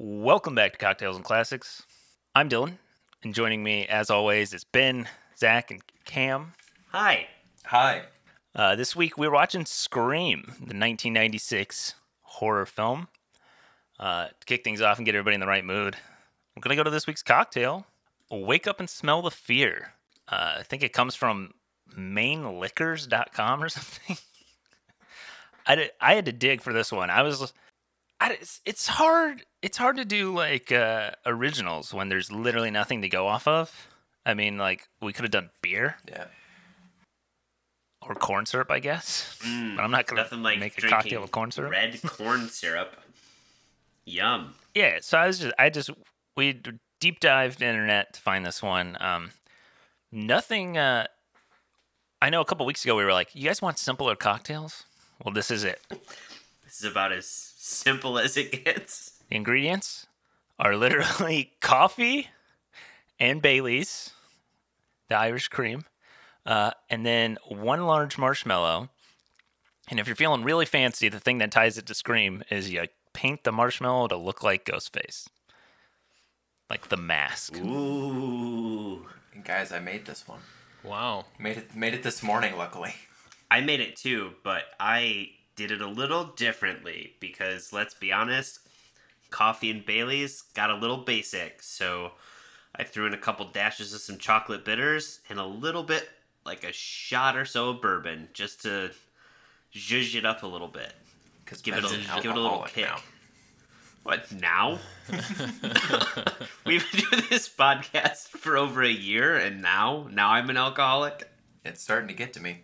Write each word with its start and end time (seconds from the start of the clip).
Welcome 0.00 0.54
back 0.54 0.70
to 0.74 0.78
Cocktails 0.78 1.16
and 1.16 1.24
Classics. 1.24 1.82
I'm 2.32 2.48
Dylan, 2.48 2.74
and 3.24 3.34
joining 3.34 3.64
me, 3.64 3.84
as 3.84 4.10
always, 4.10 4.54
is 4.54 4.62
Ben, 4.62 5.08
Zach, 5.36 5.72
and 5.72 5.82
Cam. 6.04 6.52
Hi. 6.92 7.26
Hi. 7.64 8.02
Uh, 8.54 8.76
this 8.76 8.94
week 8.94 9.18
we're 9.18 9.32
watching 9.32 9.66
Scream, 9.66 10.42
the 10.44 10.76
1996 10.76 11.94
horror 12.20 12.64
film. 12.64 13.08
Uh, 13.98 14.28
to 14.28 14.46
kick 14.46 14.62
things 14.62 14.80
off 14.80 14.98
and 14.98 15.04
get 15.04 15.16
everybody 15.16 15.34
in 15.34 15.40
the 15.40 15.48
right 15.48 15.64
mood, 15.64 15.96
we're 16.54 16.60
gonna 16.60 16.76
go 16.76 16.84
to 16.84 16.90
this 16.90 17.08
week's 17.08 17.24
cocktail. 17.24 17.84
Wake 18.30 18.68
up 18.68 18.78
and 18.78 18.88
smell 18.88 19.20
the 19.20 19.32
fear. 19.32 19.94
Uh, 20.28 20.58
I 20.58 20.62
think 20.62 20.84
it 20.84 20.92
comes 20.92 21.16
from 21.16 21.54
mainliquors.com 21.92 23.64
or 23.64 23.68
something. 23.68 24.16
I, 25.66 25.74
did, 25.74 25.90
I 26.00 26.14
had 26.14 26.26
to 26.26 26.32
dig 26.32 26.60
for 26.60 26.72
this 26.72 26.92
one. 26.92 27.10
I 27.10 27.22
was, 27.22 27.52
I, 28.20 28.32
it's, 28.32 28.60
it's 28.64 28.86
hard. 28.88 29.44
It's 29.62 29.76
hard 29.76 29.96
to 29.96 30.04
do 30.04 30.34
like 30.34 30.72
uh, 30.72 31.12
originals 31.24 31.94
when 31.94 32.08
there's 32.08 32.32
literally 32.32 32.70
nothing 32.70 33.02
to 33.02 33.08
go 33.08 33.26
off 33.26 33.46
of. 33.46 33.88
I 34.26 34.34
mean, 34.34 34.58
like 34.58 34.88
we 35.00 35.12
could 35.12 35.22
have 35.24 35.30
done 35.30 35.50
beer 35.62 35.96
Yeah. 36.08 36.24
or 38.06 38.14
corn 38.14 38.46
syrup, 38.46 38.70
I 38.70 38.78
guess. 38.80 39.38
but 39.40 39.82
I'm 39.82 39.90
not 39.90 40.06
gonna 40.06 40.22
Nothing 40.22 40.42
like 40.42 40.58
make 40.58 40.82
a 40.82 40.88
cocktail 40.88 41.22
with 41.22 41.30
corn 41.30 41.50
syrup. 41.50 41.70
Red 41.72 42.00
corn 42.02 42.48
syrup. 42.48 42.94
Yum. 44.04 44.54
Yeah, 44.74 44.98
so 45.02 45.18
I 45.18 45.26
was 45.26 45.38
just, 45.38 45.54
I 45.58 45.70
just, 45.70 45.90
we 46.36 46.60
deep 47.00 47.20
dived 47.20 47.62
internet 47.62 48.14
to 48.14 48.20
find 48.20 48.44
this 48.44 48.62
one. 48.62 48.96
Um, 49.00 49.30
nothing. 50.10 50.76
Uh, 50.78 51.06
I 52.20 52.30
know 52.30 52.40
a 52.40 52.44
couple 52.44 52.64
weeks 52.66 52.84
ago 52.84 52.96
we 52.96 53.04
were 53.04 53.12
like, 53.12 53.34
"You 53.34 53.44
guys 53.46 53.60
want 53.62 53.78
simpler 53.78 54.16
cocktails?" 54.16 54.84
Well, 55.24 55.32
this 55.34 55.50
is 55.50 55.62
it. 55.64 55.80
This 56.64 56.80
is 56.80 56.84
about 56.90 57.12
as 57.12 57.47
simple 57.68 58.18
as 58.18 58.36
it 58.36 58.64
gets. 58.64 59.22
The 59.28 59.36
ingredients 59.36 60.06
are 60.58 60.76
literally 60.76 61.52
coffee 61.60 62.28
and 63.20 63.42
Bailey's, 63.42 64.10
the 65.08 65.16
Irish 65.16 65.48
cream, 65.48 65.84
uh, 66.46 66.72
and 66.88 67.04
then 67.04 67.38
one 67.46 67.86
large 67.86 68.18
marshmallow. 68.18 68.88
And 69.90 69.98
if 69.98 70.06
you're 70.06 70.16
feeling 70.16 70.44
really 70.44 70.66
fancy, 70.66 71.08
the 71.08 71.20
thing 71.20 71.38
that 71.38 71.50
ties 71.50 71.78
it 71.78 71.86
to 71.86 71.94
Scream 71.94 72.42
is 72.50 72.70
you 72.70 72.84
paint 73.12 73.44
the 73.44 73.52
marshmallow 73.52 74.08
to 74.08 74.16
look 74.16 74.42
like 74.42 74.64
Ghostface, 74.64 75.28
like 76.70 76.88
the 76.88 76.96
mask. 76.96 77.56
Ooh. 77.56 79.06
And 79.34 79.44
guys, 79.44 79.72
I 79.72 79.78
made 79.78 80.06
this 80.06 80.26
one. 80.26 80.40
Wow. 80.84 81.26
Made 81.38 81.56
it 81.56 81.74
made 81.74 81.94
it 81.94 82.02
this 82.02 82.22
morning, 82.22 82.56
luckily. 82.56 82.94
I 83.50 83.60
made 83.60 83.80
it 83.80 83.96
too, 83.96 84.34
but 84.44 84.64
I 84.78 85.30
did 85.58 85.72
it 85.72 85.82
a 85.82 85.88
little 85.88 86.24
differently 86.24 87.14
because 87.18 87.72
let's 87.72 87.92
be 87.92 88.12
honest, 88.12 88.60
coffee 89.28 89.72
and 89.72 89.84
Bailey's 89.84 90.40
got 90.54 90.70
a 90.70 90.76
little 90.76 90.98
basic. 90.98 91.60
So 91.64 92.12
I 92.76 92.84
threw 92.84 93.06
in 93.06 93.12
a 93.12 93.18
couple 93.18 93.44
dashes 93.50 93.92
of 93.92 94.00
some 94.00 94.18
chocolate 94.18 94.64
bitters 94.64 95.18
and 95.28 95.40
a 95.40 95.44
little 95.44 95.82
bit 95.82 96.08
like 96.46 96.62
a 96.62 96.72
shot 96.72 97.36
or 97.36 97.44
so 97.44 97.70
of 97.70 97.82
bourbon 97.82 98.28
just 98.32 98.62
to 98.62 98.92
zhuzh 99.74 100.14
it 100.14 100.24
up 100.24 100.44
a 100.44 100.46
little 100.46 100.68
bit. 100.68 100.92
Because 101.44 101.60
Give 101.60 101.76
it 101.76 101.84
a 101.84 102.22
give 102.22 102.30
it 102.30 102.36
a 102.36 102.40
little 102.40 102.64
kick. 102.68 102.88
What 104.04 104.30
now? 104.30 104.78
We've 106.64 106.86
been 106.92 107.00
doing 107.00 107.24
this 107.30 107.48
podcast 107.48 108.28
for 108.28 108.56
over 108.56 108.82
a 108.82 108.88
year, 108.88 109.36
and 109.36 109.60
now, 109.60 110.08
now 110.12 110.30
I'm 110.30 110.50
an 110.50 110.56
alcoholic. 110.56 111.28
It's 111.64 111.82
starting 111.82 112.08
to 112.08 112.14
get 112.14 112.32
to 112.34 112.40
me. 112.40 112.60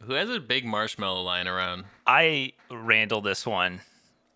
Who 0.00 0.14
has 0.14 0.30
a 0.30 0.40
big 0.40 0.64
marshmallow 0.64 1.22
lying 1.22 1.48
around? 1.48 1.84
I 2.06 2.52
Randall 2.70 3.20
this 3.20 3.46
one 3.46 3.80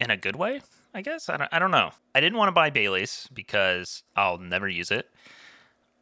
in 0.00 0.10
a 0.10 0.16
good 0.16 0.36
way, 0.36 0.60
I 0.92 1.02
guess. 1.02 1.28
I 1.28 1.36
don't, 1.36 1.48
I 1.52 1.58
don't 1.58 1.70
know. 1.70 1.92
I 2.14 2.20
didn't 2.20 2.38
want 2.38 2.48
to 2.48 2.52
buy 2.52 2.70
Bailey's 2.70 3.28
because 3.32 4.02
I'll 4.16 4.38
never 4.38 4.68
use 4.68 4.90
it. 4.90 5.08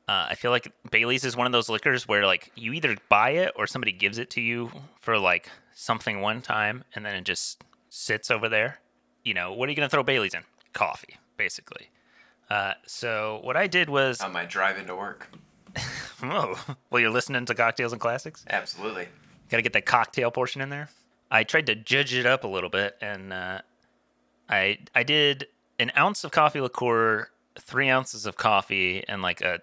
Uh, 0.09 0.27
I 0.31 0.35
feel 0.35 0.51
like 0.51 0.73
Bailey's 0.91 1.25
is 1.25 1.37
one 1.37 1.47
of 1.47 1.53
those 1.53 1.69
liquors 1.69 2.09
where 2.09 2.27
like 2.27 2.51
you 2.57 2.73
either 2.73 2.97
buy 3.09 3.31
it 3.31 3.53
or 3.55 3.67
somebody 3.67 3.93
gives 3.93 4.19
it 4.19 4.31
to 4.31 4.41
you 4.41 4.73
for 4.99 5.19
like 5.19 5.49
something 5.75 6.21
one 6.21 6.43
time 6.43 6.85
and 6.95 7.05
then 7.07 7.15
it 7.15 7.25
just 7.25 7.63
sits 7.91 8.31
over 8.31 8.49
there. 8.49 8.81
You 9.25 9.35
know, 9.35 9.53
what 9.53 9.69
are 9.69 9.73
you 9.73 9.77
going 9.77 9.89
to 9.89 9.91
throw 9.91 10.03
Bailey's 10.03 10.35
in? 10.35 10.43
Coffee, 10.73 11.17
basically. 11.37 11.91
Uh, 12.49 12.73
so 12.87 13.41
what 13.45 13.57
I 13.57 13.67
did 13.67 13.89
was, 13.89 14.21
On 14.21 14.33
my 14.33 14.45
drive 14.45 14.79
into 14.79 14.97
work. 14.97 15.31
oh, 16.25 16.59
well, 16.91 17.01
you're 17.01 17.11
listening 17.11 17.45
to 17.47 17.55
Cocktails 17.55 17.93
and 17.93 18.01
Classics. 18.01 18.45
Absolutely. 18.51 19.07
Got 19.51 19.57
to 19.57 19.63
get 19.63 19.73
that 19.73 19.87
cocktail 19.87 20.31
portion 20.31 20.61
in 20.61 20.71
there. 20.71 20.89
I 21.31 21.45
tried 21.45 21.67
to 21.67 21.75
judge 21.75 22.15
it 22.15 22.27
up 22.27 22.45
a 22.45 22.49
little 22.49 22.71
bit, 22.71 22.97
and 23.01 23.33
uh, 23.33 23.61
I 24.49 24.79
I 24.95 25.03
did 25.03 25.49
an 25.79 25.91
ounce 25.97 26.25
of 26.25 26.31
coffee 26.31 26.61
liqueur, 26.61 27.29
three 27.59 27.89
ounces 27.89 28.27
of 28.27 28.37
coffee, 28.37 29.05
and 29.09 29.23
like 29.23 29.41
a 29.41 29.61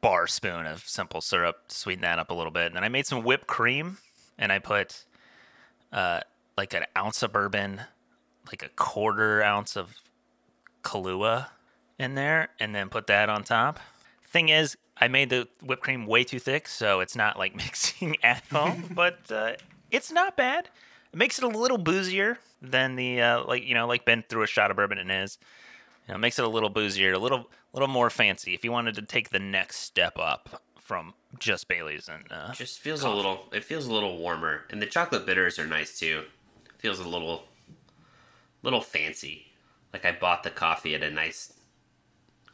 bar 0.00 0.26
spoon 0.26 0.66
of 0.66 0.88
simple 0.88 1.20
syrup 1.20 1.68
to 1.68 1.74
sweeten 1.74 2.02
that 2.02 2.18
up 2.18 2.30
a 2.30 2.34
little 2.34 2.50
bit. 2.50 2.66
And 2.66 2.76
then 2.76 2.84
I 2.84 2.88
made 2.88 3.06
some 3.06 3.22
whipped 3.22 3.46
cream, 3.46 3.98
and 4.38 4.50
I 4.52 4.58
put 4.58 5.04
uh, 5.92 6.20
like 6.56 6.74
an 6.74 6.84
ounce 6.96 7.22
of 7.22 7.32
bourbon, 7.32 7.82
like 8.46 8.62
a 8.62 8.68
quarter 8.70 9.42
ounce 9.42 9.76
of 9.76 9.94
Kahlua 10.82 11.48
in 11.98 12.14
there, 12.14 12.48
and 12.58 12.74
then 12.74 12.88
put 12.88 13.06
that 13.08 13.28
on 13.28 13.44
top. 13.44 13.78
Thing 14.24 14.48
is, 14.48 14.76
I 15.00 15.08
made 15.08 15.30
the 15.30 15.48
whipped 15.62 15.82
cream 15.82 16.06
way 16.06 16.24
too 16.24 16.38
thick, 16.38 16.68
so 16.68 17.00
it's 17.00 17.16
not 17.16 17.38
like 17.38 17.56
mixing 17.64 18.16
at 18.22 18.42
all. 18.52 18.76
but 18.90 19.30
uh, 19.30 19.52
it's 19.90 20.12
not 20.12 20.36
bad. 20.36 20.68
It 21.12 21.16
makes 21.16 21.38
it 21.38 21.44
a 21.44 21.48
little 21.48 21.78
boozier 21.78 22.38
than 22.62 22.96
the 22.96 23.20
uh, 23.20 23.44
like 23.44 23.64
you 23.64 23.74
know 23.74 23.86
like 23.86 24.04
Ben 24.04 24.22
threw 24.28 24.42
a 24.42 24.46
shot 24.46 24.70
of 24.70 24.76
bourbon 24.76 24.98
in 24.98 25.08
his. 25.08 25.38
You 26.06 26.12
know, 26.12 26.16
it 26.16 26.20
makes 26.20 26.38
it 26.38 26.44
a 26.44 26.48
little 26.48 26.70
boozier, 26.70 27.14
a 27.14 27.18
little 27.18 27.50
little 27.72 27.88
more 27.88 28.10
fancy. 28.10 28.54
If 28.54 28.64
you 28.64 28.72
wanted 28.72 28.94
to 28.96 29.02
take 29.02 29.30
the 29.30 29.38
next 29.38 29.78
step 29.78 30.18
up 30.18 30.62
from 30.78 31.14
just 31.38 31.68
Bailey's 31.68 32.08
and 32.08 32.24
uh, 32.32 32.52
Just 32.52 32.80
feels 32.80 33.02
a 33.02 33.10
little. 33.10 33.46
It 33.52 33.64
feels 33.64 33.86
a 33.86 33.92
little 33.92 34.18
warmer, 34.18 34.64
and 34.70 34.82
the 34.82 34.86
chocolate 34.86 35.24
bitters 35.26 35.58
are 35.58 35.66
nice 35.66 35.98
too. 35.98 36.24
Feels 36.78 36.98
a 36.98 37.08
little, 37.08 37.44
little 38.62 38.80
fancy. 38.80 39.46
Like 39.92 40.04
I 40.04 40.12
bought 40.12 40.42
the 40.42 40.50
coffee 40.50 40.94
at 40.94 41.02
a 41.02 41.10
nice 41.10 41.52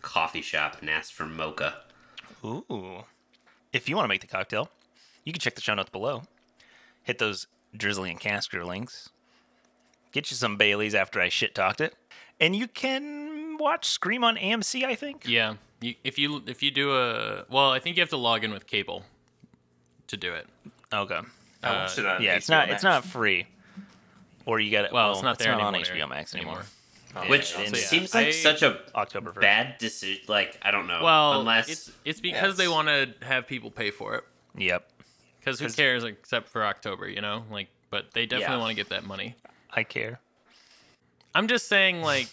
coffee 0.02 0.42
shop 0.42 0.76
and 0.80 0.90
asked 0.90 1.12
for 1.14 1.26
mocha. 1.26 1.82
Ooh. 2.46 3.04
If 3.72 3.88
you 3.88 3.96
want 3.96 4.04
to 4.04 4.08
make 4.08 4.20
the 4.20 4.26
cocktail, 4.26 4.70
you 5.24 5.32
can 5.32 5.40
check 5.40 5.54
the 5.54 5.60
show 5.60 5.74
notes 5.74 5.90
below. 5.90 6.22
Hit 7.02 7.18
those 7.18 7.46
Drizly 7.76 8.10
and 8.10 8.20
Casker 8.20 8.64
links. 8.64 9.10
Get 10.12 10.30
you 10.30 10.36
some 10.36 10.56
Baileys 10.56 10.94
after 10.94 11.20
I 11.20 11.28
shit 11.28 11.54
talked 11.54 11.80
it. 11.80 11.94
And 12.40 12.54
you 12.54 12.68
can 12.68 13.56
watch 13.58 13.86
Scream 13.86 14.24
on 14.24 14.36
AMC, 14.36 14.84
I 14.84 14.94
think. 14.94 15.26
Yeah. 15.26 15.54
You, 15.80 15.94
if 16.04 16.18
you 16.18 16.42
if 16.46 16.62
you 16.62 16.70
do 16.70 16.94
a 16.96 17.44
well, 17.50 17.70
I 17.70 17.80
think 17.80 17.96
you 17.96 18.02
have 18.02 18.10
to 18.10 18.16
log 18.16 18.44
in 18.44 18.50
with 18.52 18.66
cable 18.66 19.02
to 20.06 20.16
do 20.16 20.32
it. 20.32 20.46
Okay. 20.92 21.20
I 21.62 21.70
watched 21.72 21.98
it 21.98 22.06
on 22.06 22.22
Yeah, 22.22 22.36
it's 22.36 22.48
not 22.48 22.68
Max. 22.68 22.76
it's 22.76 22.84
not 22.84 23.04
free. 23.04 23.46
Or 24.46 24.60
you 24.60 24.70
got 24.70 24.84
it. 24.86 24.92
Well, 24.92 25.12
it's 25.12 25.22
not 25.22 25.38
there 25.38 25.52
on 25.52 25.74
anymore. 25.74 25.96
HBO 25.96 26.08
Max 26.08 26.34
anymore. 26.34 26.62
Oh, 27.19 27.31
Which 27.31 27.53
yeah. 27.59 27.65
so 27.71 27.77
yeah. 27.77 27.82
seems 27.84 28.15
like 28.15 28.27
I- 28.28 28.31
such 28.32 28.62
a 28.62 28.78
October 28.94 29.32
1st. 29.32 29.41
bad 29.41 29.78
decision. 29.78 30.22
Like 30.28 30.59
I 30.62 30.71
don't 30.71 30.87
know. 30.87 31.03
Well, 31.03 31.41
unless 31.41 31.69
it's 31.69 31.91
it's 32.04 32.21
because 32.21 32.56
they 32.56 32.69
want 32.69 32.88
to 32.88 33.15
have 33.27 33.47
people 33.47 33.71
pay 33.71 33.91
for 33.91 34.15
it. 34.16 34.25
Yep. 34.56 34.91
Because 35.38 35.59
who 35.60 35.69
cares 35.71 36.04
except 36.04 36.49
for 36.49 36.65
October, 36.65 37.09
you 37.09 37.21
know? 37.21 37.44
Like, 37.50 37.69
but 37.91 38.12
they 38.12 38.27
definitely 38.27 38.56
Yeah. 38.56 38.60
want 38.60 38.71
to 38.71 38.75
get 38.75 38.88
that 38.91 39.04
money. 39.04 39.34
I 39.71 39.84
care. 39.84 40.19
I'm 41.34 41.47
just 41.49 41.69
saying, 41.69 42.03
like, 42.03 42.28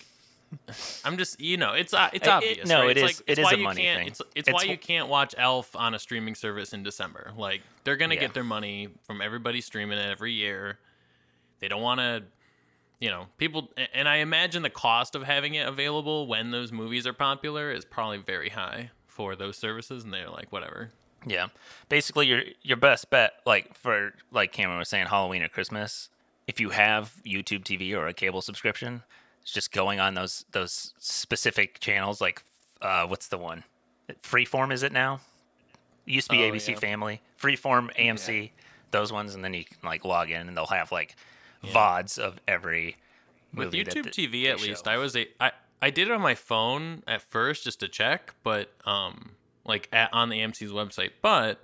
I'm 1.06 1.18
just 1.18 1.40
you 1.40 1.58
know, 1.58 1.74
it's 1.74 1.94
uh, 1.94 2.10
it's 2.14 2.26
It- 2.28 2.30
it- 2.30 2.34
obvious. 2.34 2.68
no, 2.70 2.82
right? 2.82 2.92
it 2.92 2.98
it's 2.98 3.12
is- 3.12 3.20
Like, 3.20 3.30
it 3.30 3.40
it's 3.40 3.46
why 3.46 3.52
a 3.54 3.58
you 3.58 3.64
money 3.64 3.82
can't, 3.84 4.00
thing. 4.00 4.08
It's 4.08 4.20
it's, 4.36 4.50
It's 4.50 4.54
why 4.54 4.66
wh- 4.66 4.70
you 4.70 4.78
can't 4.78 5.08
watch 5.08 5.34
Elf 5.38 5.76
on 5.76 5.94
a 5.94 6.00
streaming 6.00 6.36
service 6.36 6.74
in 6.74 6.84
December. 6.84 7.32
Like, 7.38 7.62
they're 7.84 7.96
gonna 7.98 8.16
Yeah. 8.16 8.22
get 8.22 8.34
their 8.34 8.44
money 8.44 8.90
from 9.04 9.22
everybody 9.22 9.62
streaming 9.62 9.98
it 9.98 10.10
every 10.10 10.34
year. 10.34 10.80
They 11.60 11.68
don't 11.68 11.82
want 11.82 12.00
to. 12.00 12.24
You 13.00 13.10
know, 13.10 13.26
people, 13.38 13.70
and 13.94 14.08
I 14.08 14.18
imagine 14.18 14.62
the 14.64 14.70
cost 14.70 15.14
of 15.14 15.24
having 15.24 15.56
it 15.56 15.68
available 15.68 16.26
when 16.26 16.52
those 16.52 16.72
movies 16.72 17.06
are 17.06 17.12
popular 17.14 17.70
is 17.70 17.84
probably 17.84 18.20
very 18.20 18.50
high 18.50 18.92
for 19.08 19.36
those 19.36 19.58
services, 19.58 20.04
and 20.06 20.14
they're 20.14 20.30
like, 20.30 20.52
whatever. 20.52 20.92
Yeah. 21.26 21.48
Basically 21.90 22.28
your 22.28 22.42
your 22.62 22.78
best 22.78 23.10
bet, 23.10 23.34
like 23.46 23.76
for 23.76 24.14
like 24.32 24.52
Cameron 24.52 24.80
was 24.80 24.90
saying, 24.90 25.08
Halloween 25.08 25.42
or 25.44 25.50
Christmas, 25.50 26.10
if 26.48 26.60
you 26.60 26.70
have 26.70 27.14
YouTube 27.26 27.64
TV 27.64 27.94
or 27.94 28.08
a 28.08 28.14
cable 28.14 28.42
subscription, 28.42 29.04
it's 29.42 29.52
just 29.52 29.72
going 29.72 30.00
on 30.00 30.14
those 30.14 30.46
those 30.52 30.94
specific 31.00 31.80
channels 31.80 32.20
like 32.22 32.44
uh 32.82 33.06
what's 33.06 33.28
the 33.28 33.38
one? 33.38 33.64
Freeform 34.22 34.72
is 34.74 34.84
it 34.84 34.92
now? 34.92 35.20
It 36.06 36.12
used 36.14 36.30
to 36.30 36.36
be 36.36 36.44
Oh, 36.44 36.52
ABC 36.52 36.70
yeah. 36.70 36.80
Family. 36.80 37.22
Freeform, 37.42 37.96
AMC, 37.96 38.52
those 38.92 39.12
ones, 39.14 39.34
and 39.36 39.44
then 39.44 39.54
you 39.54 39.64
can 39.64 39.78
like 39.84 40.04
log 40.04 40.30
in 40.30 40.48
and 40.48 40.58
they'll 40.58 40.66
have 40.68 40.92
like 40.92 41.16
VODs 41.64 42.18
of 42.20 42.40
every 42.48 42.98
With 43.54 43.66
movie 43.68 43.84
that 43.84 43.94
YouTube 43.96 44.12
th- 44.12 44.32
TV, 44.32 44.46
at 44.50 44.62
least, 44.62 44.86
show. 44.86 44.92
I 44.92 44.98
was 44.98 45.16
a 45.16 45.28
I 45.40 45.52
I 45.82 45.90
did 45.90 46.08
it 46.08 46.12
on 46.14 46.22
my 46.22 46.36
phone 46.36 47.04
at 47.08 47.22
first 47.22 47.64
just 47.66 47.80
to 47.82 47.88
check, 47.88 48.34
but 48.44 48.72
um, 48.86 49.32
like 49.66 49.90
at, 49.92 50.14
on 50.14 50.30
the 50.30 50.38
AMC's 50.38 50.72
website. 50.72 51.12
But 51.22 51.60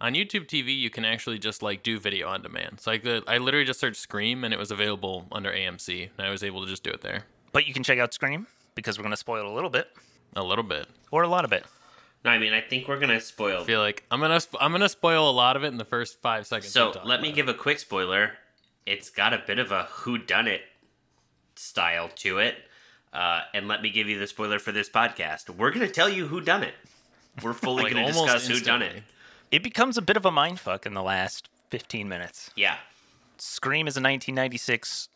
on 0.00 0.14
YouTube 0.14 0.46
TV, 0.46 0.76
you 0.76 0.90
can 0.90 1.04
actually 1.04 1.38
just 1.38 1.62
like 1.62 1.82
do 1.82 1.98
video 2.00 2.28
on 2.28 2.42
demand. 2.42 2.80
So 2.80 2.90
I 2.92 2.98
could 2.98 3.22
I 3.28 3.38
literally 3.38 3.64
just 3.66 3.80
searched 3.80 4.00
Scream 4.00 4.44
and 4.44 4.52
it 4.52 4.58
was 4.58 4.70
available 4.70 5.26
under 5.32 5.50
AMC, 5.52 6.10
and 6.18 6.26
I 6.26 6.30
was 6.30 6.42
able 6.42 6.62
to 6.64 6.68
just 6.68 6.82
do 6.82 6.90
it 6.90 7.00
there. 7.00 7.24
but 7.52 7.66
you 7.66 7.72
can 7.74 7.82
check 7.84 7.98
out 7.98 8.12
Scream 8.12 8.46
because 8.74 8.98
we're 8.98 9.02
going 9.04 9.12
to 9.12 9.16
spoil 9.16 9.46
it 9.46 9.50
a 9.50 9.54
little 9.54 9.70
bit 9.70 9.88
A 10.34 10.42
little 10.42 10.64
bit. 10.64 10.88
or 11.12 11.22
a 11.22 11.28
lot 11.28 11.44
of 11.44 11.52
it. 11.52 11.64
No, 12.24 12.30
I 12.32 12.38
mean 12.38 12.52
I 12.54 12.60
think 12.62 12.88
we're 12.88 12.98
gonna 12.98 13.20
spoil. 13.20 13.60
I 13.62 13.64
feel 13.64 13.80
like 13.80 14.02
I'm 14.10 14.18
gonna 14.18 14.40
sp- 14.40 14.56
I'm 14.58 14.72
gonna 14.72 14.88
spoil 14.88 15.28
a 15.28 15.30
lot 15.30 15.56
of 15.56 15.62
it 15.64 15.68
in 15.68 15.76
the 15.76 15.84
first 15.84 16.20
five 16.22 16.46
seconds. 16.46 16.72
So 16.72 16.92
let 17.04 17.20
me 17.20 17.28
about 17.28 17.36
give 17.36 17.48
a 17.48 17.54
quick 17.54 17.78
spoiler. 17.78 18.32
It's 18.86 19.10
got 19.10 19.32
a 19.32 19.38
bit 19.46 19.58
of 19.58 19.72
a 19.72 19.84
who 19.84 20.18
done 20.18 20.46
it 20.46 20.62
style 21.56 22.08
to 22.16 22.38
it. 22.38 22.56
Uh, 23.12 23.42
and 23.54 23.68
let 23.68 23.80
me 23.80 23.90
give 23.90 24.08
you 24.08 24.18
the 24.18 24.26
spoiler 24.26 24.58
for 24.58 24.72
this 24.72 24.88
podcast. 24.88 25.48
We're 25.48 25.70
gonna 25.70 25.88
tell 25.88 26.08
you 26.08 26.26
who 26.26 26.40
done 26.40 26.62
it. 26.62 26.74
We're 27.42 27.52
fully 27.52 27.84
Like, 27.84 27.92
gonna 27.92 28.06
almost 28.06 28.24
discuss 28.32 28.46
who 28.48 28.64
done 28.64 28.82
it. 28.82 29.02
It 29.50 29.62
becomes 29.62 29.96
a 29.96 30.02
bit 30.02 30.16
of 30.16 30.24
a 30.24 30.30
mindfuck 30.30 30.84
in 30.84 30.94
the 30.94 31.02
last 31.02 31.48
15 31.70 32.08
minutes. 32.08 32.50
Yeah. 32.56 32.76
Scream 33.38 33.86
is 33.86 33.96
a 33.96 34.00
1996 34.00 35.08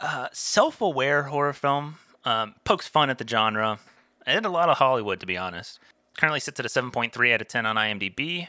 uh, 0.00 0.28
self-aware 0.32 1.24
horror 1.24 1.52
film. 1.52 1.96
Um, 2.24 2.54
pokes 2.64 2.88
fun 2.88 3.10
at 3.10 3.18
the 3.18 3.26
genre 3.26 3.78
and 4.26 4.44
a 4.44 4.50
lot 4.50 4.68
of 4.68 4.78
Hollywood, 4.78 5.20
to 5.20 5.26
be 5.26 5.36
honest. 5.36 5.78
Currently 6.16 6.40
sits 6.40 6.60
at 6.60 6.66
a 6.66 6.68
7.3 6.68 7.34
out 7.34 7.40
of 7.40 7.48
10 7.48 7.66
on 7.66 7.76
IMDb. 7.76 8.48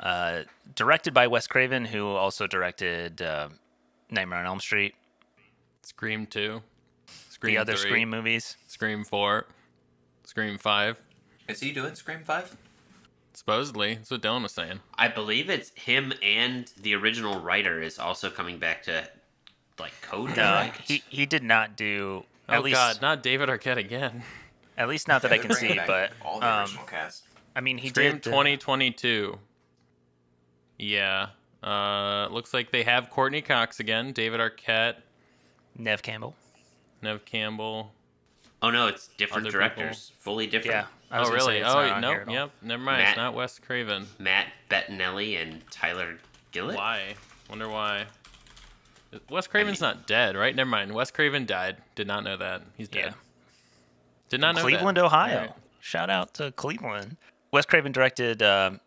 Uh, 0.00 0.42
directed 0.74 1.14
by 1.14 1.26
Wes 1.26 1.46
Craven, 1.46 1.84
who 1.86 2.08
also 2.08 2.46
directed 2.46 3.22
uh, 3.22 3.48
Nightmare 4.10 4.40
on 4.40 4.46
Elm 4.46 4.60
Street, 4.60 4.94
Scream 5.82 6.26
two, 6.26 6.62
Scream 7.30 7.54
the 7.54 7.58
other 7.58 7.74
three, 7.76 7.90
Scream 7.90 8.10
movies. 8.10 8.56
Scream 8.66 9.04
four, 9.04 9.46
Scream 10.24 10.58
five. 10.58 10.98
Is 11.48 11.60
he 11.60 11.70
doing 11.70 11.94
Scream 11.94 12.24
5? 12.24 12.56
Supposedly, 13.32 13.94
that's 13.94 14.10
what 14.10 14.20
Dylan 14.22 14.42
was 14.42 14.52
saying. 14.52 14.80
I 14.96 15.06
believe 15.08 15.48
it's 15.48 15.70
him 15.76 16.12
and 16.22 16.68
the 16.80 16.94
original 16.94 17.38
writer 17.38 17.80
is 17.80 17.98
also 18.00 18.30
coming 18.30 18.58
back 18.58 18.82
to 18.84 19.08
like 19.78 19.92
code 20.02 20.30
No, 20.30 20.34
direct. 20.34 20.80
he 20.88 21.02
he 21.08 21.24
did 21.26 21.42
not 21.44 21.76
do 21.76 22.24
at 22.48 22.58
oh 22.58 22.62
least 22.62 22.74
God, 22.76 23.02
not 23.02 23.22
David 23.22 23.48
Arquette 23.48 23.76
again. 23.76 24.22
at 24.76 24.88
least 24.88 25.06
not 25.06 25.22
that 25.22 25.32
I 25.32 25.38
can 25.38 25.52
see. 25.52 25.78
But 25.86 26.10
all 26.24 26.40
the 26.40 26.46
um, 26.50 26.60
original 26.62 26.84
cast. 26.86 27.24
I 27.54 27.60
mean, 27.60 27.78
he 27.78 27.90
Scream 27.90 28.12
did. 28.18 28.26
uh, 28.26 28.30
2022. 28.30 29.38
Yeah. 30.78 31.28
Uh, 31.62 32.28
looks 32.30 32.52
like 32.54 32.70
they 32.70 32.82
have 32.84 33.10
Courteney 33.10 33.42
Cox 33.42 33.80
again, 33.80 34.12
David 34.12 34.40
Arquette, 34.40 34.96
Neve 35.76 36.02
Campbell. 36.02 36.34
Neve 37.02 37.24
Campbell. 37.24 37.92
oh 38.62 38.70
no, 38.70 38.86
it's 38.86 39.08
different 39.16 39.46
Other 39.46 39.52
directors, 39.58 40.12
fully 40.18 40.46
different. 40.46 40.86
Yeah. 41.10 41.18
Oh 41.24 41.30
really? 41.32 41.62
Oh 41.62 41.98
no. 42.00 42.10
here 42.10 42.24
all. 42.26 42.34
Yep. 42.34 42.50
Never 42.62 42.82
mind. 42.82 42.98
Matt- 42.98 43.08
It's 43.10 43.16
not 43.16 43.34
Wes 43.34 43.58
Craven. 43.58 44.06
Matt 44.18 44.48
Bettinelli 44.70 45.40
and 45.40 45.62
Tyler 45.70 46.18
Gillett. 46.52 46.76
Why? 46.76 47.14
Wonder 47.48 47.68
why. 47.68 48.06
Wes 49.30 49.46
Craven's 49.46 49.80
not 49.80 50.06
dead, 50.06 50.36
right? 50.36 50.54
Never 50.54 50.68
mind. 50.68 50.92
Wes 50.92 51.10
Craven 51.10 51.46
died. 51.46 51.76
Did 51.94 52.06
not 52.06 52.24
know 52.24 52.36
that. 52.36 52.62
He's 52.76 52.88
dead. 52.88 53.04
Yeah. 53.06 53.12
Did 54.28 54.40
not 54.40 54.54
know 54.56 54.62
that. 54.62 54.68
Cleveland, 54.68 54.98
Ohio. 54.98 55.36
Alright. 55.36 55.52
Shout 55.80 56.10
out 56.10 56.34
to 56.34 56.50
Cleveland. 56.52 57.16
Wes 57.52 57.64
Craven 57.66 57.92
directed. 57.92 58.42
Um, 58.42 58.80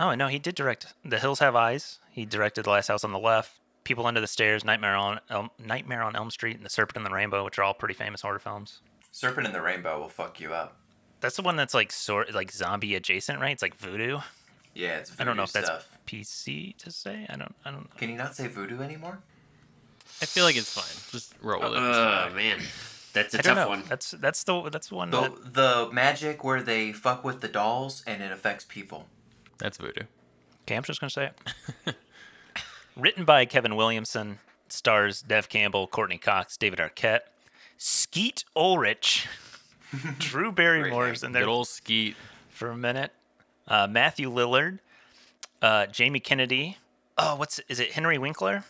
oh 0.00 0.14
no, 0.16 0.26
he 0.26 0.38
did 0.40 0.56
direct 0.56 0.86
The 1.04 1.20
Hills 1.20 1.38
Have 1.38 1.54
Eyes. 1.54 1.98
He 2.10 2.24
directed 2.24 2.64
The 2.64 2.70
Last 2.70 2.88
House 2.88 3.04
on 3.04 3.12
the 3.12 3.18
Left, 3.18 3.52
People 3.84 4.06
Under 4.06 4.20
the 4.20 4.26
Stairs, 4.26 4.64
Nightmare 4.64 4.96
on 4.96 5.20
Elm, 5.30 5.50
Nightmare 5.64 6.02
on 6.02 6.16
Elm 6.16 6.30
Street, 6.30 6.56
and 6.56 6.64
The 6.64 6.70
Serpent 6.70 6.96
and 6.96 7.06
the 7.06 7.14
Rainbow, 7.14 7.44
which 7.44 7.58
are 7.58 7.62
all 7.62 7.74
pretty 7.74 7.94
famous 7.94 8.22
horror 8.22 8.40
films. 8.40 8.80
Serpent 9.12 9.46
and 9.46 9.54
the 9.54 9.62
Rainbow 9.62 10.00
will 10.00 10.08
fuck 10.08 10.40
you 10.40 10.52
up. 10.52 10.76
That's 11.20 11.36
the 11.36 11.42
one 11.42 11.56
that's 11.56 11.74
like 11.74 11.92
sort 11.92 12.32
like 12.34 12.50
zombie 12.50 12.94
adjacent, 12.94 13.40
right? 13.40 13.52
It's 13.52 13.62
like 13.62 13.76
voodoo. 13.76 14.18
Yeah, 14.74 14.98
it's 14.98 15.10
voodoo 15.10 15.22
I 15.22 15.24
don't 15.26 15.36
know 15.36 15.42
if 15.42 15.52
that's 15.52 15.66
stuff. 15.66 15.98
PC 16.06 16.76
to 16.78 16.90
say. 16.90 17.26
I 17.28 17.36
don't. 17.36 17.54
I 17.64 17.70
don't. 17.70 17.94
Can 17.96 18.08
you 18.10 18.16
not 18.16 18.34
say 18.34 18.46
voodoo 18.46 18.80
anymore? 18.80 19.18
I 20.22 20.26
feel 20.26 20.44
like 20.44 20.56
it's 20.56 20.72
fine. 20.72 21.12
Just 21.12 21.34
roll 21.42 21.60
with 21.60 21.72
it. 21.72 21.78
Oh 21.78 22.30
man, 22.34 22.60
that's 23.12 23.34
a 23.34 23.38
I 23.38 23.42
don't 23.42 23.56
tough 23.56 23.64
know. 23.64 23.68
one. 23.68 23.82
That's 23.88 24.12
that's 24.12 24.44
the 24.44 24.70
that's 24.70 24.88
the 24.88 24.94
one. 24.94 25.10
The 25.10 25.20
that, 25.20 25.54
the 25.54 25.88
magic 25.92 26.42
where 26.42 26.62
they 26.62 26.92
fuck 26.92 27.24
with 27.24 27.40
the 27.40 27.48
dolls 27.48 28.02
and 28.06 28.22
it 28.22 28.32
affects 28.32 28.64
people. 28.66 29.06
That's 29.60 29.78
voodoo. 29.78 30.04
Okay, 30.62 30.76
I'm 30.76 30.82
just 30.82 31.00
gonna 31.00 31.10
say 31.10 31.30
it. 31.86 31.94
Written 32.96 33.24
by 33.24 33.44
Kevin 33.44 33.76
Williamson, 33.76 34.38
stars 34.68 35.24
Neve 35.28 35.48
Campbell, 35.48 35.86
Courteney 35.86 36.18
Cox, 36.18 36.56
David 36.56 36.78
Arquette, 36.78 37.20
Skeet 37.78 38.44
Ulrich, 38.56 39.26
Drew 40.18 40.52
Barrymore's 40.52 41.22
in 41.22 41.32
there 41.32 41.42
Good 41.44 41.50
old 41.50 41.68
Skeet. 41.68 42.16
for 42.48 42.70
a 42.70 42.76
minute, 42.76 43.12
uh, 43.68 43.86
Matthew 43.88 44.30
Lillard, 44.30 44.80
uh, 45.62 45.86
Jamie 45.86 46.20
Kennedy. 46.20 46.78
Oh, 47.16 47.36
what's 47.36 47.58
is 47.68 47.80
it? 47.80 47.92
Henry 47.92 48.18
Winkler. 48.18 48.64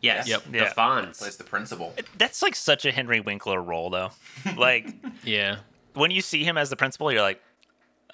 Yes. 0.00 0.28
Yep. 0.28 0.44
The 0.50 0.58
Yeah. 0.58 0.72
Fonz. 0.74 1.18
Plays 1.18 1.36
the 1.36 1.44
principal. 1.44 1.92
That's 2.16 2.40
like 2.40 2.54
such 2.54 2.84
a 2.84 2.92
Henry 2.92 3.20
Winkler 3.20 3.60
role, 3.60 3.90
though. 3.90 4.10
like 4.56 4.88
Yeah. 5.24 5.56
when 5.94 6.10
you 6.12 6.20
see 6.20 6.44
him 6.44 6.56
as 6.56 6.70
the 6.70 6.76
principal, 6.76 7.10
you're 7.10 7.22
like, 7.22 7.42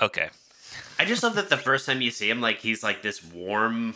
okay, 0.00 0.30
I 0.98 1.04
just 1.04 1.22
love 1.22 1.34
that 1.36 1.48
the 1.48 1.56
first 1.56 1.86
time 1.86 2.00
you 2.00 2.10
see 2.10 2.30
him, 2.30 2.40
like 2.40 2.58
he's 2.58 2.82
like 2.82 3.02
this 3.02 3.22
warm, 3.24 3.94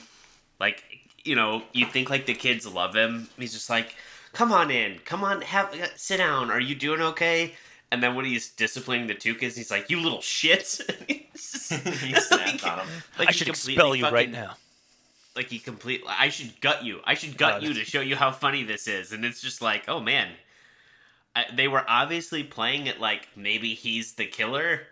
like 0.61 0.83
you 1.25 1.35
know, 1.37 1.63
you 1.73 1.87
think 1.87 2.11
like 2.11 2.27
the 2.27 2.35
kids 2.35 2.67
love 2.67 2.95
him. 2.95 3.29
He's 3.39 3.53
just 3.53 3.69
like, 3.71 3.95
"Come 4.33 4.53
on 4.53 4.71
in, 4.71 4.99
come 5.05 5.23
on, 5.25 5.43
have 5.43 5.75
uh, 5.75 5.87
sit 5.97 6.17
down. 6.19 6.51
Are 6.51 6.61
you 6.61 6.75
doing 6.75 7.01
okay?" 7.01 7.55
And 7.91 8.03
then 8.03 8.15
when 8.15 8.25
he's 8.27 8.51
disciplining 8.51 9.07
the 9.07 9.15
two 9.15 9.35
kids, 9.35 9.57
he's 9.57 9.71
like, 9.71 9.89
"You 9.91 10.01
little 10.01 10.21
shit." 10.21 10.81
He's 11.09 11.69
just- 11.71 11.73
he 12.03 12.15
snapped 12.15 12.67
on 12.67 12.81
him. 12.81 12.89
like 13.19 13.29
I 13.29 13.31
should 13.33 13.49
expel 13.49 13.95
you 13.95 14.09
right 14.09 14.31
now. 14.31 14.57
Like 15.37 15.47
he 15.47 15.59
complete. 15.61 16.03
I 16.09 16.31
should 16.31 16.61
gut 16.61 16.85
you. 16.85 17.01
I 17.05 17.15
should 17.15 17.37
gut 17.39 17.61
God. 17.61 17.63
you 17.63 17.75
to 17.75 17.85
show 17.85 18.01
you 18.01 18.17
how 18.17 18.33
funny 18.33 18.65
this 18.65 18.89
is. 18.89 19.13
And 19.13 19.25
it's 19.25 19.41
just 19.41 19.63
like, 19.63 19.85
oh 19.89 20.01
man, 20.01 20.29
I, 21.37 21.45
they 21.55 21.69
were 21.69 21.85
obviously 21.89 22.43
playing 22.43 22.89
it 22.89 22.99
like 23.01 23.29
maybe 23.37 23.75
he's 23.75 24.15
the 24.15 24.27
killer. 24.27 24.83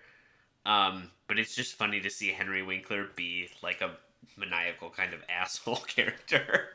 Um, 0.65 1.11
but 1.29 1.39
it's 1.39 1.55
just 1.55 1.75
funny 1.75 2.01
to 2.01 2.11
see 2.11 2.29
Henry 2.29 2.63
Winkler 2.63 3.09
be 3.15 3.49
like 3.63 3.81
a 3.81 3.93
maniacal 4.37 4.91
kind 4.91 5.15
of 5.15 5.21
asshole 5.29 5.77
character. 5.77 6.75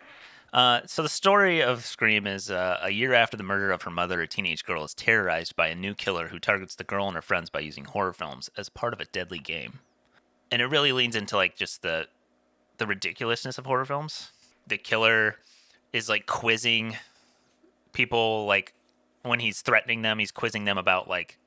Uh, 0.54 0.82
so 0.86 1.02
the 1.02 1.10
story 1.10 1.62
of 1.62 1.86
Scream 1.86 2.28
is 2.28 2.52
uh, 2.52 2.80
a 2.82 2.90
year 2.90 3.14
after 3.14 3.38
the 3.38 3.44
murder 3.44 3.72
of 3.72 3.84
her 3.84 3.90
mother, 3.90 4.22
a 4.22 4.28
teenage 4.28 4.66
girl 4.66 4.84
is 4.84 4.94
terrorized 4.94 5.56
by 5.56 5.68
a 5.68 5.76
new 5.76 5.94
killer 5.94 6.28
who 6.28 6.40
targets 6.40 6.76
the 6.76 6.84
girl 6.84 7.08
and 7.08 7.16
her 7.16 7.22
friends 7.22 7.50
by 7.50 7.62
using 7.62 7.86
horror 7.86 8.12
films 8.12 8.50
as 8.58 8.68
part 8.68 8.94
of 8.94 9.00
a 9.00 9.06
deadly 9.06 9.40
game. 9.40 9.80
And 10.52 10.62
it 10.62 10.66
really 10.66 10.92
leans 10.92 11.16
into 11.16 11.38
like 11.38 11.56
just 11.56 11.82
the 11.82 12.08
the 12.78 12.88
ridiculousness 12.88 13.58
of 13.58 13.66
horror 13.66 13.86
films. 13.86 14.32
The 14.68 14.78
killer 14.78 15.38
is 15.94 16.10
like 16.10 16.26
quizzing 16.26 16.98
people 17.94 18.46
like 18.46 18.74
when 19.24 19.40
he's 19.40 19.62
threatening 19.62 20.02
them, 20.02 20.20
he's 20.20 20.32
quizzing 20.32 20.66
them 20.66 20.78
about 20.78 21.08
like 21.08 21.38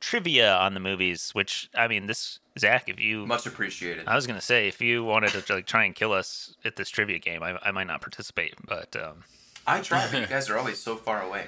trivia 0.00 0.54
on 0.56 0.74
the 0.74 0.80
movies, 0.80 1.30
which 1.32 1.68
I 1.74 1.88
mean 1.88 2.06
this 2.06 2.40
Zach, 2.58 2.88
if 2.88 2.98
you 2.98 3.26
Much 3.26 3.46
appreciated. 3.46 4.06
I 4.06 4.14
was 4.14 4.26
gonna 4.26 4.40
say 4.40 4.68
if 4.68 4.80
you 4.80 5.04
wanted 5.04 5.30
to 5.30 5.54
like 5.54 5.66
try 5.66 5.84
and 5.84 5.94
kill 5.94 6.12
us 6.12 6.56
at 6.64 6.76
this 6.76 6.88
trivia 6.88 7.18
game, 7.18 7.42
I, 7.42 7.58
I 7.62 7.70
might 7.70 7.86
not 7.86 8.00
participate. 8.00 8.54
But 8.66 8.96
um, 8.96 9.24
I 9.66 9.80
try, 9.80 10.08
but 10.10 10.20
you 10.20 10.26
guys 10.28 10.48
are 10.48 10.58
always 10.58 10.78
so 10.78 10.96
far 10.96 11.22
away. 11.22 11.46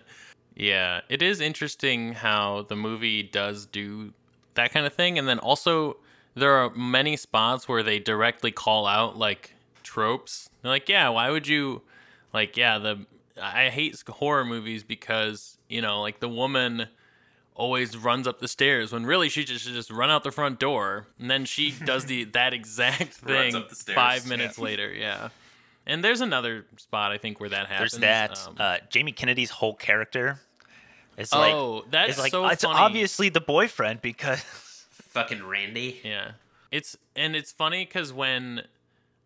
Yeah, 0.59 1.01
it 1.07 1.21
is 1.21 1.39
interesting 1.39 2.11
how 2.11 2.65
the 2.67 2.75
movie 2.75 3.23
does 3.23 3.65
do 3.65 4.13
that 4.55 4.73
kind 4.73 4.85
of 4.85 4.93
thing, 4.93 5.17
and 5.17 5.25
then 5.25 5.39
also 5.39 5.95
there 6.35 6.51
are 6.51 6.69
many 6.71 7.15
spots 7.15 7.69
where 7.69 7.81
they 7.81 7.97
directly 7.97 8.51
call 8.51 8.85
out 8.85 9.17
like 9.17 9.53
tropes. 9.83 10.49
They're 10.61 10.69
like, 10.69 10.89
"Yeah, 10.89 11.07
why 11.09 11.29
would 11.29 11.47
you?" 11.47 11.81
Like, 12.33 12.57
yeah, 12.57 12.77
the 12.77 13.05
I 13.41 13.69
hate 13.69 14.01
horror 14.07 14.45
movies 14.45 14.83
because 14.83 15.57
you 15.67 15.81
know, 15.81 16.01
like 16.01 16.19
the 16.19 16.29
woman 16.29 16.87
always 17.55 17.97
runs 17.97 18.25
up 18.25 18.39
the 18.39 18.47
stairs 18.47 18.93
when 18.93 19.05
really 19.05 19.27
she 19.27 19.43
just 19.43 19.65
should 19.65 19.73
just 19.73 19.91
run 19.91 20.09
out 20.09 20.23
the 20.23 20.31
front 20.31 20.59
door, 20.59 21.07
and 21.19 21.29
then 21.29 21.45
she 21.45 21.71
does 21.85 22.05
the 22.05 22.25
that 22.25 22.53
exact 22.53 23.13
thing 23.13 23.55
up 23.55 23.69
the 23.69 23.75
stairs, 23.75 23.95
five 23.95 24.23
yeah. 24.23 24.29
minutes 24.29 24.57
later. 24.57 24.91
Yeah, 24.91 25.29
and 25.85 26.03
there's 26.03 26.21
another 26.21 26.65
spot 26.77 27.11
I 27.11 27.17
think 27.17 27.39
where 27.39 27.49
that 27.49 27.67
happens. 27.67 27.91
there's 27.93 28.01
that. 28.01 28.47
Um, 28.47 28.55
uh, 28.57 28.77
Jamie 28.89 29.11
Kennedy's 29.11 29.49
whole 29.49 29.75
character 29.75 30.39
is 31.17 31.33
like 31.33 31.53
oh, 31.53 31.83
that's 31.89 32.17
like 32.17 32.31
so 32.31 32.47
it's 32.47 32.63
funny. 32.63 32.79
obviously 32.79 33.29
the 33.29 33.41
boyfriend 33.41 34.01
because 34.01 34.41
Fucking 35.09 35.45
Randy. 35.45 35.99
Yeah. 36.03 36.31
It's 36.71 36.95
and 37.15 37.35
it's 37.35 37.51
funny 37.51 37.85
cuz 37.85 38.13
when 38.13 38.63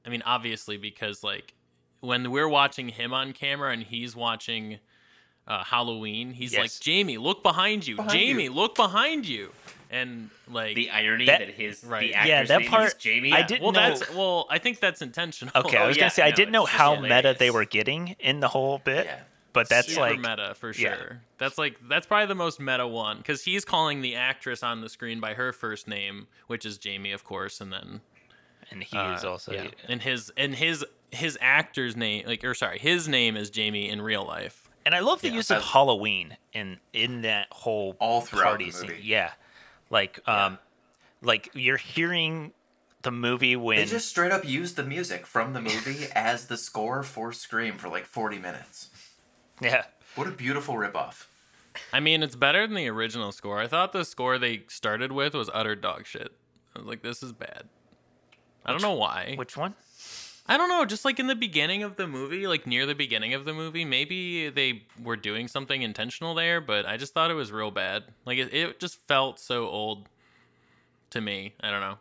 I 0.06 0.10
mean 0.10 0.24
obviously 0.26 0.78
because 0.78 1.24
like 1.24 1.54
when 2.04 2.32
we're 2.32 2.50
watching 2.50 2.90
him 2.90 3.14
on 3.14 3.32
camera 3.32 3.72
and 3.72 3.82
he's 3.84 4.14
watching 4.16 4.80
uh, 5.48 5.64
Halloween, 5.64 6.32
he's 6.34 6.56
like 6.58 6.72
Jamie, 6.82 7.18
look 7.18 7.44
behind 7.44 7.88
you. 7.88 7.96
Behind 7.96 8.12
Jamie, 8.12 8.44
you." 8.46 8.54
look 8.54 8.76
behind 8.76 9.26
you. 9.28 9.52
And 9.90 10.30
like 10.50 10.76
The 10.76 10.90
irony 10.90 11.26
That- 11.26 11.40
that, 11.40 11.50
his 11.52 11.84
Right. 11.84 12.12
the 12.12 12.28
Yeah, 12.28 12.44
that 12.44 12.62
name 12.62 12.70
part- 12.70 12.88
is 12.88 12.94
Jamie. 12.96 13.32
I 13.32 13.44
didn't 13.44 13.62
well 13.64 13.72
know- 13.72 13.80
that's 13.98 14.10
well 14.12 14.48
I 14.50 14.58
think 14.58 14.80
that's 14.80 15.02
intentional. 15.02 15.52
okay, 15.56 15.78
I 15.78 15.84
Oh, 15.84 15.88
was 15.88 15.98
yeah, 15.98 16.02
gonna 16.04 16.12
say 16.12 16.24
I 16.24 16.32
didn't 16.32 16.52
know 16.52 16.64
it's 16.64 16.72
just 16.72 16.82
how 16.82 17.00
meta 17.00 17.36
they 17.38 17.52
were 17.52 17.66
getting 17.66 18.16
in 18.20 18.40
the 18.42 18.48
whole 18.50 18.80
bit, 18.80 19.06
Yeah. 19.06 19.20
but 19.54 19.70
that's 19.70 19.90
Super 19.90 20.02
like 20.02 20.20
meta 20.20 20.56
for 20.56 20.72
yeah. 20.72 20.96
sure. 20.98 21.22
That's 21.38 21.58
like 21.58 21.78
that's 21.88 22.08
probably 22.08 22.26
the 22.28 22.36
most 22.36 22.60
meta 22.60 22.88
one 22.88 23.18
because 23.18 23.44
he's 23.44 23.64
calling 23.66 24.02
the 24.02 24.16
actress 24.16 24.64
on 24.64 24.82
the 24.82 24.90
screen 24.90 25.20
by 25.20 25.36
her 25.36 25.54
first 25.54 25.88
name, 25.88 26.28
which 26.48 26.66
is 26.66 26.78
Jamie, 26.78 27.12
of 27.12 27.24
course, 27.24 27.62
and 27.62 27.72
then 27.72 28.02
and 28.72 28.84
he 28.84 28.98
Uh, 28.98 29.14
is 29.14 29.24
also 29.24 29.52
yeah. 29.54 29.68
and 29.88 30.02
his 30.02 30.32
and 30.36 30.56
his 30.56 30.84
his 31.14 31.38
actor's 31.42 31.96
name 31.96 32.26
like 32.28 32.44
or 32.44 32.54
sorry 32.54 32.80
his 32.80 33.08
name 33.08 33.36
is 33.38 33.50
Jamie 33.50 33.90
in 33.90 34.02
real 34.02 34.26
life 34.26 34.70
And 34.86 34.94
I 34.96 35.00
love 35.00 35.22
the 35.22 35.30
Yeah, 35.30 35.36
use 35.36 35.50
of 35.52 35.62
I- 35.62 35.66
Halloween 35.66 36.38
in 36.54 36.80
in 36.92 37.22
that 37.22 37.48
whole 37.52 37.96
All 38.00 38.22
throughout 38.22 38.44
party 38.44 38.66
the 38.66 38.72
scene. 38.72 38.92
Yeah, 39.02 39.32
like 39.90 40.20
um, 40.28 40.58
like 41.22 41.50
you're 41.54 41.78
hearing 41.78 42.52
the 43.04 43.12
movie 43.12 43.56
when 43.56 43.78
They 43.78 43.86
just 43.86 44.08
straight 44.10 44.32
up 44.32 44.44
used 44.46 44.76
the 44.76 44.84
music 44.84 45.26
from 45.26 45.54
the 45.54 45.62
movie 45.62 46.08
as 46.16 46.48
the 46.48 46.58
score 46.58 47.04
for 47.04 47.32
Scream 47.34 47.78
for 47.78 47.90
like 47.90 48.06
40 48.06 48.40
minutes. 48.40 48.90
yeah 49.62 49.84
What 50.16 50.28
a 50.28 50.32
beautiful 50.32 50.76
ripoff. 50.76 51.28
I 51.92 52.00
mean, 52.00 52.22
it's 52.24 52.36
better 52.36 52.66
than 52.68 52.76
the 52.76 52.88
original 52.90 53.32
score. 53.32 53.60
I 53.60 53.68
thought 53.68 53.94
the 53.94 54.06
score 54.06 54.38
they 54.38 54.64
started 54.68 55.12
with 55.12 55.34
was 55.34 55.50
utter 55.54 55.76
dog 55.76 56.06
shit. 56.06 56.32
I 56.76 56.80
was 56.80 56.88
like, 56.88 57.02
this 57.02 57.22
is 57.24 57.32
bad. 57.34 57.64
I 58.66 58.72
don't 58.72 58.82
know 58.82 58.94
why. 58.94 59.34
which 59.36 59.58
one? 59.58 59.74
I 60.46 60.58
don't 60.58 60.68
know. 60.68 60.84
Just 60.86 61.06
like 61.06 61.20
in 61.20 61.28
the 61.28 61.36
beginning 61.36 61.84
of 61.84 61.96
the 61.96 62.08
movie, 62.08 62.48
like 62.48 62.68
near 62.68 62.86
the 62.86 62.96
beginning 62.96 63.34
of 63.34 63.46
the 63.46 63.54
movie, 63.54 63.86
maybe 63.86 64.50
they 64.50 64.84
were 65.02 65.16
doing 65.16 65.48
something 65.48 65.82
intentional 65.82 66.36
there, 66.36 66.60
but 66.60 66.86
I 66.86 66.98
just 66.98 67.14
thought 67.14 67.32
it 67.32 67.36
was 67.36 67.52
real 67.52 67.72
bad. 67.72 68.04
Like 68.26 68.38
it, 68.38 68.54
it 68.54 68.80
just 68.80 69.00
felt 69.08 69.40
so 69.40 69.68
old 69.68 70.10
to 71.12 71.22
me. 71.22 71.54
I 71.62 71.72
don't 71.72 71.82
know. 71.82 71.98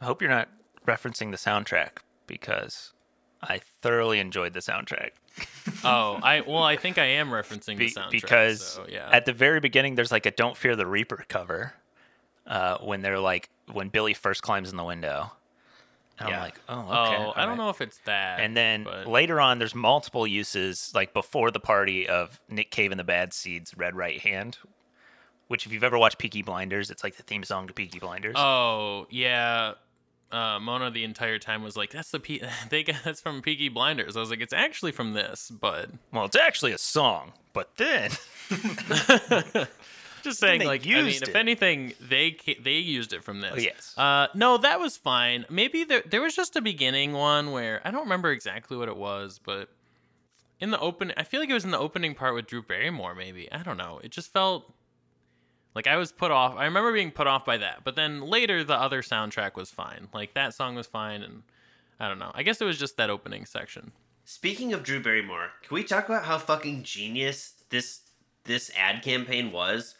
I 0.00 0.04
hope 0.04 0.22
you're 0.22 0.30
not 0.30 0.48
referencing 0.86 1.30
the 1.32 1.36
soundtrack 1.36 1.98
because 2.26 2.92
I 3.42 3.58
thoroughly 3.58 4.20
enjoyed 4.20 4.52
the 4.52 4.60
soundtrack. 4.60 5.10
Oh, 5.82 6.18
I 6.22 6.40
well, 6.40 6.62
I 6.62 6.76
think 6.76 6.96
I 6.96 7.04
am 7.04 7.28
referencing 7.28 7.76
Be- 7.76 7.88
the 7.88 8.00
soundtrack 8.00 8.10
because 8.10 8.62
so, 8.62 8.86
yeah. 8.88 9.08
at 9.10 9.26
the 9.26 9.32
very 9.34 9.60
beginning 9.60 9.96
there's 9.96 10.12
like 10.12 10.24
a 10.24 10.30
"Don't 10.30 10.56
Fear 10.56 10.76
the 10.76 10.86
Reaper" 10.86 11.24
cover 11.28 11.74
uh, 12.46 12.78
when 12.78 13.02
they're 13.02 13.18
like 13.18 13.50
when 13.70 13.88
Billy 13.88 14.14
first 14.14 14.42
climbs 14.42 14.70
in 14.70 14.76
the 14.76 14.84
window. 14.84 15.32
And 16.18 16.28
Yeah. 16.28 16.36
I'm 16.36 16.42
like, 16.42 16.60
oh, 16.68 16.78
okay. 16.78 17.16
oh, 17.24 17.32
I 17.34 17.40
don't 17.40 17.50
right." 17.50 17.58
know 17.58 17.70
if 17.70 17.80
it's 17.80 17.98
that. 18.04 18.38
And 18.40 18.56
then 18.56 18.84
but- 18.84 19.06
later 19.08 19.40
on, 19.40 19.58
there's 19.58 19.74
multiple 19.74 20.26
uses, 20.26 20.92
like 20.94 21.12
before 21.12 21.50
the 21.50 21.60
party 21.60 22.06
of 22.08 22.40
Nick 22.48 22.70
Cave 22.70 22.92
and 22.92 23.00
the 23.00 23.04
Bad 23.04 23.32
Seeds' 23.32 23.76
Red 23.76 23.96
Right 23.96 24.20
Hand, 24.20 24.58
which 25.48 25.66
if 25.66 25.72
you've 25.72 25.84
ever 25.84 25.98
watched 25.98 26.18
Peaky 26.18 26.42
Blinders, 26.42 26.90
it's 26.90 27.02
like 27.02 27.16
the 27.16 27.22
theme 27.24 27.42
song 27.42 27.66
to 27.66 27.72
Peaky 27.72 27.98
Blinders. 27.98 28.34
Oh 28.38 29.06
yeah, 29.10 29.72
uh, 30.32 30.58
Mona 30.60 30.90
the 30.90 31.02
entire 31.04 31.38
time 31.40 31.62
was 31.64 31.76
like, 31.76 31.90
"That's 31.90 32.10
the 32.12 32.20
Pe- 32.20 32.40
they 32.70 32.82
got 32.84 32.96
that's 33.04 33.20
from 33.20 33.42
Peaky 33.42 33.68
Blinders." 33.68 34.16
I 34.16 34.20
was 34.20 34.30
like, 34.30 34.40
"It's 34.40 34.52
actually 34.54 34.92
from 34.92 35.14
this," 35.14 35.50
but 35.50 35.90
Well, 36.12 36.24
it's 36.26 36.36
actually 36.36 36.72
a 36.72 36.78
song, 36.78 37.32
but 37.52 37.76
then 37.76 38.10
just 40.24 40.38
saying, 40.40 40.60
they 40.60 40.66
like, 40.66 40.86
I 40.86 40.90
mean, 40.90 41.06
used 41.06 41.28
if 41.28 41.36
anything, 41.36 41.92
they 42.00 42.36
they 42.60 42.78
used 42.78 43.12
it 43.12 43.22
from 43.22 43.40
this. 43.40 43.52
Oh, 43.54 43.58
yes. 43.58 43.94
Uh, 43.96 44.26
no, 44.34 44.58
that 44.58 44.80
was 44.80 44.96
fine. 44.96 45.44
Maybe 45.48 45.84
there 45.84 46.02
there 46.04 46.20
was 46.20 46.34
just 46.34 46.56
a 46.56 46.60
beginning 46.60 47.12
one 47.12 47.52
where 47.52 47.80
I 47.84 47.90
don't 47.90 48.02
remember 48.02 48.32
exactly 48.32 48.76
what 48.76 48.88
it 48.88 48.96
was, 48.96 49.38
but 49.44 49.68
in 50.60 50.70
the 50.70 50.80
open, 50.80 51.12
I 51.16 51.22
feel 51.22 51.40
like 51.40 51.50
it 51.50 51.54
was 51.54 51.64
in 51.64 51.70
the 51.70 51.78
opening 51.78 52.14
part 52.14 52.34
with 52.34 52.46
Drew 52.46 52.62
Barrymore. 52.62 53.14
Maybe 53.14 53.50
I 53.52 53.62
don't 53.62 53.76
know. 53.76 54.00
It 54.02 54.10
just 54.10 54.32
felt. 54.32 54.72
Like 55.74 55.88
I 55.88 55.96
was 55.96 56.12
put 56.12 56.30
off. 56.30 56.54
I 56.56 56.66
remember 56.66 56.92
being 56.92 57.10
put 57.10 57.26
off 57.26 57.44
by 57.44 57.56
that, 57.56 57.82
but 57.82 57.96
then 57.96 58.20
later 58.20 58.62
the 58.62 58.76
other 58.76 59.02
soundtrack 59.02 59.56
was 59.56 59.70
fine. 59.70 60.06
Like 60.14 60.34
that 60.34 60.54
song 60.54 60.76
was 60.76 60.86
fine, 60.86 61.22
and 61.22 61.42
I 61.98 62.08
don't 62.08 62.20
know. 62.20 62.30
I 62.32 62.44
guess 62.44 62.60
it 62.60 62.64
was 62.64 62.78
just 62.78 62.96
that 62.98 63.10
opening 63.10 63.44
section. 63.44 63.90
Speaking 64.24 64.72
of 64.72 64.84
Drew 64.84 65.02
Barrymore, 65.02 65.50
can 65.62 65.74
we 65.74 65.82
talk 65.82 66.08
about 66.08 66.24
how 66.24 66.38
fucking 66.38 66.84
genius 66.84 67.54
this 67.70 68.02
this 68.44 68.70
ad 68.78 69.02
campaign 69.02 69.50
was? 69.52 69.96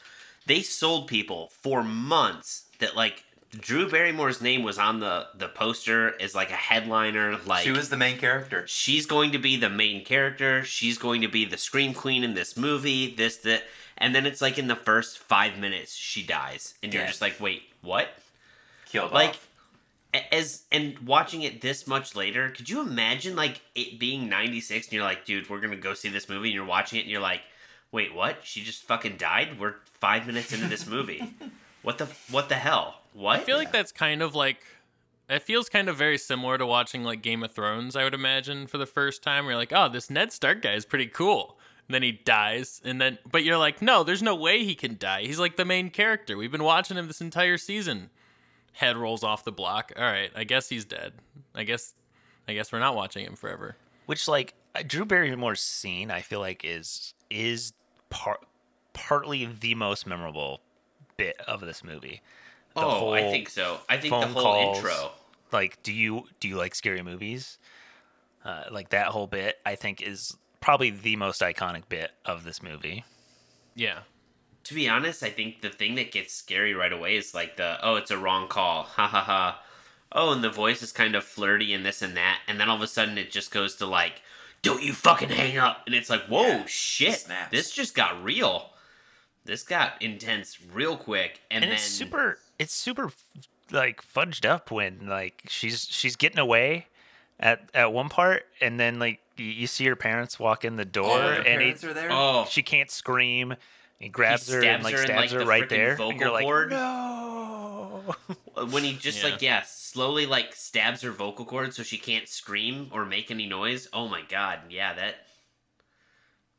They 0.46 0.62
sold 0.62 1.08
people 1.08 1.50
for 1.60 1.82
months 1.82 2.64
that 2.78 2.94
like 2.96 3.24
Drew 3.50 3.88
Barrymore's 3.88 4.40
name 4.40 4.62
was 4.62 4.78
on 4.78 5.00
the 5.00 5.28
the 5.36 5.48
poster 5.48 6.20
as 6.20 6.34
like 6.34 6.50
a 6.50 6.54
headliner. 6.56 7.38
Like 7.46 7.64
she 7.64 7.70
was 7.70 7.88
the 7.88 7.96
main 7.96 8.18
character. 8.18 8.66
she's 8.66 9.06
going 9.06 9.32
to 9.32 9.38
be 9.38 9.56
the 9.56 9.70
main 9.70 10.04
character. 10.04 10.64
She's 10.64 10.98
going 10.98 11.20
to 11.22 11.28
be 11.28 11.44
the 11.44 11.56
scream 11.56 11.94
queen 11.94 12.24
in 12.24 12.34
this 12.34 12.56
movie. 12.56 13.14
This 13.14 13.36
that, 13.38 13.62
and 13.96 14.14
then 14.14 14.26
it's 14.26 14.40
like 14.40 14.58
in 14.58 14.66
the 14.66 14.76
first 14.76 15.18
five 15.18 15.58
minutes 15.58 15.94
she 15.94 16.22
dies, 16.24 16.74
and 16.82 16.92
you're 16.92 17.06
just 17.06 17.20
like, 17.20 17.40
wait, 17.40 17.62
what? 17.80 18.08
Killed 18.86 19.12
like 19.12 19.30
off. 19.30 19.48
as 20.32 20.62
and 20.70 20.98
watching 21.00 21.42
it 21.42 21.60
this 21.60 21.86
much 21.86 22.14
later 22.14 22.50
could 22.50 22.68
you 22.70 22.80
imagine 22.80 23.34
like 23.34 23.60
it 23.74 23.98
being 23.98 24.28
96 24.28 24.86
and 24.86 24.92
you're 24.92 25.02
like 25.02 25.24
dude 25.24 25.50
we're 25.50 25.58
gonna 25.58 25.74
go 25.74 25.94
see 25.94 26.08
this 26.08 26.28
movie 26.28 26.48
and 26.50 26.54
you're 26.54 26.64
watching 26.64 27.00
it 27.00 27.02
and 27.02 27.10
you're 27.10 27.20
like 27.20 27.40
wait 27.94 28.14
what 28.14 28.38
she 28.42 28.62
just 28.62 28.82
fucking 28.82 29.16
died 29.16 29.58
we're 29.58 29.76
five 29.84 30.26
minutes 30.26 30.52
into 30.52 30.66
this 30.66 30.86
movie 30.86 31.22
what 31.82 31.98
the 31.98 32.06
what 32.30 32.48
the 32.48 32.56
hell 32.56 33.00
what 33.14 33.38
I 33.38 33.42
feel 33.42 33.56
like 33.56 33.72
that's 33.72 33.92
kind 33.92 34.20
of 34.20 34.34
like 34.34 34.58
it 35.28 35.42
feels 35.42 35.68
kind 35.68 35.88
of 35.88 35.96
very 35.96 36.18
similar 36.18 36.58
to 36.58 36.66
watching 36.66 37.02
like 37.04 37.22
Game 37.22 37.42
of 37.42 37.52
Thrones, 37.52 37.96
I 37.96 38.04
would 38.04 38.14
imagine, 38.14 38.66
for 38.66 38.76
the 38.78 38.86
first 38.86 39.22
time. 39.22 39.44
Where 39.44 39.52
you're 39.52 39.60
like, 39.60 39.72
oh, 39.72 39.88
this 39.88 40.10
Ned 40.10 40.32
Stark 40.32 40.60
guy 40.62 40.74
is 40.74 40.84
pretty 40.84 41.06
cool. 41.06 41.58
And 41.88 41.94
then 41.94 42.02
he 42.02 42.12
dies, 42.12 42.80
and 42.84 43.00
then 43.00 43.18
but 43.30 43.44
you're 43.44 43.56
like, 43.58 43.80
no, 43.80 44.02
there's 44.04 44.22
no 44.22 44.34
way 44.34 44.64
he 44.64 44.74
can 44.74 44.96
die. 44.98 45.22
He's 45.22 45.38
like 45.38 45.56
the 45.56 45.64
main 45.64 45.90
character. 45.90 46.36
We've 46.36 46.52
been 46.52 46.64
watching 46.64 46.96
him 46.96 47.06
this 47.06 47.20
entire 47.20 47.56
season. 47.56 48.10
Head 48.72 48.96
rolls 48.96 49.22
off 49.22 49.44
the 49.44 49.52
block. 49.52 49.92
All 49.96 50.02
right, 50.04 50.30
I 50.34 50.44
guess 50.44 50.68
he's 50.68 50.84
dead. 50.84 51.12
I 51.54 51.64
guess 51.64 51.94
I 52.48 52.54
guess 52.54 52.72
we're 52.72 52.80
not 52.80 52.96
watching 52.96 53.24
him 53.24 53.36
forever. 53.36 53.76
which 54.06 54.28
like 54.28 54.54
uh, 54.74 54.82
Drew 54.86 55.04
Barrymore's 55.04 55.60
scene, 55.60 56.10
I 56.10 56.20
feel 56.20 56.40
like 56.40 56.64
is 56.64 57.14
is 57.30 57.72
part 58.14 58.40
partly 58.92 59.44
the 59.44 59.74
most 59.74 60.06
memorable 60.06 60.60
bit 61.16 61.36
of 61.48 61.60
this 61.60 61.82
movie. 61.82 62.22
The 62.74 62.80
oh 62.80 63.12
i 63.12 63.22
think 63.22 63.48
so 63.50 63.78
i 63.88 63.96
think 63.98 64.12
the 64.12 64.26
whole 64.26 64.42
calls, 64.42 64.78
intro 64.78 65.12
Like, 65.52 65.82
do 65.82 65.92
you 65.92 66.24
do 66.40 66.48
you 66.48 66.56
like 66.56 66.74
scary 66.74 67.02
movies? 67.02 67.58
Uh, 68.44 68.64
like 68.70 68.90
that 68.90 69.06
whole 69.08 69.26
bit, 69.26 69.56
I 69.64 69.74
think 69.74 70.02
is 70.02 70.36
probably 70.60 70.90
the 70.90 71.16
most 71.16 71.40
iconic 71.40 71.88
bit 71.88 72.10
of 72.24 72.44
this 72.44 72.62
movie. 72.62 73.04
Yeah. 73.74 74.00
to 74.64 74.74
be 74.74 74.88
honest 74.88 75.22
i 75.22 75.30
think 75.30 75.60
the 75.60 75.70
thing 75.70 75.94
that 75.96 76.10
gets 76.12 76.32
scary 76.34 76.74
right 76.74 76.92
away 76.92 77.16
is 77.16 77.34
like 77.34 77.56
the 77.56 77.78
oh 77.82 77.96
it's 77.96 78.10
a 78.10 78.18
wrong 78.18 78.48
call 78.48 78.82
ha 78.96 79.06
ha 79.06 79.20
ha 79.22 79.62
oh 80.12 80.32
and 80.32 80.42
the 80.44 80.50
voice 80.50 80.82
is 80.82 80.92
kind 80.92 81.14
of 81.14 81.22
flirty 81.24 81.72
and 81.74 81.84
this 81.84 82.00
and 82.02 82.16
that 82.16 82.38
and 82.48 82.58
then 82.60 82.68
all 82.68 82.76
of 82.76 82.82
a 82.82 82.86
sudden 82.86 83.18
it 83.18 83.30
just 83.30 83.50
goes 83.52 83.74
to 83.76 83.86
like 83.86 84.22
don't 84.64 84.82
you 84.82 84.92
fucking 84.92 85.28
hang 85.28 85.56
up 85.58 85.82
and 85.86 85.94
it's 85.94 86.10
like 86.10 86.22
whoa 86.26 86.42
Yeah. 86.46 86.64
shit 86.66 87.18
Snaps. 87.20 87.50
this 87.52 87.70
just 87.70 87.94
got 87.94 88.22
real 88.24 88.70
this 89.44 89.62
got 89.62 90.00
intense 90.02 90.58
real 90.72 90.96
quick 90.96 91.40
and, 91.50 91.62
and 91.62 91.70
then 91.70 91.76
it's 91.76 91.84
super 91.86 92.38
it's 92.58 92.74
super 92.74 93.12
like 93.70 94.02
fudged 94.02 94.44
up 94.44 94.70
when 94.72 95.06
like 95.06 95.42
she's 95.48 95.86
she's 95.90 96.16
getting 96.16 96.38
away 96.38 96.86
at 97.38 97.68
at 97.74 97.92
one 97.92 98.08
part 98.08 98.46
and 98.60 98.78
then 98.80 98.98
like 98.98 99.20
you, 99.36 99.46
you 99.46 99.66
see 99.66 99.84
her 99.86 99.96
parents 99.96 100.38
walk 100.38 100.64
in 100.64 100.76
the 100.76 100.84
door 100.84 101.16
Oh, 101.18 101.20
her 101.20 101.42
and 101.42 101.60
he, 101.62 101.70
are 101.86 101.92
there. 101.94 102.10
Oh. 102.10 102.42
oh 102.42 102.46
she 102.48 102.62
can't 102.62 102.90
scream 102.90 103.54
he 103.98 104.08
grabs 104.08 104.48
her 104.50 104.62
and 104.62 104.82
stabs 104.82 104.84
like 104.84 104.94
her 104.94 105.00
in, 105.00 105.06
stabs 105.06 105.32
like, 105.32 105.40
her 105.40 105.46
right 105.46 105.68
there 105.68 105.96
and 106.00 106.20
you're 106.20 106.30
like 106.32 106.44
cord. 106.44 106.70
no 106.70 107.43
when 108.70 108.84
he 108.84 108.94
just 108.94 109.22
Yeah. 109.22 109.30
like 109.30 109.42
yeah 109.42 109.62
slowly 109.66 110.26
like 110.26 110.54
stabs 110.54 111.02
her 111.02 111.10
vocal 111.10 111.44
cord 111.44 111.74
so 111.74 111.82
she 111.82 111.98
can't 111.98 112.28
scream 112.28 112.88
or 112.92 113.04
make 113.04 113.30
any 113.30 113.46
noise 113.46 113.88
oh 113.92 114.08
my 114.08 114.22
god 114.28 114.60
yeah 114.70 114.94
that 114.94 115.26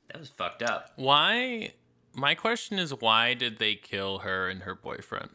that 0.10 0.20
was 0.20 0.30
fucked 0.30 0.62
up 0.64 0.92
Why? 0.96 1.74
My 2.18 2.34
question 2.34 2.80
is, 2.80 2.92
why 2.94 3.34
did 3.34 3.58
they 3.60 3.76
kill 3.76 4.20
her 4.20 4.48
and 4.48 4.62
her 4.64 4.74
boyfriend? 4.74 5.32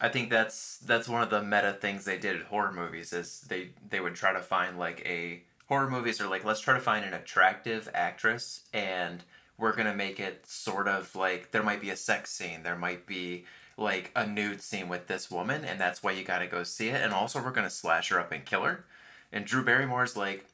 I 0.00 0.08
think 0.08 0.28
that's 0.28 0.78
that's 0.78 1.08
one 1.08 1.22
of 1.22 1.30
the 1.30 1.40
meta 1.42 1.76
things 1.80 2.04
they 2.04 2.18
did 2.18 2.34
at 2.34 2.46
horror 2.46 2.72
movies 2.72 3.12
is 3.12 3.42
they 3.48 3.70
they 3.88 4.00
would 4.00 4.16
try 4.16 4.32
to 4.32 4.40
find 4.40 4.76
like 4.78 5.02
a 5.06 5.42
horror 5.68 5.88
movies 5.88 6.20
are 6.20 6.26
like 6.28 6.44
let's 6.44 6.58
try 6.60 6.74
to 6.74 6.80
find 6.80 7.04
an 7.04 7.14
attractive 7.14 7.88
actress 7.94 8.62
and 8.72 9.22
we're 9.56 9.76
gonna 9.76 9.94
make 9.94 10.18
it 10.18 10.44
sort 10.48 10.88
of 10.88 11.14
like 11.14 11.52
there 11.52 11.62
might 11.62 11.80
be 11.80 11.90
a 11.90 11.96
sex 11.96 12.30
scene 12.30 12.62
there 12.64 12.76
might 12.78 13.06
be 13.06 13.44
like 13.80 14.12
a 14.14 14.26
nude 14.26 14.60
scene 14.62 14.88
with 14.88 15.06
this 15.08 15.30
woman 15.30 15.64
and 15.64 15.80
that's 15.80 16.02
why 16.02 16.12
you 16.12 16.22
gotta 16.22 16.46
go 16.46 16.62
see 16.62 16.88
it. 16.90 17.00
And 17.02 17.12
also 17.12 17.42
we're 17.42 17.50
gonna 17.50 17.70
slash 17.70 18.10
her 18.10 18.20
up 18.20 18.30
and 18.30 18.44
kill 18.44 18.62
her. 18.62 18.84
And 19.32 19.44
Drew 19.44 19.64
Barrymore's 19.64 20.16
like 20.16 20.44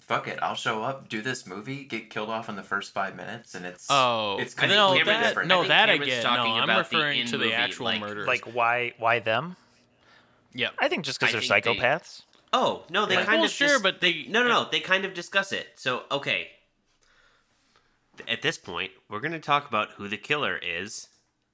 fuck 0.00 0.26
it 0.26 0.38
I'll 0.42 0.56
show 0.56 0.82
up 0.82 1.08
do 1.08 1.22
this 1.22 1.46
movie 1.46 1.84
get 1.84 2.10
killed 2.10 2.28
off 2.30 2.48
in 2.48 2.56
the 2.56 2.64
first 2.64 2.92
five 2.92 3.14
minutes 3.14 3.54
and 3.54 3.64
it's 3.64 3.86
Oh, 3.88 4.38
it's 4.40 4.56
I 4.58 4.62
think 4.62 4.72
no, 4.72 4.86
completely 4.88 5.12
that, 5.12 5.22
different. 5.28 5.48
no, 5.48 5.58
I 5.58 5.60
think 5.60 5.68
that 5.68 5.88
I 5.90 5.92
Cameron's 5.98 6.10
get. 6.14 6.22
No, 6.24 6.28
talking 6.36 6.52
I'm 6.52 6.64
about 6.64 6.90
the 6.90 6.96
referring 6.96 7.26
to 7.26 7.38
the 7.38 7.54
actual 7.54 7.84
like- 7.84 8.00
murders. 8.00 8.26
like 8.26 8.44
why 8.54 8.92
why 8.98 9.20
them? 9.20 9.56
Yeah, 10.52 10.70
i 10.80 10.88
think 10.88 11.04
just 11.04 11.20
because 11.20 11.32
they're 11.32 11.40
think 11.40 11.64
they- 11.64 11.70
psychopaths. 11.80 12.22
Oh 12.52 12.82
no 12.90 13.06
they 13.06 13.14
Like, 13.14 13.26
kind 13.26 13.38
well, 13.38 13.44
of 13.44 13.52
sure, 13.52 13.68
just- 13.68 13.82
but 13.84 14.00
they- 14.00 14.24
no 14.28 14.42
no 14.42 14.48
no 14.48 14.68
they 14.68 14.80
kind 14.80 15.04
of 15.04 15.14
discuss 15.14 15.52
it. 15.52 15.68
So 15.76 16.02
okay. 16.10 16.48
At 18.26 18.42
this 18.42 18.58
point 18.58 18.90
we're 19.08 19.20
going 19.20 19.30
to 19.32 19.38
talk 19.38 19.68
about 19.68 19.90
who 19.92 20.08
the 20.08 20.16
killer 20.18 20.58
is 20.60 21.06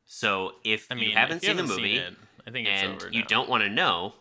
so 0.07 0.53
if 0.65 0.87
I 0.91 0.95
mean, 0.95 1.11
you 1.11 1.17
haven't 1.17 1.39
if 1.39 1.43
you 1.43 1.49
seen 1.49 1.57
the 1.57 1.63
haven't 1.65 1.77
movie 1.77 1.97
it, 1.99 2.15
I 2.47 2.51
think 2.51 2.69
it's 2.69 2.83
and 2.83 2.95
over 2.95 3.09
you 3.13 3.23
don't 3.25 3.49
want 3.49 3.65
to 3.65 3.69
know 3.69 4.15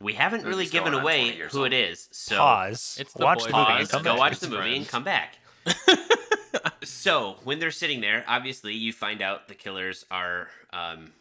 we 0.00 0.14
haven't 0.14 0.44
really 0.44 0.66
given 0.66 0.94
away 0.94 1.30
who 1.50 1.62
it 1.64 1.66
old. 1.66 1.72
is 1.72 2.08
so 2.10 2.36
pause 2.36 2.96
It's 3.00 3.12
the 3.12 3.24
watch 3.24 3.44
the 3.44 3.50
movie 3.52 3.64
boyfriend. 3.64 3.80
and 3.80 3.88
come 3.90 4.02
go 4.02 4.10
back. 4.12 4.18
watch 4.18 4.38
the 4.40 4.46
the 4.48 4.56
movie 4.56 4.76
and 4.76 4.88
come 4.88 5.04
back. 5.04 5.38
so 6.84 7.36
when 7.44 7.58
they're 7.60 7.70
sitting 7.70 8.00
there, 8.00 8.24
obviously 8.26 8.74
you 8.74 8.92
find 8.92 9.22
out 9.22 9.48
the 9.48 9.54
killers 9.54 10.04
are 10.10 10.48
um, 10.72 11.12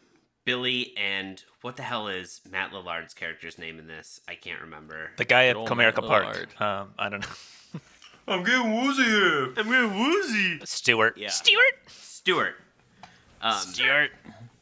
Billy 0.46 0.94
and 0.98 1.44
what 1.62 1.78
the 1.78 1.84
hell 1.84 2.08
is 2.08 2.42
Matt 2.50 2.72
Lillard's 2.72 3.14
character's 3.14 3.58
name 3.60 3.78
in 3.78 3.86
this? 3.88 4.20
I 4.28 4.36
can't 4.36 4.62
remember. 4.62 5.12
the 5.18 5.26
guy 5.26 5.48
at 5.48 5.56
comerica 5.56 6.06
park 6.06 6.60
um 6.62 6.90
i 6.98 7.10
don't 7.10 7.22
know 7.22 7.80
I'm 8.28 8.44
getting 8.44 8.72
woozy 8.82 9.04
here. 9.04 9.46
I'm 9.58 9.68
getting 9.68 10.00
woozy. 10.00 10.60
Stewart. 10.64 11.18
Yeah. 11.18 11.30
Stewart. 11.30 11.74
Stewart. 11.88 12.56
Um, 13.42 13.54
Stuart. 13.54 14.12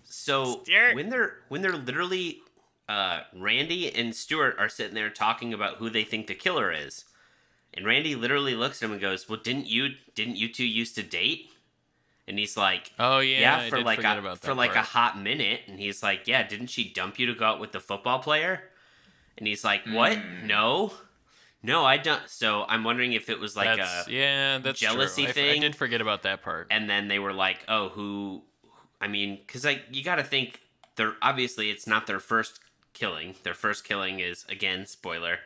So 0.06 0.62
Stewart. 0.64 0.96
when 0.96 1.10
they're 1.10 1.38
when 1.50 1.62
they're 1.62 1.78
literally 1.78 2.42
uh, 2.88 3.22
Randy 3.36 3.94
and 3.94 4.16
Stuart 4.16 4.56
are 4.58 4.70
sitting 4.70 4.96
there 4.96 5.10
talking 5.10 5.54
about 5.54 5.78
who 5.78 5.90
they 5.90 6.04
think 6.04 6.28
the 6.28 6.36
killer 6.36 6.72
is, 6.72 7.06
and 7.74 7.86
Randy 7.86 8.16
literally 8.16 8.56
looks 8.56 8.82
at 8.82 8.88
him 8.88 8.94
and 8.94 9.02
goes, 9.02 9.30
"Well, 9.30 9.40
didn't 9.42 9.68
you 9.68 9.90
didn't 10.16 10.38
you 10.38 10.52
two 10.52 10.66
used 10.66 10.96
to 10.96 11.04
date?" 11.04 11.52
And 12.28 12.38
he's 12.38 12.56
like, 12.56 12.92
Oh 13.00 13.20
yeah, 13.20 13.40
"Yeah, 13.40 13.58
I 13.58 13.70
for 13.70 13.82
like 13.82 14.04
a 14.04 14.36
for 14.38 14.54
like 14.54 14.76
a 14.76 14.82
hot 14.82 15.20
minute." 15.20 15.62
And 15.68 15.80
he's 15.80 16.02
like, 16.04 16.28
"Yeah, 16.28 16.48
didn't 16.48 16.68
she 16.68 16.92
dump 16.92 17.20
you 17.20 17.28
to 17.28 17.34
go 17.34 17.46
out 17.46 17.60
with 17.60 17.72
the 17.72 17.80
football 17.80 18.20
player?" 18.20 18.64
And 19.38 19.48
he's 19.48 19.64
like, 19.64 19.82
"What? 19.86 20.18
Hmm. 20.18 20.48
No, 20.48 20.94
no, 21.64 21.86
I 21.86 21.98
don't." 21.98 22.28
So 22.28 22.66
I'm 22.68 22.84
wondering 22.84 23.14
if 23.14 23.30
it 23.30 23.40
was 23.40 23.56
like 23.56 23.78
that's, 23.78 24.08
a 24.08 24.12
yeah, 24.12 24.58
that's 24.60 24.80
jealousy 24.80 25.24
true. 25.24 25.30
I 25.30 25.34
thing. 25.34 25.64
I 25.64 25.68
did 25.68 25.76
forget 25.76 26.02
about 26.02 26.24
that 26.24 26.42
part. 26.44 26.68
and 26.72 26.90
then 26.90 27.08
they 27.08 27.20
were 27.20 27.34
like, 27.34 27.66
"Oh, 27.68 27.90
who?" 27.90 28.44
I 29.02 29.08
mean, 29.08 29.38
because 29.46 29.66
like 29.66 29.84
you 29.92 30.04
got 30.04 30.16
to 30.16 30.24
think 30.24 30.62
they're 30.96 31.16
obviously 31.22 31.70
it's 31.70 31.88
not 31.88 32.08
their 32.08 32.20
first 32.20 32.60
killing. 32.94 33.36
Their 33.44 33.54
first 33.54 33.84
killing 33.84 34.20
is 34.20 34.46
again 34.50 34.86
spoiler, 34.86 35.40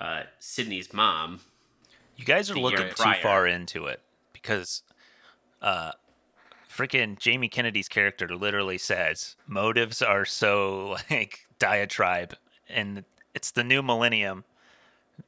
uh, 0.00 0.22
Sidney's 0.38 0.92
mom. 0.92 1.40
You 2.16 2.24
guys 2.24 2.50
are 2.50 2.54
looking 2.54 2.88
too 2.94 3.12
far 3.22 3.46
into 3.46 3.86
it 3.86 4.00
because 4.32 4.82
uh 5.62 5.92
freaking 6.70 7.18
Jamie 7.18 7.48
Kennedy's 7.48 7.88
character 7.88 8.28
literally 8.28 8.78
says 8.78 9.34
motives 9.46 10.00
are 10.02 10.24
so 10.24 10.96
like 11.10 11.46
diatribe 11.58 12.34
and 12.68 13.04
it's 13.34 13.50
the 13.50 13.64
new 13.64 13.82
millennium. 13.82 14.44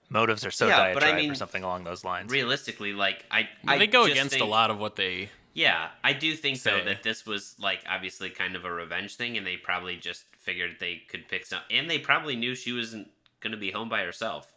Motives 0.08 0.44
are 0.44 0.50
so 0.50 0.66
Yeah, 0.68 0.92
but 0.94 1.02
I 1.02 1.06
diatribe 1.06 1.16
mean, 1.16 1.30
or 1.32 1.34
something 1.34 1.62
along 1.64 1.84
those 1.84 2.04
lines. 2.04 2.30
Realistically, 2.30 2.92
like 2.92 3.24
I, 3.30 3.48
Well, 3.64 3.74
I 3.74 3.78
they 3.78 3.86
go 3.86 4.02
just 4.06 4.12
against 4.12 4.32
think- 4.34 4.44
a 4.44 4.48
lot 4.48 4.70
of 4.70 4.78
what 4.78 4.96
they. 4.96 5.30
Yeah, 5.52 5.88
I 6.04 6.12
do 6.12 6.34
think 6.36 6.62
though 6.62 6.82
that 6.84 7.02
this 7.02 7.26
was 7.26 7.56
like 7.58 7.80
obviously 7.88 8.30
kind 8.30 8.54
of 8.54 8.64
a 8.64 8.72
revenge 8.72 9.16
thing, 9.16 9.36
and 9.36 9.46
they 9.46 9.56
probably 9.56 9.96
just 9.96 10.24
figured 10.38 10.76
they 10.78 11.02
could 11.08 11.28
pick 11.28 11.46
some, 11.46 11.60
and 11.70 11.90
they 11.90 11.98
probably 11.98 12.36
knew 12.36 12.54
she 12.54 12.72
wasn't 12.72 13.10
going 13.40 13.50
to 13.52 13.56
be 13.58 13.70
home 13.70 13.88
by 13.88 14.02
herself. 14.02 14.52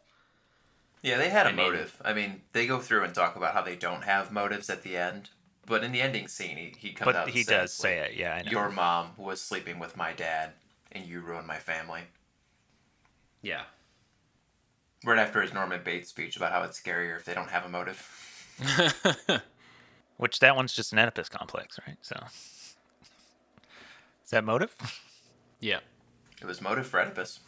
Yeah, 1.01 1.17
they 1.17 1.29
had 1.29 1.45
a 1.45 1.49
I 1.49 1.51
mean- 1.53 1.65
motive. 1.65 2.01
I 2.05 2.13
mean, 2.13 2.41
they 2.53 2.67
go 2.67 2.79
through 2.79 3.03
and 3.03 3.13
talk 3.13 3.35
about 3.35 3.53
how 3.53 3.61
they 3.61 3.75
don't 3.75 4.03
have 4.03 4.31
motives 4.31 4.69
at 4.69 4.83
the 4.83 4.95
end, 4.95 5.31
but 5.65 5.83
in 5.83 5.91
the 5.91 6.01
ending 6.01 6.27
scene, 6.27 6.57
he, 6.57 6.73
he 6.77 6.93
comes 6.93 7.09
out. 7.09 7.13
but 7.13 7.25
and 7.25 7.33
he 7.35 7.43
says, 7.43 7.71
does 7.71 7.73
say 7.73 8.01
like, 8.01 8.11
it. 8.11 8.17
Yeah, 8.17 8.35
I 8.35 8.41
know. 8.43 8.51
Your 8.51 8.69
mom 8.69 9.11
was 9.17 9.41
sleeping 9.41 9.79
with 9.79 9.97
my 9.97 10.13
dad, 10.13 10.51
and 10.91 11.05
you 11.05 11.21
ruined 11.21 11.47
my 11.47 11.57
family. 11.57 12.01
Yeah, 13.41 13.63
Right 15.05 15.19
after 15.19 15.41
his 15.41 15.53
Norman 15.53 15.81
Bates 15.83 16.07
speech 16.09 16.37
about 16.37 16.53
how 16.53 16.63
it's 16.63 16.79
scarier 16.79 17.17
if 17.17 17.25
they 17.25 17.33
don't 17.33 17.49
have 17.49 17.65
a 17.65 17.69
motive. 17.69 18.07
Which 20.23 20.39
that 20.39 20.55
one's 20.55 20.71
just 20.71 20.93
an 20.93 20.99
Oedipus 20.99 21.27
complex, 21.27 21.77
right? 21.85 21.97
So 22.01 22.15
is 24.23 24.29
that 24.29 24.45
motive? 24.45 24.73
Yeah. 25.59 25.79
It 26.41 26.47
was 26.47 26.61
motive 26.61 26.87
for 26.87 27.01
Oedipus. 27.01 27.41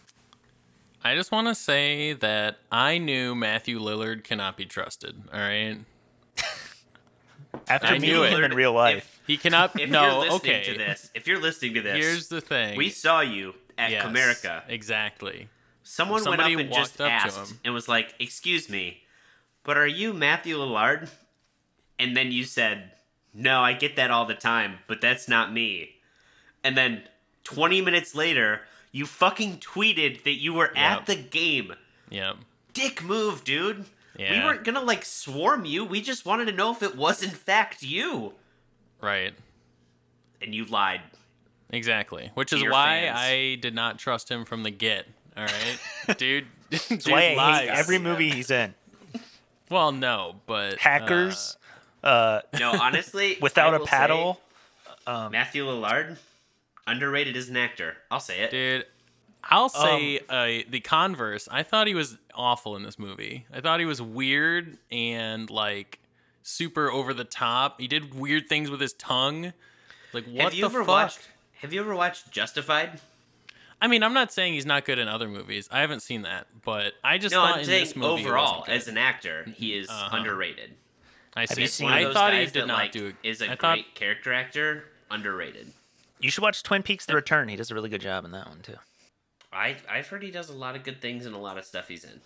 I 1.02 1.16
just 1.16 1.32
want 1.32 1.48
to 1.48 1.56
say 1.56 2.12
that 2.12 2.58
I 2.70 2.98
knew 2.98 3.34
Matthew 3.34 3.80
Lillard 3.80 4.26
cannot 4.26 4.58
be 4.58 4.66
trusted. 4.66 5.16
All 5.34 5.40
right, 5.40 5.78
After 7.70 7.88
I 7.88 7.92
meeting 7.94 8.10
knew 8.10 8.24
him 8.24 8.44
in 8.44 8.54
real 8.54 8.74
life, 8.74 9.22
he 9.26 9.38
cannot. 9.38 9.80
if 9.80 9.90
no, 9.90 10.02
you're 10.04 10.32
listening 10.32 10.56
okay. 10.56 10.74
to 10.74 10.78
this, 10.78 11.12
if 11.16 11.28
you're 11.28 11.40
listening 11.40 11.76
to 11.76 11.82
this, 11.82 11.96
Here's 11.96 12.28
the 12.28 12.42
thing. 12.42 12.76
we 12.78 12.90
saw 12.90 13.22
you 13.22 13.54
at 13.78 13.92
Yes, 13.92 14.06
Comerica. 14.06 14.64
Exactly. 14.68 15.48
Someone 15.84 16.26
went 16.26 16.42
up 16.42 16.50
and 16.50 16.74
just 16.74 17.00
walked 17.00 17.10
up 17.10 17.22
to 17.22 17.28
asked 17.28 17.52
him. 17.52 17.60
and 17.64 17.74
was 17.74 17.88
like, 17.88 18.16
"Excuse 18.20 18.70
me, 18.70 19.04
but 19.64 19.78
are 19.78 19.88
you 19.88 20.14
Matthew 20.14 20.58
Lillard?" 20.58 21.08
And 22.00 22.16
then 22.16 22.32
you 22.32 22.44
said, 22.44 22.92
"No, 23.34 23.62
I 23.62 23.74
get 23.74 23.96
that 23.96 24.12
all 24.12 24.26
the 24.26 24.34
time, 24.36 24.80
but 24.88 25.02
that's 25.02 25.28
not 25.28 25.54
me." 25.54 25.96
And 26.64 26.76
then 26.78 27.04
20 27.44 27.82
minutes 27.82 28.16
later, 28.16 28.62
you 28.92 29.06
fucking 29.06 29.58
tweeted 29.60 30.24
that 30.24 30.34
you 30.36 30.54
were 30.54 30.76
at 30.76 31.00
Yep. 31.00 31.06
the 31.06 31.16
game. 31.16 31.74
Yep. 32.10 32.38
Dick 32.74 33.04
move, 33.04 33.44
dude. 33.44 33.86
We 34.18 34.40
weren't 34.40 34.64
gonna 34.64 34.82
like 34.82 35.04
swarm 35.04 35.66
you. 35.66 35.84
We 35.84 36.02
just 36.02 36.26
wanted 36.26 36.46
to 36.46 36.52
know 36.54 36.72
if 36.72 36.82
it 36.82 36.96
was 36.96 37.22
in 37.22 37.30
fact 37.32 37.84
you. 37.84 38.34
Right. 39.02 39.34
And 40.42 40.56
you 40.56 40.66
lied. 40.66 41.02
Exactly. 41.70 42.32
Which 42.34 42.54
is 42.54 42.64
why 42.64 43.02
fans. 43.08 43.18
I 43.20 43.56
did 43.56 43.74
not 43.76 44.00
trust 44.00 44.30
him 44.32 44.46
from 44.46 44.64
the 44.64 44.72
get. 44.72 45.06
All 45.36 45.44
right, 45.46 46.18
dude. 46.18 46.46
dude 46.70 47.06
why 47.08 47.18
I 47.20 47.22
hate 47.22 47.38
lies. 47.38 47.70
every 47.72 48.00
movie 48.00 48.30
he's 48.30 48.50
in. 48.52 48.74
Well, 49.70 49.92
no, 49.92 50.36
but 50.46 50.78
Hackers, 50.80 51.58
uh, 51.60 51.65
uh, 52.06 52.42
No, 52.60 52.72
honestly, 52.72 53.38
without 53.42 53.74
I 53.74 53.78
a 53.78 53.80
will 53.80 53.88
paddle. 53.88 54.42
say, 55.08 55.30
Matthew 55.32 55.66
Lillard, 55.66 56.18
underrated 56.88 57.36
as 57.36 57.50
an 57.50 57.58
actor. 57.58 57.98
I'll 58.10 58.20
say 58.20 58.40
it. 58.42 58.52
dude. 58.52 58.86
I'll 59.48 59.70
say 59.70 60.20
uh, 60.28 60.64
the 60.70 60.80
converse. 60.80 61.48
I 61.52 61.62
thought 61.62 61.86
he 61.86 61.94
was 61.94 62.18
awful 62.34 62.76
in 62.76 62.82
this 62.84 62.98
movie. 62.98 63.46
I 63.54 63.62
thought 63.62 63.80
he 63.80 63.86
was 63.86 64.02
weird 64.02 64.80
and 64.92 65.48
like 65.52 66.00
super 66.42 66.90
over 66.92 67.14
the 67.14 67.26
top. 67.26 67.80
He 67.80 67.88
did 67.88 68.16
weird 68.16 68.50
things 68.50 68.72
with 68.72 68.82
his 68.82 68.94
tongue. 68.94 69.54
Like 70.14 70.26
what 70.26 70.46
have 70.46 70.54
you 70.56 70.62
the 70.62 70.66
ever 70.66 70.80
fuck? 70.80 70.88
watched? 70.88 71.20
Have 71.62 71.74
you 71.74 71.80
ever 71.80 71.96
watched 71.96 72.32
Justified? 72.32 73.00
I 73.80 73.88
mean, 73.88 74.02
I'm 74.02 74.14
not 74.14 74.32
saying 74.32 74.54
he's 74.54 74.66
not 74.66 74.84
good 74.84 74.98
in 74.98 75.08
other 75.08 75.28
movies. 75.28 75.70
I 75.72 75.82
haven't 75.82 76.00
seen 76.00 76.24
that, 76.24 76.48
but 76.64 76.94
I 77.04 77.20
just 77.20 77.36
No, 77.36 77.42
thought 77.42 77.54
I'm 77.56 77.60
in 77.60 77.66
saying 77.66 77.84
this 77.84 77.96
movie 77.96 78.22
he 78.24 78.28
overall, 78.28 78.44
wasn't 78.62 78.66
good. 78.66 78.76
as 78.76 78.88
an 78.88 78.98
actor, 78.98 79.46
he 79.56 79.78
is 79.78 79.90
Uh-huh. 79.90 80.18
underrated. 80.18 80.74
I 81.36 81.46
see. 81.46 81.62
you 81.62 81.68
seen- 81.68 81.90
I 81.90 82.12
thought 82.14 82.34
he 82.34 82.40
did 82.46 82.54
that, 82.54 82.68
not 82.68 82.78
like, 82.78 82.92
do. 82.92 83.14
Is 83.24 83.42
a 83.42 83.46
I 83.46 83.48
great 83.50 83.60
thought 83.60 83.80
character 83.96 84.34
actor, 84.34 84.86
underrated. 85.12 85.72
You 86.20 86.32
should 86.32 86.42
watch 86.44 86.64
Twin 86.64 86.82
Peaks: 86.84 87.06
The 87.06 87.16
Return. 87.16 87.50
He 87.50 87.56
does 87.56 87.72
a 87.72 87.76
really 87.76 87.90
good 87.90 88.02
job 88.02 88.24
in 88.26 88.32
that 88.32 88.48
one 88.48 88.62
too. 88.62 88.76
I 89.52 89.78
I've 89.90 90.08
heard 90.08 90.24
he 90.24 90.32
does 90.32 90.50
a 90.50 90.54
lot 90.54 90.76
of 90.76 90.84
good 90.84 91.02
things 91.02 91.26
in 91.26 91.34
a 91.34 91.40
lot 91.40 91.58
of 91.58 91.66
stuff 91.66 91.88
he's 91.88 92.04
in. 92.04 92.22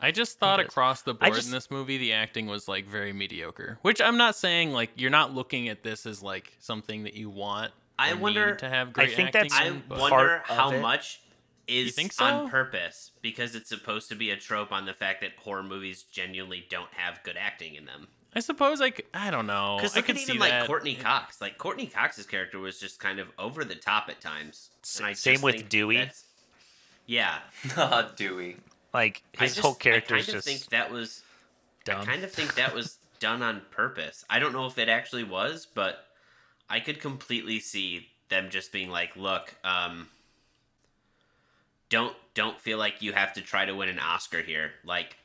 I 0.00 0.10
just 0.10 0.38
thought 0.38 0.60
across 0.60 1.02
the 1.02 1.14
board 1.14 1.34
just- 1.34 1.46
in 1.46 1.52
this 1.52 1.70
movie, 1.70 1.98
the 1.98 2.12
acting 2.12 2.46
was 2.46 2.68
like 2.68 2.86
very 2.86 3.12
mediocre. 3.12 3.78
Which 3.82 4.00
I'm 4.00 4.16
not 4.16 4.36
saying 4.36 4.72
like 4.72 4.90
you're 4.96 5.10
not 5.10 5.34
looking 5.34 5.68
at 5.68 5.82
this 5.82 6.06
as 6.06 6.22
like 6.22 6.52
something 6.60 7.04
that 7.04 7.14
you 7.14 7.30
want. 7.30 7.72
I 7.98 8.12
or 8.12 8.16
wonder- 8.16 8.50
need 8.50 8.58
to 8.60 8.68
have 8.68 8.88
I 8.96 9.06
think 9.06 9.34
acting. 9.34 9.42
that's- 9.50 9.52
I 9.60 9.64
in, 9.66 9.82
but- 9.88 9.98
Part 9.98 10.10
wonder 10.12 10.34
of 10.36 10.56
how 10.56 10.70
it. 10.72 10.80
much 10.80 11.20
is 11.66 11.94
think 11.94 12.12
so? 12.12 12.24
on 12.24 12.50
purpose 12.50 13.12
because 13.22 13.54
it's 13.54 13.68
supposed 13.68 14.08
to 14.10 14.14
be 14.14 14.30
a 14.30 14.36
trope 14.36 14.70
on 14.72 14.84
the 14.84 14.92
fact 14.92 15.20
that 15.22 15.30
horror 15.38 15.62
movies 15.62 16.02
genuinely 16.02 16.66
don't 16.68 16.92
have 16.94 17.22
good 17.22 17.36
acting 17.38 17.74
in 17.74 17.84
them. 17.86 18.08
I 18.36 18.40
suppose 18.40 18.80
I, 18.80 18.90
c- 18.90 19.04
I 19.12 19.30
don't 19.30 19.46
know. 19.46 19.76
Because 19.78 19.96
I 19.96 20.00
could 20.00 20.16
at 20.16 20.22
see 20.22 20.32
even 20.32 20.40
like 20.40 20.50
that. 20.50 20.66
Courteney 20.66 20.96
Cox. 20.96 21.40
Like 21.40 21.56
Courteney 21.58 21.86
Cox's 21.86 22.26
character 22.26 22.58
was 22.58 22.78
just 22.80 22.98
kind 23.00 23.18
of 23.20 23.28
over 23.38 23.64
the 23.64 23.74
top 23.76 24.08
at 24.08 24.20
times. 24.20 24.70
And 24.98 25.06
I 25.06 25.12
Same 25.12 25.40
with 25.40 25.68
Dewey. 25.68 25.96
that's- 25.98 26.24
Yeah, 27.06 27.38
Dewey. 28.16 28.56
Like 28.92 29.22
his 29.32 29.52
just, 29.54 29.60
whole 29.64 29.74
character 29.74 30.14
I 30.14 30.18
is 30.18 30.28
of 30.28 30.34
just 30.34 30.46
think 30.46 30.66
that 30.70 30.90
was. 30.90 31.22
dumb. 31.84 32.00
I 32.02 32.04
kind 32.04 32.24
of 32.24 32.30
think 32.32 32.54
that 32.56 32.74
was 32.74 32.98
done 33.20 33.42
on 33.42 33.62
purpose. 33.70 34.24
I 34.30 34.38
don't 34.38 34.52
know 34.52 34.66
if 34.66 34.78
it 34.78 34.88
actually 34.88 35.24
was, 35.24 35.66
but 35.72 36.06
I 36.70 36.80
could 36.80 37.00
completely 37.00 37.60
see 37.60 38.08
them 38.30 38.50
just 38.50 38.72
being 38.72 38.90
like, 38.90 39.16
"Look, 39.16 39.54
um, 39.64 40.08
don't 41.88 42.14
don't 42.34 42.60
feel 42.60 42.78
like 42.78 43.02
you 43.02 43.12
have 43.12 43.32
to 43.34 43.40
try 43.40 43.64
to 43.64 43.74
win 43.74 43.88
an 43.88 43.98
Oscar 43.98 44.42
here. 44.42 44.72
Like, 44.84 45.16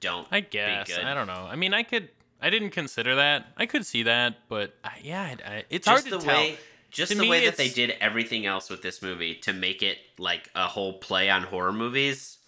don't. 0.00 0.26
I 0.30 0.40
be 0.40 0.48
guess 0.50 0.86
good. 0.88 1.04
I 1.04 1.14
don't 1.14 1.26
know. 1.26 1.46
I 1.50 1.56
mean, 1.56 1.74
I 1.74 1.82
could. 1.82 2.08
I 2.42 2.50
didn't 2.50 2.70
consider 2.70 3.16
that. 3.16 3.46
I 3.56 3.66
could 3.66 3.84
see 3.86 4.04
that, 4.04 4.36
but 4.48 4.74
I, 4.84 4.92
yeah, 5.02 5.22
I, 5.22 5.50
I, 5.56 5.64
it's 5.70 5.86
just 5.86 6.08
hard 6.08 6.12
the 6.12 6.18
to 6.18 6.24
tell. 6.32 6.40
way 6.40 6.56
just 6.90 7.12
To 7.12 7.16
the 7.18 7.22
me, 7.22 7.30
way 7.30 7.44
that 7.44 7.56
they 7.56 7.68
did 7.68 7.94
everything 8.00 8.46
else 8.46 8.68
with 8.70 8.82
this 8.82 9.00
movie 9.02 9.34
to 9.36 9.52
make 9.52 9.82
it 9.82 9.98
like 10.18 10.50
a 10.56 10.66
whole 10.66 10.94
play 10.94 11.30
on 11.30 11.42
horror 11.44 11.72
movies 11.72 12.38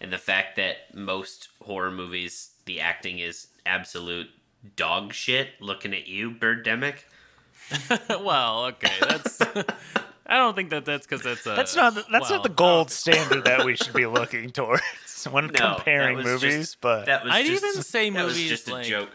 and 0.00 0.10
the 0.12 0.18
fact 0.18 0.56
that 0.56 0.94
most 0.94 1.48
horror 1.62 1.90
movies 1.90 2.52
the 2.64 2.80
acting 2.80 3.18
is 3.18 3.48
absolute 3.66 4.28
dog 4.76 5.12
shit 5.12 5.48
looking 5.60 5.92
at 5.92 6.06
you 6.08 6.30
birdemic 6.30 7.00
well, 8.08 8.64
okay, 8.66 8.90
that's. 9.00 9.40
I 10.26 10.36
don't 10.36 10.54
think 10.56 10.70
that 10.70 10.84
that's 10.84 11.06
because 11.06 11.22
that's 11.22 11.46
a. 11.46 11.50
That's 11.50 11.76
not 11.76 11.94
the- 11.94 12.04
that's 12.10 12.28
well, 12.30 12.38
not 12.38 12.42
the 12.42 12.48
gold 12.48 12.90
standard 12.90 13.44
that 13.44 13.64
we 13.64 13.76
should 13.76 13.92
be 13.94 14.06
looking 14.06 14.50
towards 14.50 14.82
when 15.30 15.46
No, 15.48 15.52
comparing 15.76 16.18
movies. 16.18 16.40
just- 16.70 16.80
but 16.80 17.06
that 17.06 17.24
was 17.24 17.32
I'd 17.32 17.46
just, 17.46 17.64
even 17.64 17.82
say 17.82 18.10
that 18.10 18.24
was 18.24 18.34
movies 18.34 18.48
just 18.50 18.68
a 18.68 18.72
like- 18.72 18.86
joke 18.86 19.10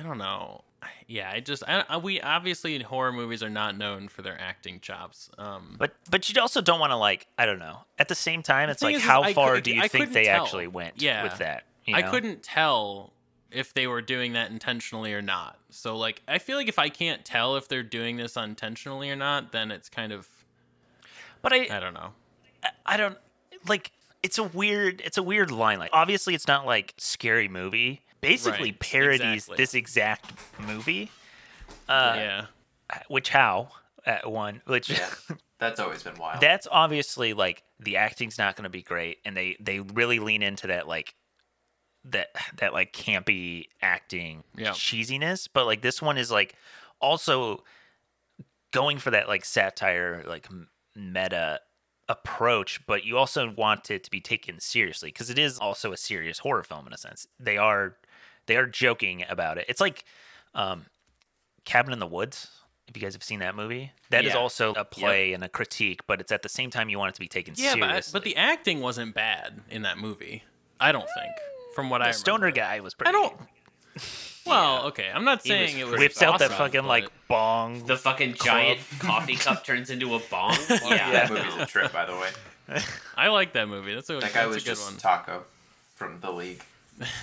I 0.00 0.02
don't 0.02 0.18
know. 0.18 0.64
Yeah, 1.06 1.30
I 1.30 1.40
just 1.40 1.62
I, 1.68 1.84
I, 1.88 1.96
we 1.98 2.20
obviously 2.22 2.74
in 2.74 2.80
horror 2.80 3.12
movies 3.12 3.42
are 3.42 3.50
not 3.50 3.76
known 3.76 4.08
for 4.08 4.22
their 4.22 4.40
acting 4.40 4.80
chops. 4.80 5.28
Um, 5.36 5.76
but 5.78 5.94
but 6.08 6.28
you 6.32 6.40
also 6.40 6.60
don't 6.62 6.80
want 6.80 6.90
to 6.92 6.96
like 6.96 7.26
I 7.36 7.44
don't 7.44 7.58
know. 7.58 7.80
At 7.98 8.08
the 8.08 8.14
same 8.14 8.42
time, 8.42 8.70
it's 8.70 8.80
like 8.82 8.96
is, 8.96 9.02
how 9.02 9.22
I 9.22 9.34
far 9.34 9.56
could- 9.56 9.64
do 9.64 9.74
you 9.74 9.82
I 9.82 9.88
think 9.88 10.12
they 10.12 10.24
tell. 10.24 10.42
actually 10.44 10.68
went 10.68 11.02
Yeah. 11.02 11.22
with 11.24 11.36
that? 11.38 11.64
You 11.84 11.96
I 11.96 12.02
couldn't 12.02 12.42
tell 12.42 13.12
if 13.50 13.74
they 13.74 13.86
were 13.88 14.00
doing 14.00 14.32
that 14.34 14.50
intentionally 14.50 15.12
or 15.12 15.20
not. 15.20 15.58
So 15.70 15.98
like 15.98 16.22
I 16.26 16.38
feel 16.38 16.56
like 16.56 16.68
if 16.68 16.78
I 16.78 16.88
can't 16.88 17.24
tell 17.24 17.56
if 17.56 17.68
they're 17.68 17.82
doing 17.82 18.16
this 18.16 18.36
unintentionally 18.36 19.10
or 19.10 19.16
not, 19.16 19.52
then 19.52 19.70
it's 19.70 19.88
kind 19.90 20.12
of 20.12 20.28
But 21.42 21.52
I 21.52 21.66
I 21.76 21.80
don't 21.80 21.94
know. 21.94 22.12
I 22.86 22.96
don't 22.96 23.18
like 23.68 23.90
it's 24.22 24.38
a 24.38 24.44
weird 24.44 25.02
it's 25.04 25.18
a 25.18 25.22
weird 25.22 25.50
line 25.50 25.78
like 25.78 25.90
obviously 25.92 26.34
it's 26.34 26.46
not 26.46 26.64
like 26.64 26.94
scary 26.96 27.48
movie 27.48 28.02
basically 28.20 28.70
Right, 28.70 28.80
parodies 28.80 29.20
exactly. 29.48 29.56
this 29.56 29.74
exact 29.74 30.32
movie. 30.58 31.10
Uh, 31.88 32.14
yeah. 32.16 32.46
Which 33.08 33.28
how 33.30 33.68
at 34.04 34.30
one, 34.30 34.62
which 34.66 34.90
Yeah, 34.90 35.08
that's 35.58 35.78
always 35.80 36.02
been 36.02 36.16
wild. 36.18 36.40
that's 36.40 36.66
obviously 36.70 37.32
like 37.34 37.62
the 37.78 37.96
acting's 37.96 38.38
not 38.38 38.56
going 38.56 38.64
to 38.64 38.70
be 38.70 38.82
great, 38.82 39.18
and 39.24 39.36
they 39.36 39.56
they 39.60 39.80
really 39.80 40.18
lean 40.18 40.42
into 40.42 40.66
that 40.68 40.86
like 40.88 41.14
that 42.04 42.28
that 42.58 42.72
like 42.72 42.92
campy 42.92 43.66
acting 43.82 44.44
Yeah. 44.56 44.70
cheesiness. 44.70 45.48
But 45.52 45.66
like 45.66 45.82
this 45.82 46.00
one 46.02 46.18
is 46.18 46.30
like 46.30 46.54
also 47.00 47.62
going 48.72 48.98
for 48.98 49.10
that 49.10 49.28
like 49.28 49.44
satire 49.44 50.22
like 50.26 50.48
meta 50.94 51.60
approach 52.08 52.84
but 52.86 53.04
you 53.04 53.16
also 53.16 53.52
want 53.56 53.88
it 53.90 54.02
to 54.04 54.10
be 54.10 54.20
taken 54.20 54.58
seriously 54.58 55.08
because 55.10 55.30
it 55.30 55.38
is 55.38 55.58
also 55.58 55.92
a 55.92 55.96
serious 55.96 56.40
horror 56.40 56.62
film 56.64 56.86
in 56.86 56.92
a 56.92 56.96
sense 56.98 57.26
they 57.38 57.56
are 57.56 57.96
they 58.46 58.56
are 58.56 58.66
joking 58.66 59.24
about 59.28 59.58
it 59.58 59.64
it's 59.68 59.80
like 59.80 60.04
um 60.54 60.86
cabin 61.64 61.92
in 61.92 61.98
the 61.98 62.06
woods 62.06 62.48
if 62.88 62.96
you 62.96 63.02
guys 63.02 63.12
have 63.14 63.22
seen 63.22 63.38
that 63.40 63.54
movie 63.54 63.92
that 64.10 64.24
is 64.24 64.32
Yeah. 64.32 64.38
also 64.38 64.72
a 64.74 64.84
play 64.84 65.32
and 65.32 65.44
a 65.44 65.48
critique 65.48 66.00
but 66.06 66.20
it's 66.20 66.32
at 66.32 66.42
the 66.42 66.48
same 66.48 66.70
time 66.70 66.88
you 66.88 66.98
want 66.98 67.10
it 67.10 67.14
to 67.14 67.20
be 67.20 67.28
taken 67.28 67.54
Yeah, 67.56 67.76
but, 67.76 67.86
seriously 67.88 68.12
but 68.12 68.24
the 68.24 68.36
acting 68.36 68.80
wasn't 68.80 69.14
bad 69.14 69.60
in 69.70 69.82
that 69.82 69.98
movie. 69.98 70.42
I 70.80 70.90
don't 70.92 71.06
think. 71.14 71.32
From 71.74 71.90
what 71.90 72.02
I 72.02 72.08
the 72.08 72.12
stoner 72.14 72.46
remember. 72.46 72.56
guy 72.56 72.80
was 72.80 72.94
pretty 72.94 73.10
I 73.10 73.12
don't. 73.12 73.36
good. 73.38 73.46
Well, 74.46 74.86
okay. 74.86 75.10
I'm 75.14 75.24
not 75.24 75.42
He 75.42 75.52
was 75.52 75.58
saying 75.70 75.78
it 75.78 75.86
was 75.86 75.98
whips 76.00 76.22
out 76.22 76.38
that 76.40 76.50
fucking 76.50 76.84
like 76.84 77.08
bong 77.28 77.84
The 77.84 77.96
fucking 77.96 78.34
giant 78.42 78.80
coffee 78.98 79.36
cup 79.36 79.64
turns 79.64 79.90
into 79.90 80.14
a 80.14 80.18
bong. 80.30 80.56
Yeah, 80.70 81.12
that 81.12 81.30
movie's 81.30 81.54
a 81.56 81.66
trip, 81.66 81.92
by 81.92 82.06
the 82.06 82.14
way. 82.16 82.80
I 83.16 83.28
like 83.28 83.52
that 83.52 83.68
movie. 83.68 83.94
That's 83.94 84.08
a 84.10 84.14
That 84.14 84.22
that's 84.22 84.34
guy 84.34 84.42
a 84.44 84.48
was 84.48 84.56
good 84.56 84.64
just 84.64 84.90
one. 84.90 84.96
Taco 84.98 85.44
from 85.94 86.18
the 86.20 86.32
league. 86.32 86.62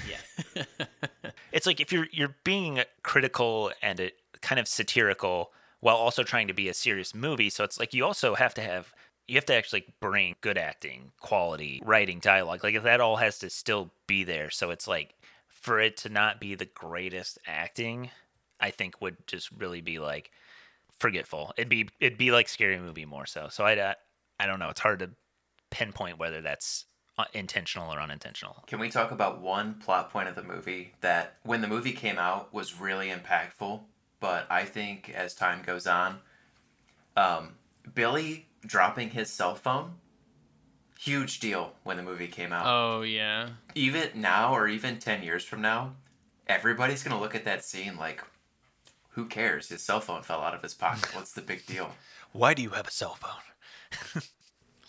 Yeah. 0.08 0.64
it's 1.52 1.66
like 1.66 1.80
if 1.80 1.92
you're 1.92 2.08
you're 2.12 2.36
being 2.44 2.82
critical 3.04 3.72
and 3.82 4.00
it 4.00 4.16
kind 4.42 4.60
of 4.60 4.68
satirical 4.68 5.52
while 5.80 5.96
also 5.96 6.24
trying 6.24 6.48
to 6.48 6.54
be 6.54 6.68
a 6.68 6.74
serious 6.74 7.14
movie. 7.14 7.50
So 7.50 7.64
it's 7.64 7.80
like 7.80 7.94
you 7.94 8.06
also 8.06 8.36
have 8.36 8.54
to 8.56 8.62
have 8.62 8.94
you 9.28 9.36
have 9.36 9.46
to 9.46 9.56
actually 9.56 9.86
bring 10.00 10.36
good 10.42 10.58
acting 10.58 11.12
quality 11.20 11.82
writing 11.86 12.20
dialogue 12.20 12.64
like 12.64 12.76
if 12.76 12.84
that 12.84 13.02
all 13.02 13.18
has 13.18 13.40
to 13.40 13.50
still 13.50 13.92
be 14.08 14.24
there. 14.24 14.50
So 14.50 14.72
it's 14.72 14.88
like 14.88 15.16
for 15.48 15.80
it 15.80 15.98
to 15.98 16.10
not 16.10 16.40
be 16.40 16.56
the 16.56 16.66
greatest 16.66 17.40
acting 17.48 18.10
i 18.60 18.70
think 18.70 19.02
would 19.02 19.18
just 19.28 19.52
really 19.52 19.82
be 19.82 20.00
like 20.00 20.32
forgetful. 21.00 21.54
It'd 21.58 21.70
be 21.70 21.90
it'd 22.00 22.18
be 22.18 22.32
like 22.32 22.48
scary 22.50 22.80
movie 22.80 23.06
more 23.06 23.26
so. 23.26 23.48
So 23.50 23.66
i 23.66 23.96
i 24.40 24.46
don't 24.46 24.60
know. 24.60 24.70
It's 24.70 24.80
hard 24.80 25.00
to 25.00 25.12
pinpoint 25.70 26.18
whether 26.18 26.42
that's 26.42 26.86
uh, 26.86 26.97
intentional 27.34 27.94
or 27.94 28.00
unintentional 28.00 28.64
Can 28.68 28.80
we 28.80 28.90
talk 28.90 29.12
about 29.12 29.42
one 29.42 29.76
plot 29.76 30.12
point 30.12 30.30
of 30.30 30.36
the 30.36 30.44
movie 30.44 30.94
that, 31.02 31.38
when 31.44 31.62
the 31.62 31.68
movie 31.68 31.94
came 31.94 32.18
out, 32.18 32.54
was 32.54 32.80
really 32.80 33.10
impactful? 33.10 33.82
But 34.20 34.48
I 34.50 34.66
think 34.66 35.10
as 35.10 35.34
time 35.36 35.62
goes 35.66 35.86
on, 35.88 36.20
um, 37.16 37.56
Billy 37.94 38.48
dropping 38.66 39.12
his 39.12 39.30
cell 39.30 39.56
phone, 39.56 39.96
huge 41.00 41.40
deal 41.40 41.74
when 41.84 41.98
the 41.98 42.04
movie 42.04 42.28
came 42.28 42.52
out. 42.52 42.66
Oh 42.68 43.02
yeah. 43.02 43.50
even 43.76 44.10
now, 44.16 44.54
or 44.56 44.68
even 44.68 45.00
10 45.00 45.24
years 45.24 45.44
from 45.44 45.62
now, 45.62 45.94
everybody's 46.48 47.04
going 47.04 47.16
to 47.16 47.22
look 47.22 47.36
at 47.36 47.46
that 47.46 47.64
scene 47.64 47.98
like, 47.98 48.24
who 49.10 49.26
cares? 49.26 49.70
His 49.70 49.82
cell 49.82 50.00
phone 50.00 50.22
fell 50.22 50.42
out 50.42 50.54
of 50.54 50.62
his 50.62 50.74
pocket. 50.76 51.16
What's 51.16 51.34
the 51.34 51.42
big 51.42 51.66
deal? 51.66 51.92
why 52.32 52.54
do 52.54 52.62
you 52.62 52.70
have 52.72 52.88
a 52.88 52.92
cell 52.92 53.16
phone 53.16 54.22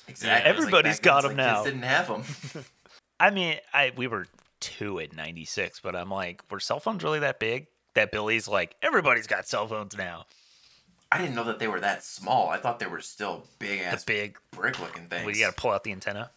Exactly. 0.08 0.50
It's 0.50 0.58
everybody's 0.58 1.00
back 1.00 1.02
then, 1.02 1.12
got 1.12 1.22
them 1.22 1.30
like, 1.30 1.36
now. 1.36 1.62
Kids 1.62 1.74
didn't 1.74 1.84
have 1.84 2.08
them. 2.08 2.64
I 3.20 3.30
mean, 3.30 3.56
I 3.72 3.92
we 3.96 4.06
were 4.06 4.26
two 4.60 5.00
at 5.00 5.14
ninety 5.14 5.44
six, 5.44 5.80
but 5.80 5.94
I'm 5.94 6.10
like, 6.10 6.42
were 6.50 6.60
cell 6.60 6.80
phones 6.80 7.02
really 7.04 7.20
that 7.20 7.38
big? 7.38 7.66
That 7.94 8.12
Billy's 8.12 8.48
like, 8.48 8.76
everybody's 8.82 9.26
got 9.26 9.48
cell 9.48 9.66
phones 9.66 9.96
now. 9.96 10.26
I 11.10 11.18
didn't 11.18 11.34
know 11.34 11.44
that 11.44 11.58
they 11.58 11.68
were 11.68 11.80
that 11.80 12.04
small. 12.04 12.48
I 12.48 12.58
thought 12.58 12.78
they 12.78 12.86
were 12.86 13.00
still 13.00 13.44
big 13.58 13.80
The 13.80 13.86
ass 13.86 14.04
big, 14.04 14.38
brick 14.50 14.78
looking 14.78 15.06
things. 15.06 15.24
well, 15.24 15.34
you 15.34 15.40
got 15.40 15.56
to 15.56 15.60
pull 15.60 15.70
out 15.70 15.82
the 15.82 15.92
antenna. 15.92 16.30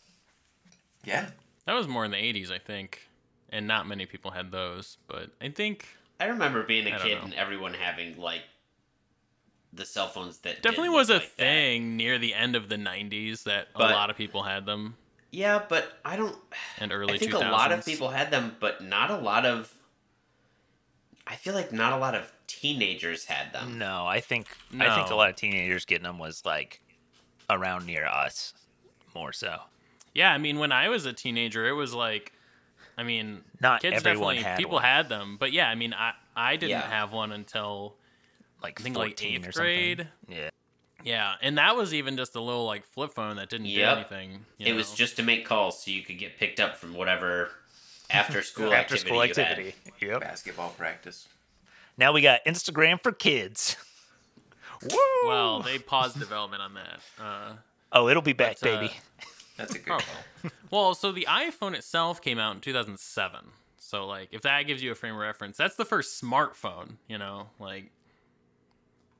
Yeah. 1.04 1.28
That 1.66 1.74
was 1.74 1.88
more 1.88 2.06
in 2.06 2.12
the 2.12 2.18
80s, 2.18 2.52
I 2.52 2.58
think. 2.58 3.08
And 3.50 3.68
not 3.68 3.86
many 3.86 4.06
people 4.06 4.32
had 4.32 4.50
those, 4.52 4.98
but 5.08 5.30
I 5.42 5.50
think 5.50 5.86
I 6.22 6.28
remember 6.28 6.64
being 6.64 6.88
a 6.88 6.96
I 6.96 7.00
kid 7.00 7.18
and 7.22 7.34
everyone 7.34 7.74
having 7.74 8.18
like 8.18 8.44
the 9.74 9.86
cell 9.86 10.08
phones 10.08 10.40
that 10.40 10.62
definitely 10.62 10.90
was 10.90 11.10
a 11.10 11.14
like 11.16 11.22
that. 11.24 11.32
thing 11.38 11.96
near 11.98 12.18
the 12.18 12.34
end 12.34 12.56
of 12.56 12.68
the 12.70 12.76
90s 12.78 13.44
that 13.44 13.70
But- 13.74 13.92
a 13.92 13.94
lot 13.94 14.10
of 14.10 14.18
people 14.18 14.44
had 14.44 14.66
them 14.66 14.98
Yeah, 15.32 15.64
but 15.70 15.98
I 16.04 16.16
don't. 16.18 16.36
and 16.78 16.92
early 16.92 17.14
I 17.14 17.18
think 17.18 17.32
2000s. 17.32 17.48
a 17.48 17.52
lot 17.52 17.72
of 17.72 17.86
people 17.86 18.10
had 18.10 18.32
them, 18.32 18.58
but 18.60 18.82
not 18.84 19.10
a 19.12 19.18
lot 19.18 19.46
of. 19.46 19.74
I 21.28 21.36
feel 21.36 21.54
like 21.54 21.72
not 21.72 21.94
a 21.94 21.98
lot 21.98 22.16
of 22.16 22.32
teenagers 22.48 23.26
had 23.26 23.54
them. 23.54 23.78
No, 23.78 24.06
I 24.06 24.20
think 24.20 24.48
I 24.78 24.94
think 24.96 25.10
a 25.10 25.16
lot 25.16 25.30
of 25.30 25.36
teenagers 25.36 25.86
getting 25.86 26.04
them 26.04 26.20
was 26.20 26.44
like 26.46 26.82
around 27.50 27.86
near 27.86 28.06
us, 28.06 28.54
more 29.16 29.32
so. 29.32 29.62
Yeah, 30.14 30.34
I 30.34 30.38
mean, 30.38 30.60
when 30.60 30.72
I 30.74 30.90
was 30.90 31.06
a 31.06 31.14
teenager, 31.14 31.68
it 31.70 31.74
was 31.74 31.94
like, 31.94 32.34
I 32.98 33.04
mean, 33.04 33.44
Not 33.62 33.82
kids 33.82 33.96
everyone 33.96 34.36
definitely 34.36 34.44
had 34.44 34.58
people 34.58 34.74
one. 34.74 34.84
had 34.84 35.08
them, 35.10 35.38
but 35.40 35.54
yeah, 35.54 35.70
I 35.70 35.76
mean, 35.76 35.94
I 35.94 36.14
I 36.36 36.56
didn't 36.58 36.72
Yeah. 36.72 36.90
have 36.90 37.14
one 37.14 37.32
until 37.32 37.96
Like 38.62 38.80
I 38.80 38.84
think 38.84 38.96
like 38.98 39.12
14 39.20 39.36
eighth 39.36 39.48
or 39.48 39.52
something. 39.52 39.64
grade. 39.96 40.08
Yeah, 40.30 40.50
Yeah, 41.04 41.34
and 41.42 41.58
that 41.58 41.76
was 41.76 41.94
even 41.94 42.16
just 42.18 42.36
a 42.36 42.42
little 42.42 42.66
like 42.66 42.86
flip 42.86 43.14
phone 43.14 43.38
that 43.38 43.50
didn't 43.50 43.68
Yep. 43.68 43.94
do 44.10 44.16
anything. 44.16 44.46
you 44.58 44.68
It 44.68 44.76
was 44.76 44.94
just 44.94 45.16
to 45.18 45.24
make 45.24 45.46
calls 45.46 45.84
so 45.84 45.92
you 45.92 46.04
could 46.04 46.20
get 46.20 46.38
picked 46.38 46.60
up 46.60 46.78
from 46.78 46.94
whatever 46.94 47.50
after 48.10 48.42
school 48.44 48.74
after 48.74 48.96
activity 48.96 49.08
school 49.10 49.26
you 49.26 49.34
had. 49.34 49.40
activity. 49.40 49.76
Yep. 50.06 50.22
Basketball 50.22 50.70
practice. 50.70 51.28
Now 51.98 52.12
we 52.14 52.22
got 52.22 52.44
Instagram 52.46 53.02
for 53.02 53.12
kids. 53.12 53.76
Woo! 54.84 54.98
well, 55.28 55.62
they 55.62 55.78
paused 55.78 56.18
development 56.18 56.62
on 56.64 56.74
that. 56.74 57.02
Uh, 57.20 57.54
oh, 57.92 58.08
it'll 58.10 58.22
be 58.24 58.34
back, 58.34 58.58
but, 58.62 58.70
uh, 58.70 58.80
baby. 58.82 58.94
That's 59.58 59.76
a 59.76 59.80
good 59.80 60.02
Oh. 60.44 60.50
Well, 60.72 60.96
so 60.96 61.12
the 61.12 61.28
iPhone 61.30 61.76
itself 61.76 62.20
came 62.22 62.40
out 62.40 62.56
in 62.56 62.62
2007. 62.62 63.40
So 63.78 64.08
like 64.08 64.30
if 64.32 64.42
that 64.44 64.64
gives 64.64 64.82
you 64.82 64.92
a 64.92 64.96
frame 64.96 65.14
of 65.14 65.20
reference, 65.20 65.58
that's 65.58 65.76
the 65.76 65.84
first 65.86 66.20
smartphone, 66.24 66.94
you 67.10 67.18
know, 67.18 67.50
like 67.60 67.92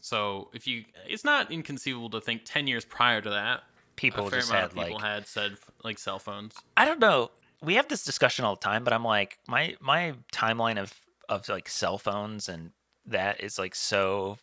so 0.02 0.50
if 0.54 0.68
you 0.68 0.84
it's 1.08 1.24
not 1.24 1.52
inconceivable 1.52 2.10
to 2.12 2.22
think 2.22 2.42
10 2.46 2.68
years 2.68 2.86
prior 2.86 3.22
to 3.22 3.30
that, 3.30 3.64
People 3.96 4.28
a 4.28 4.30
fair 4.30 4.40
just 4.40 4.52
had 4.52 4.64
of 4.66 4.74
people 4.74 4.94
like 4.96 5.02
had 5.04 5.28
said 5.28 5.58
like 5.84 6.00
cell 6.00 6.20
phones. 6.20 6.56
I 6.76 6.86
don't 6.86 7.00
know. 7.00 7.32
We 7.62 7.76
have 7.76 7.88
this 7.88 8.04
discussion 8.04 8.44
all 8.46 8.56
the 8.56 8.62
time, 8.62 8.84
but 8.84 8.94
I'm 8.94 9.04
like 9.06 9.38
my 9.48 9.76
my 9.80 10.14
timeline 10.34 10.80
of 10.82 10.94
of 11.30 11.48
like 11.50 11.70
cell 11.70 11.98
phones 11.98 12.50
and 12.50 12.72
that 13.06 13.42
is 13.44 13.58
like 13.60 13.76
so 13.76 14.38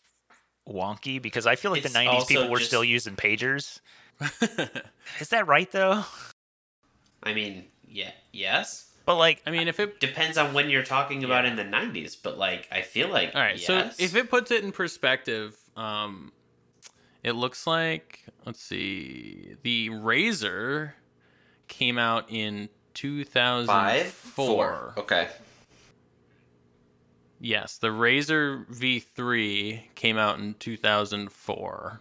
wonky 0.68 1.20
because 1.20 1.46
I 1.46 1.56
feel 1.56 1.70
like 1.70 1.84
It's 1.84 1.92
the 1.92 1.98
90s 1.98 2.26
people 2.28 2.48
were 2.50 2.58
just- 2.58 2.70
still 2.70 2.84
using 2.84 3.16
pagers. 3.16 3.80
Is 5.20 5.28
that 5.30 5.46
right 5.46 5.70
though? 5.70 6.04
I 7.22 7.32
mean, 7.34 7.64
yeah, 7.86 8.10
yes. 8.32 8.87
But 9.08 9.16
like 9.16 9.40
I 9.46 9.50
mean, 9.50 9.68
if 9.68 9.80
it 9.80 10.00
Depends 10.00 10.36
on 10.36 10.52
when 10.52 10.68
you're 10.68 10.84
talking 10.84 11.24
about 11.24 11.46
in 11.46 11.56
the 11.56 11.64
90s, 11.64 12.14
but 12.22 12.36
like 12.36 12.68
I 12.70 12.82
feel 12.82 13.08
like 13.08 13.34
All 13.34 13.40
right, 13.40 13.56
yes. 13.56 13.66
so 13.96 14.04
if 14.04 14.14
it 14.14 14.28
puts 14.28 14.50
it 14.50 14.62
in 14.62 14.70
perspective, 14.70 15.56
um, 15.78 16.30
it 17.22 17.32
looks 17.32 17.66
like 17.66 18.26
let's 18.44 18.60
see, 18.60 19.54
the 19.62 19.88
Razr 19.88 20.92
came 21.68 21.96
out 21.96 22.26
in 22.28 22.68
2004. 22.92 23.74
five, 23.74 24.06
four, 24.08 24.92
okay. 24.98 25.28
Yes, 27.40 27.78
the 27.78 27.88
Razr 27.88 28.66
V3 28.66 29.84
came 29.94 30.18
out 30.18 30.38
in 30.38 30.52
2004, 30.52 32.00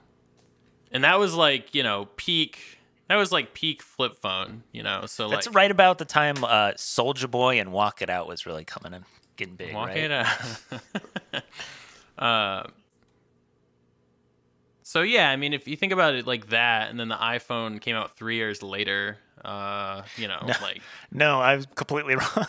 and 0.92 1.04
that 1.06 1.18
was 1.18 1.34
like 1.34 1.74
you 1.74 1.84
know 1.84 2.10
peak. 2.18 2.77
That 3.10 3.16
was 3.16 3.32
like 3.32 3.54
peak 3.54 3.82
flip 3.82 4.18
phone, 4.22 4.64
you 4.72 4.84
know. 4.84 5.06
So 5.06 5.30
that's 5.30 5.48
like, 5.48 5.56
right 5.56 5.72
about 5.72 5.98
the 5.98 6.06
time 6.06 6.44
uh 6.44 6.72
Soulja 6.74 7.30
Boy 7.32 7.60
and 7.60 7.72
Walk 7.72 8.02
It 8.02 8.10
Out 8.10 8.28
was 8.28 8.46
really 8.46 8.66
coming 8.66 8.94
and 8.94 9.06
getting 9.38 9.56
big, 9.56 9.74
Walk 9.74 9.88
right? 9.88 9.98
it 9.98 10.12
out. 10.12 10.28
uh, 12.18 12.64
so 14.84 15.02
yeah, 15.02 15.30
I 15.30 15.36
mean, 15.36 15.54
if 15.54 15.68
you 15.68 15.76
think 15.76 15.92
about 15.92 16.16
it 16.16 16.26
like 16.28 16.50
that, 16.50 16.90
and 16.90 17.00
then 17.00 17.08
the 17.10 17.16
iPhone 17.16 17.82
came 17.82 17.96
out 17.96 18.16
three 18.18 18.36
years 18.36 18.64
later, 18.64 19.18
uh, 19.44 20.04
you 20.16 20.28
know, 20.28 20.40
No. 20.46 20.54
like 20.62 20.82
No, 21.12 21.40
I 21.42 21.56
was 21.56 21.66
completely 21.76 22.16
wrong. 22.36 22.48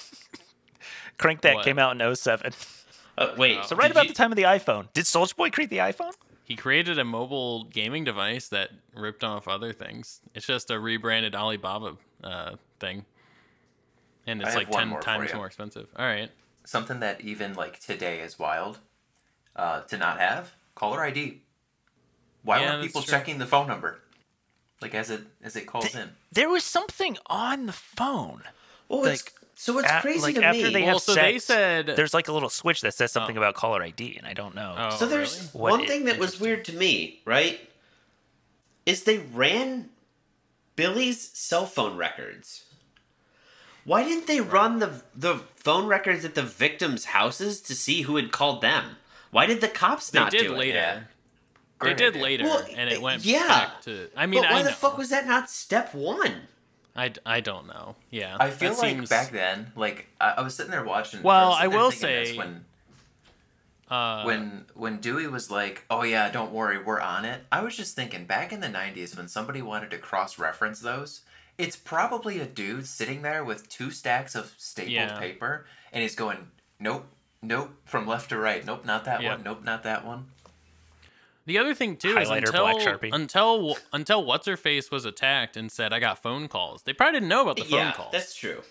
Crank 1.19 1.41
that 1.43 1.57
What? 1.57 1.65
came 1.65 1.79
out 1.79 2.01
in 2.01 2.15
07. 2.17 2.53
Uh, 3.17 3.35
wait, 3.37 3.65
So 3.65 3.75
right 3.75 3.91
about 3.91 4.05
you- 4.05 4.11
the 4.11 4.15
time 4.15 4.31
of 4.31 4.37
the 4.37 4.45
iPhone. 4.45 4.93
Did 4.93 5.05
Soulja 5.05 5.35
Boy 5.35 5.51
create 5.51 5.71
the 5.71 5.79
iPhone? 5.79 6.13
He 6.49 6.57
created 6.57 6.99
a 6.99 7.05
mobile 7.05 7.65
gaming 7.65 8.05
device 8.05 8.49
that 8.49 8.71
ripped 8.95 9.23
off 9.23 9.47
other 9.47 9.75
things. 9.75 10.23
It's 10.35 10.47
just 10.47 10.71
a 10.71 10.81
rebranded 10.81 11.35
Alibaba 11.35 11.99
uh, 12.25 12.57
thing, 12.81 13.05
and 14.27 14.41
it's 14.41 14.49
have 14.55 14.57
like 14.57 14.71
ten 14.71 14.89
more 14.89 15.03
times 15.03 15.35
more 15.35 15.47
expensive. 15.47 15.89
All 15.95 16.07
right. 16.07 16.31
Something 16.65 17.01
that 17.01 17.21
even 17.21 17.53
like 17.53 17.79
today 17.81 18.21
is 18.21 18.39
wild 18.39 18.79
uh, 19.57 19.83
to 19.83 19.99
not 19.99 20.19
have 20.21 20.55
caller 20.75 21.03
ID. 21.03 21.43
Why 22.43 22.61
Yeah, 22.61 22.71
weren't 22.71 22.83
people 22.83 23.03
true. 23.03 23.13
checking 23.13 23.37
the 23.37 23.47
phone 23.47 23.69
number? 23.69 24.01
Like 24.81 24.95
as 24.95 25.11
it 25.11 25.21
as 25.43 25.55
it 25.55 25.67
calls 25.67 25.95
in. 25.95 26.13
There 26.33 26.49
was 26.49 26.65
something 26.65 27.19
on 27.27 27.67
the 27.67 27.73
phone. 27.73 28.43
Well, 28.89 29.05
it's, 29.05 29.25
Like, 29.27 29.33
so 29.61 29.73
what's 29.75 29.91
a- 29.91 30.01
crazy 30.01 30.21
like, 30.21 30.35
to 30.37 30.45
after 30.45 30.63
me. 30.63 30.73
they 30.73 30.83
Well, 30.83 30.95
have 30.95 31.03
so 31.03 31.15
they 31.15 31.41
said- 31.41 31.87
there's 31.89 32.15
like 32.15 32.29
a 32.29 32.33
little 32.33 32.49
switch 32.49 32.81
that 32.83 32.95
says 32.95 33.11
oh. 33.11 33.15
something 33.19 33.37
Oh. 33.37 33.41
about 33.41 33.55
caller 33.55 33.83
ID, 33.83 34.17
and 34.17 34.25
I 34.27 34.33
don't 34.33 34.55
know. 34.55 34.75
Oh, 34.79 34.97
so 34.97 35.05
there's 35.07 35.51
really? 35.53 35.63
One 35.73 35.81
i- 35.83 35.87
thing 35.87 36.05
that 36.05 36.19
was 36.19 36.39
weird 36.39 36.65
to 36.67 36.73
me, 36.73 37.21
right? 37.25 37.59
Is 38.87 39.03
they 39.03 39.19
ran 39.19 39.91
Billy's 40.77 41.21
cell 41.37 41.67
phone 41.67 41.97
records. 41.97 42.65
Why 43.85 44.05
didn't 44.05 44.29
they 44.29 44.41
oh. 44.41 44.45
run 44.45 44.79
the 44.79 45.03
the 45.15 45.39
phone 45.57 45.87
records 45.87 46.25
at 46.25 46.35
the 46.37 46.43
victims' 46.45 47.07
houses 47.07 47.61
to 47.63 47.75
see 47.75 48.03
who 48.03 48.15
had 48.17 48.31
called 48.31 48.61
them? 48.63 48.97
Why 49.33 49.47
did 49.47 49.61
the 49.61 49.69
cops 49.69 50.11
They 50.11 50.21
not 50.21 50.31
did 50.31 50.43
do 50.47 50.55
it? 50.55 50.59
later. 50.59 50.79
Yeah. 50.79 51.01
They 51.81 51.95
did 51.95 52.17
later, 52.17 52.45
Well, 52.45 52.65
and 52.77 52.91
it 52.91 53.01
went 53.03 53.25
yeah. 53.25 53.47
back 53.47 53.83
to. 53.83 54.09
I 54.17 54.27
mean, 54.27 54.43
but 54.43 54.51
why 54.51 54.59
I 54.59 54.63
the 54.63 54.71
know. 54.71 54.75
fuck 54.77 54.99
was 54.99 55.11
that 55.11 55.27
not 55.27 55.49
step 55.51 55.95
one? 55.95 56.49
I, 56.99 57.13
I 57.25 57.41
don't 57.41 57.67
know. 57.69 57.95
Yeah, 58.11 58.37
I 58.41 58.51
feel 58.51 58.71
like 58.73 58.79
seems, 58.81 59.09
back 59.09 59.31
then, 59.31 59.73
like 59.77 60.09
I, 60.21 60.35
I 60.39 60.41
was 60.43 60.55
sitting 60.55 60.73
there 60.73 60.85
watching. 60.85 61.23
Well, 61.23 61.55
sitting 61.55 61.73
I 61.73 61.77
will 61.77 61.91
say- 61.93 62.37
when 62.37 62.65
uh, 63.89 64.23
when 64.25 64.65
when 64.75 64.99
Dewey 65.01 65.27
was 65.29 65.51
like, 65.51 65.85
"Oh 65.89 66.03
yeah, 66.03 66.31
don't 66.31 66.53
worry, 66.53 66.83
we're 66.83 67.01
on 67.01 67.25
it." 67.25 67.45
I 67.51 67.63
was 67.63 67.77
just 67.77 67.97
thinking 67.97 68.25
back 68.27 68.53
in 68.53 68.61
the 68.61 68.67
'90s 68.69 69.17
when 69.17 69.29
somebody 69.29 69.63
wanted 69.63 69.91
to 69.93 69.99
cross-reference 69.99 70.81
those, 70.81 71.23
it's 71.57 71.77
probably 71.77 72.39
a 72.41 72.47
dude 72.47 72.87
sitting 72.87 73.23
there 73.23 73.43
with 73.43 73.69
two 73.69 73.91
stacks 73.91 74.35
of 74.35 74.53
stapled 74.59 74.93
Yeah. 74.93 75.19
paper, 75.19 75.65
and 75.93 76.03
he's 76.03 76.15
going, 76.17 76.49
"Nope, 76.79 77.07
nope," 77.41 77.71
from 77.87 78.07
left 78.07 78.29
to 78.31 78.37
right. 78.39 78.63
Nope, 78.65 78.85
not 78.85 79.05
that 79.07 79.23
Yep. 79.23 79.33
one. 79.39 79.43
Nope, 79.45 79.65
not 79.65 79.83
that 79.85 80.05
one. 80.05 80.27
The 81.49 81.59
other 81.59 81.75
thing 81.75 81.97
too 81.97 82.17
is 82.19 82.29
until 82.31 82.63
black 82.65 82.77
Sharpie. 82.77 83.11
until 83.13 83.77
until 83.93 84.23
what's 84.25 84.47
her 84.47 84.57
face 84.57 84.91
was 84.91 85.05
attacked 85.07 85.57
and 85.57 85.73
said 85.73 85.93
I 85.95 85.99
got 85.99 86.23
phone 86.23 86.47
calls. 86.47 86.83
They 86.83 86.93
probably 86.93 87.15
didn't 87.21 87.31
know 87.31 87.43
about 87.43 87.57
the 87.57 87.65
phone 87.65 87.79
yeah, 87.79 87.93
calls 87.93 88.13
that's 88.13 88.35
true. 88.35 88.63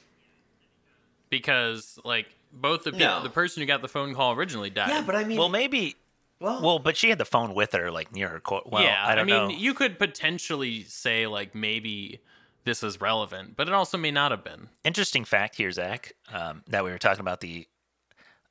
because 1.29 1.99
like 2.05 2.27
both 2.53 2.83
the 2.83 2.91
peop 2.91 2.99
No. 3.01 3.23
the 3.23 3.29
person 3.29 3.61
who 3.61 3.67
got 3.67 3.81
the 3.81 3.87
phone 3.87 4.13
call 4.13 4.33
originally 4.33 4.69
died. 4.69 4.89
Yeah, 4.89 5.01
but 5.05 5.15
I 5.15 5.23
mean, 5.23 5.37
Well, 5.37 5.49
maybe. 5.49 5.95
well, 6.39 6.61
Well, 6.61 6.79
but 6.79 6.95
she 6.97 7.09
had 7.09 7.17
the 7.17 7.25
phone 7.25 7.53
with 7.53 7.73
her, 7.73 7.91
like 7.91 8.13
near 8.13 8.29
her. 8.29 8.39
Co- 8.39 8.61
well, 8.65 8.83
yeah, 8.83 9.03
I 9.05 9.15
don't 9.15 9.25
mean 9.25 9.35
know. 9.35 9.49
you 9.49 9.73
could 9.73 9.97
potentially 9.99 10.83
say 10.83 11.27
like 11.27 11.53
maybe 11.55 12.21
this 12.63 12.83
is 12.83 12.99
relevant, 13.01 13.55
but 13.55 13.67
it 13.67 13.73
also 13.73 13.97
may 13.97 14.11
not 14.11 14.31
have 14.31 14.43
been. 14.43 14.69
Interesting 14.83 15.25
fact 15.25 15.55
here, 15.55 15.71
Zach, 15.71 16.13
um, 16.31 16.63
that 16.67 16.83
we 16.83 16.91
were 16.91 16.97
talking 16.97 17.21
about 17.21 17.41
the 17.41 17.67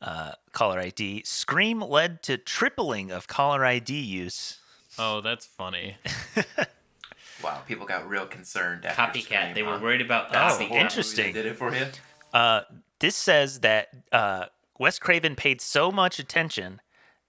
uh, 0.03 0.33
caller 0.53 0.79
ID. 0.81 1.23
Scream 1.25 1.81
led 1.81 2.23
to 2.25 2.37
tripling 2.39 3.11
of 3.11 3.27
caller 3.29 3.65
ID 3.65 3.99
use. 4.01 4.59
Oh, 4.99 5.21
that's 5.21 5.47
funny. 5.47 5.97
Wow, 7.43 7.63
people 7.67 7.87
got 7.87 8.09
real 8.09 8.27
concerned. 8.27 8.87
After 8.87 9.03
copycat. 9.19 9.23
Scream, 9.25 9.55
They 9.55 9.63
were 9.63 9.79
worried 9.79 10.01
about 10.01 10.33
That's 10.33 10.57
the 10.57 10.65
Oh, 10.65 10.69
movie 10.69 10.81
interesting. 10.81 11.35
that 11.35 11.43
Did 11.43 11.53
it 11.53 11.57
for 11.57 11.75
you? 11.75 11.87
Uh, 12.33 12.63
this 12.99 13.15
says 13.15 13.61
that 13.61 13.89
uh, 14.11 14.47
Wes 14.79 14.99
Craven 14.99 15.37
paid 15.37 15.61
so 15.61 15.93
much 15.93 16.19
attention 16.19 16.81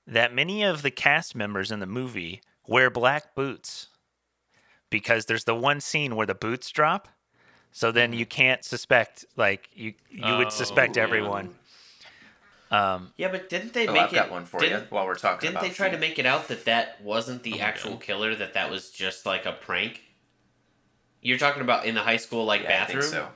that 0.06 0.34
many 0.34 0.64
of 0.64 0.82
the 0.82 0.92
cast 0.92 1.36
members 1.36 1.72
in 1.72 1.80
the 1.80 1.86
movie 1.86 2.42
wear 2.68 2.90
black 2.90 3.36
boots 3.36 3.88
because 4.90 5.26
there's 5.26 5.44
the 5.44 5.56
one 5.56 5.82
scene 5.82 6.16
where 6.16 6.26
the 6.26 6.34
boots 6.36 6.70
drop. 6.72 7.10
So 7.74 7.92
then 7.92 8.14
you 8.14 8.26
can't 8.26 8.64
suspect, 8.64 9.26
like 9.36 9.68
you 9.74 9.94
you 10.10 10.38
would 10.38 10.48
Oh, 10.48 10.52
suspect 10.52 10.96
yeah. 10.96 11.04
everyone. 11.04 11.56
Um, 12.70 13.14
Yeah, 13.18 13.30
but 13.30 13.50
didn't 13.50 13.74
they 13.74 13.88
Oh, 13.88 13.94
make 13.94 14.04
I've 14.04 14.12
it? 14.12 14.16
got 14.16 14.32
one 14.32 14.46
for 14.46 14.62
you 14.64 14.70
didn't, 14.70 14.92
while 14.92 15.06
we're 15.06 15.16
talking 15.16 15.40
Didn't 15.48 15.58
about. 15.58 15.64
they 15.70 15.74
try 15.74 15.90
to 15.90 15.98
make 15.98 16.20
it 16.20 16.26
out 16.26 16.48
that 16.50 16.66
that 16.66 17.00
wasn't 17.02 17.44
the 17.44 17.52
my 17.52 17.60
actual 17.60 17.92
God. 17.92 18.02
killer? 18.02 18.36
That 18.36 18.54
that 18.56 18.70
was 18.70 18.90
just 18.92 19.26
like 19.26 19.46
a 19.46 19.54
prank. 19.54 20.02
You're 21.22 21.38
talking 21.38 21.62
about 21.62 21.86
in 21.86 21.96
the 21.96 22.02
high 22.04 22.18
school 22.18 22.46
like 22.46 22.62
Yeah, 22.62 22.68
I 22.68 22.72
bathroom. 22.72 23.02
think 23.02 23.14
so. 23.14 23.30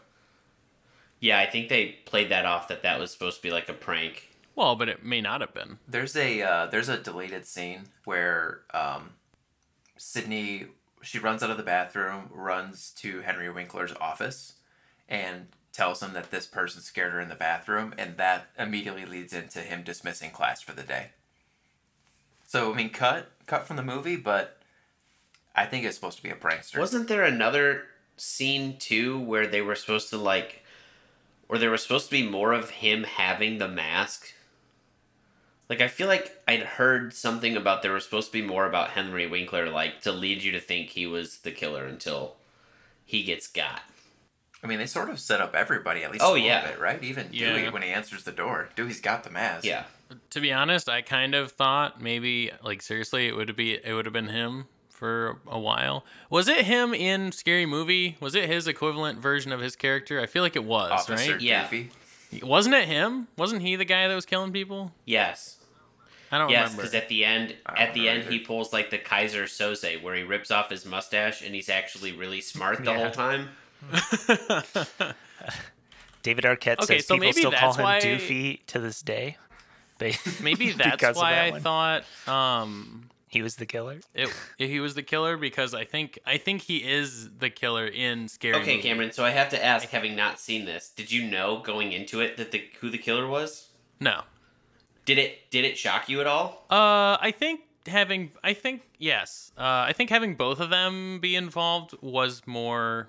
Yeah, 1.19 1.39
I 1.39 1.45
think 1.45 1.69
they 1.69 1.97
played 2.05 2.29
that 2.29 2.45
off 2.45 2.67
that 2.69 2.83
that 2.83 2.99
was 2.99 3.11
supposed 3.11 3.37
to 3.37 3.43
be 3.43 3.51
like 3.51 3.69
a 3.69 3.73
prank. 3.73 4.29
Well, 4.55 4.75
but 4.75 4.89
it 4.89 5.03
may 5.05 5.21
not 5.21 5.39
have 5.41 5.53
been. 5.53 5.77
There's 5.87 6.15
a 6.15 6.41
uh, 6.41 6.65
there's 6.67 6.89
a 6.89 6.97
deleted 6.97 7.45
scene 7.45 7.83
where 8.05 8.61
um, 8.73 9.11
Sidney 9.97 10.65
she 11.03 11.19
runs 11.19 11.41
out 11.41 11.49
of 11.49 11.57
the 11.57 11.63
bathroom, 11.63 12.29
runs 12.31 12.91
to 12.97 13.21
Henry 13.21 13.49
Winkler's 13.49 13.93
office, 13.99 14.53
and 15.09 15.47
tells 15.73 16.01
him 16.01 16.13
that 16.13 16.31
this 16.31 16.45
person 16.45 16.81
scared 16.81 17.13
her 17.13 17.19
in 17.19 17.29
the 17.29 17.35
bathroom, 17.35 17.93
and 17.97 18.17
that 18.17 18.47
immediately 18.57 19.05
leads 19.05 19.33
into 19.33 19.59
him 19.59 19.83
dismissing 19.83 20.31
class 20.31 20.61
for 20.61 20.73
the 20.73 20.83
day. 20.83 21.09
So 22.45 22.73
I 22.73 22.75
mean, 22.75 22.89
cut 22.89 23.31
cut 23.47 23.65
from 23.65 23.77
the 23.77 23.83
movie, 23.83 24.17
but 24.17 24.57
I 25.55 25.65
think 25.65 25.85
it's 25.85 25.95
supposed 25.95 26.17
to 26.17 26.23
be 26.23 26.29
a 26.29 26.35
prankster. 26.35 26.79
Wasn't 26.79 27.07
there 27.07 27.23
another 27.23 27.83
scene 28.17 28.77
too 28.77 29.19
where 29.19 29.47
they 29.47 29.61
were 29.61 29.75
supposed 29.75 30.09
to 30.09 30.17
like, 30.17 30.63
or 31.47 31.57
there 31.57 31.71
was 31.71 31.81
supposed 31.81 32.05
to 32.05 32.11
be 32.11 32.27
more 32.27 32.53
of 32.53 32.69
him 32.69 33.03
having 33.03 33.57
the 33.57 33.67
mask? 33.67 34.33
Like 35.69 35.79
I 35.79 35.87
feel 35.87 36.07
like 36.07 36.41
I'd 36.45 36.63
heard 36.63 37.13
something 37.13 37.55
about 37.55 37.81
there 37.81 37.93
was 37.93 38.03
supposed 38.03 38.27
to 38.27 38.33
be 38.33 38.45
more 38.45 38.65
about 38.65 38.89
Henry 38.89 39.27
Winkler, 39.27 39.69
like 39.69 40.01
to 40.01 40.11
lead 40.11 40.43
you 40.43 40.51
to 40.51 40.59
think 40.59 40.89
he 40.89 41.07
was 41.07 41.39
the 41.39 41.51
killer 41.51 41.85
until 41.85 42.35
he 43.05 43.23
gets 43.23 43.47
got. 43.47 43.81
I 44.63 44.67
mean, 44.67 44.77
they 44.79 44.85
sort 44.85 45.09
of 45.09 45.19
set 45.19 45.41
up 45.41 45.55
everybody 45.55 46.03
at 46.03 46.11
least 46.11 46.23
Oh, 46.23 46.31
a 46.31 46.33
little 46.33 46.47
yeah. 46.47 46.67
bit, 46.67 46.79
right? 46.79 47.03
Even 47.03 47.29
Yeah. 47.31 47.53
Dewey 47.55 47.69
when 47.69 47.81
he 47.81 47.89
answers 47.89 48.23
the 48.23 48.31
door. 48.31 48.69
Dewey's 48.75 49.01
got 49.01 49.23
the 49.23 49.29
mask. 49.31 49.65
Yeah. 49.65 49.85
To 50.31 50.39
be 50.41 50.51
honest, 50.51 50.87
I 50.89 51.01
kind 51.01 51.33
of 51.33 51.51
thought 51.51 52.01
maybe 52.01 52.51
like 52.63 52.81
seriously 52.81 53.27
it 53.27 53.35
would 53.35 53.55
be 53.55 53.73
it 53.73 53.93
would 53.93 54.05
have 54.05 54.13
been 54.13 54.27
him 54.27 54.67
for 54.89 55.39
a 55.47 55.57
while. 55.59 56.05
Was 56.29 56.47
it 56.47 56.65
him 56.65 56.93
in 56.93 57.31
Scary 57.31 57.65
Movie? 57.65 58.17
Was 58.19 58.35
it 58.35 58.47
his 58.49 58.67
equivalent 58.67 59.19
version 59.19 59.51
of 59.51 59.61
his 59.61 59.75
character? 59.75 60.19
I 60.19 60.25
feel 60.27 60.43
like 60.43 60.55
it 60.55 60.63
was, 60.65 60.91
Officer 60.91 61.31
right? 61.33 61.41
Yeah. 61.41 61.67
Wasn't 62.43 62.75
it 62.75 62.87
him? 62.87 63.27
Wasn't 63.37 63.61
he 63.61 63.75
the 63.75 63.85
guy 63.85 64.07
that 64.07 64.13
was 64.15 64.25
killing 64.25 64.51
people? 64.53 64.91
Yes. 65.05 65.57
I 66.31 66.37
don't 66.37 66.49
Yes, 66.49 66.69
remember. 66.71 66.83
because 66.83 66.95
at 66.95 67.09
the 67.09 67.25
end, 67.25 67.55
at 67.65 67.93
the 67.93 68.07
end, 68.07 68.19
remember 68.19 68.31
he 68.31 68.39
pulls 68.39 68.71
like 68.71 68.89
the 68.89 68.97
Keyser 68.97 69.43
Söze, 69.45 70.01
where 70.01 70.15
he 70.15 70.23
rips 70.23 70.49
off 70.49 70.69
his 70.69 70.85
mustache, 70.85 71.41
and 71.41 71.53
he's 71.53 71.67
actually 71.67 72.13
really 72.13 72.39
smart 72.39 72.77
the 72.85 72.91
Yeah. 72.91 72.97
whole 72.99 73.11
time. 73.11 73.49
David 76.23 76.43
Arquette 76.43 76.79
Okay, 76.83 76.97
says 76.99 77.07
so 77.07 77.15
people 77.15 77.33
still 77.33 77.51
call 77.51 77.73
him 77.73 77.83
why- 77.83 77.99
Doofy 77.99 78.59
to 78.67 78.79
this 78.79 79.01
day. 79.01 79.37
Maybe 80.41 80.71
that's 80.71 81.15
why 81.15 81.31
that 81.33 81.43
I 81.45 81.51
one. 81.51 81.61
thought 81.61 82.03
um 82.27 83.09
he 83.27 83.41
was 83.43 83.55
the 83.57 83.67
killer. 83.67 83.99
it, 84.15 84.29
he 84.57 84.79
was 84.79 84.95
the 84.95 85.03
killer 85.03 85.37
because 85.37 85.73
I 85.75 85.85
think 85.85 86.17
I 86.25 86.37
think 86.37 86.63
he 86.63 86.77
is 86.77 87.29
the 87.37 87.49
killer 87.51 87.85
in 87.85 88.27
Scary 88.27 88.55
Okay, 88.55 88.77
Movie. 88.77 88.81
Cameron. 88.87 89.11
So 89.11 89.23
I 89.23 89.29
have 89.29 89.49
to 89.49 89.63
ask, 89.63 89.87
having 89.89 90.15
not 90.15 90.39
seen 90.39 90.65
this, 90.65 90.89
did 90.89 91.11
you 91.11 91.29
know 91.29 91.59
going 91.63 91.91
into 91.91 92.19
it 92.19 92.35
that 92.37 92.51
the 92.51 92.63
who 92.79 92.89
the 92.89 92.97
killer 92.97 93.27
was? 93.27 93.69
No. 93.99 94.23
Did 95.05 95.17
it 95.19 95.49
did 95.51 95.65
it 95.65 95.77
shock 95.77 96.09
you 96.09 96.19
at 96.19 96.25
all? 96.27 96.65
Uh, 96.69 97.17
I 97.21 97.31
think 97.37 97.61
having, 97.85 98.31
I 98.43 98.53
think 98.53 98.81
yes, 98.97 99.51
uh, 99.57 99.61
I 99.87 99.93
think 99.93 100.09
having 100.09 100.33
both 100.35 100.59
of 100.59 100.71
them 100.71 101.19
be 101.19 101.35
involved 101.35 101.93
was 102.01 102.41
more, 102.47 103.07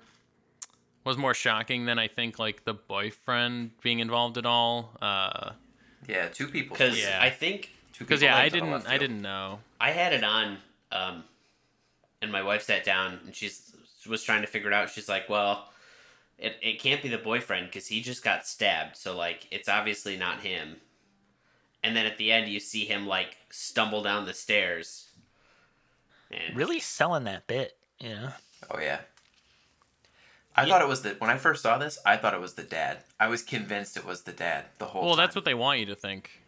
was 1.03 1.17
more 1.17 1.33
shocking 1.33 1.85
than 1.85 1.99
I 1.99 2.07
think 2.07 2.39
like 2.39 2.63
the 2.65 2.73
boyfriend 2.73 3.71
being 3.81 3.99
involved 3.99 4.37
at 4.37 4.45
all. 4.45 4.91
Uh, 5.01 5.51
Yeah, 6.07 6.27
two 6.29 6.47
people. 6.47 6.75
Because 6.75 6.99
Yeah. 6.99 7.19
I 7.21 7.29
think 7.29 7.69
because 7.97 8.21
yeah, 8.21 8.35
I 8.35 8.41
went 8.43 8.53
to 8.53 8.59
the 8.59 8.65
didn't, 8.65 8.87
I 8.87 8.97
didn't 8.97 9.21
know. 9.21 9.59
I 9.79 9.91
had 9.91 10.13
it 10.13 10.23
on, 10.23 10.57
um, 10.91 11.23
and 12.21 12.31
my 12.31 12.41
wife 12.41 12.63
sat 12.63 12.83
down 12.83 13.19
and 13.25 13.35
she's 13.35 13.75
was 14.07 14.23
trying 14.23 14.41
to 14.41 14.47
figure 14.47 14.69
it 14.69 14.73
out. 14.73 14.89
She's 14.89 15.07
like, 15.07 15.29
"Well, 15.29 15.69
it 16.37 16.57
it 16.61 16.79
can't 16.79 17.01
be 17.01 17.09
the 17.09 17.17
boyfriend 17.17 17.67
because 17.67 17.87
he 17.87 18.01
just 18.01 18.23
got 18.23 18.47
stabbed, 18.47 18.97
so 18.97 19.15
like 19.15 19.47
it's 19.51 19.69
obviously 19.69 20.17
not 20.17 20.41
him." 20.41 20.77
And 21.83 21.95
then 21.95 22.05
at 22.05 22.17
the 22.17 22.31
end, 22.31 22.47
you 22.49 22.59
see 22.59 22.85
him 22.85 23.07
like 23.07 23.37
stumble 23.49 24.01
down 24.03 24.25
the 24.25 24.33
stairs. 24.33 25.09
And 26.31 26.55
Really 26.55 26.79
selling 26.79 27.25
that 27.25 27.45
bit, 27.45 27.77
you 27.99 28.09
know. 28.09 28.29
Oh 28.71 28.79
yeah. 28.79 28.99
I 30.55 30.63
Yeah. 30.63 30.69
thought 30.73 30.81
it 30.83 30.87
was 30.87 31.01
the 31.01 31.11
when 31.15 31.29
I 31.29 31.37
first 31.37 31.63
saw 31.63 31.77
this, 31.77 31.97
I 32.05 32.15
thought 32.17 32.33
it 32.33 32.39
was 32.39 32.53
the 32.53 32.63
dad. 32.63 32.99
I 33.19 33.27
was 33.27 33.41
convinced 33.41 33.97
it 33.97 34.05
was 34.05 34.21
the 34.23 34.31
dad 34.33 34.65
the 34.77 34.85
whole 34.85 35.01
Well, 35.03 35.15
time. 35.15 35.25
that's 35.25 35.35
what 35.35 35.45
they 35.45 35.53
want 35.55 35.79
you 35.79 35.85
to 35.87 35.95
think. 35.95 36.41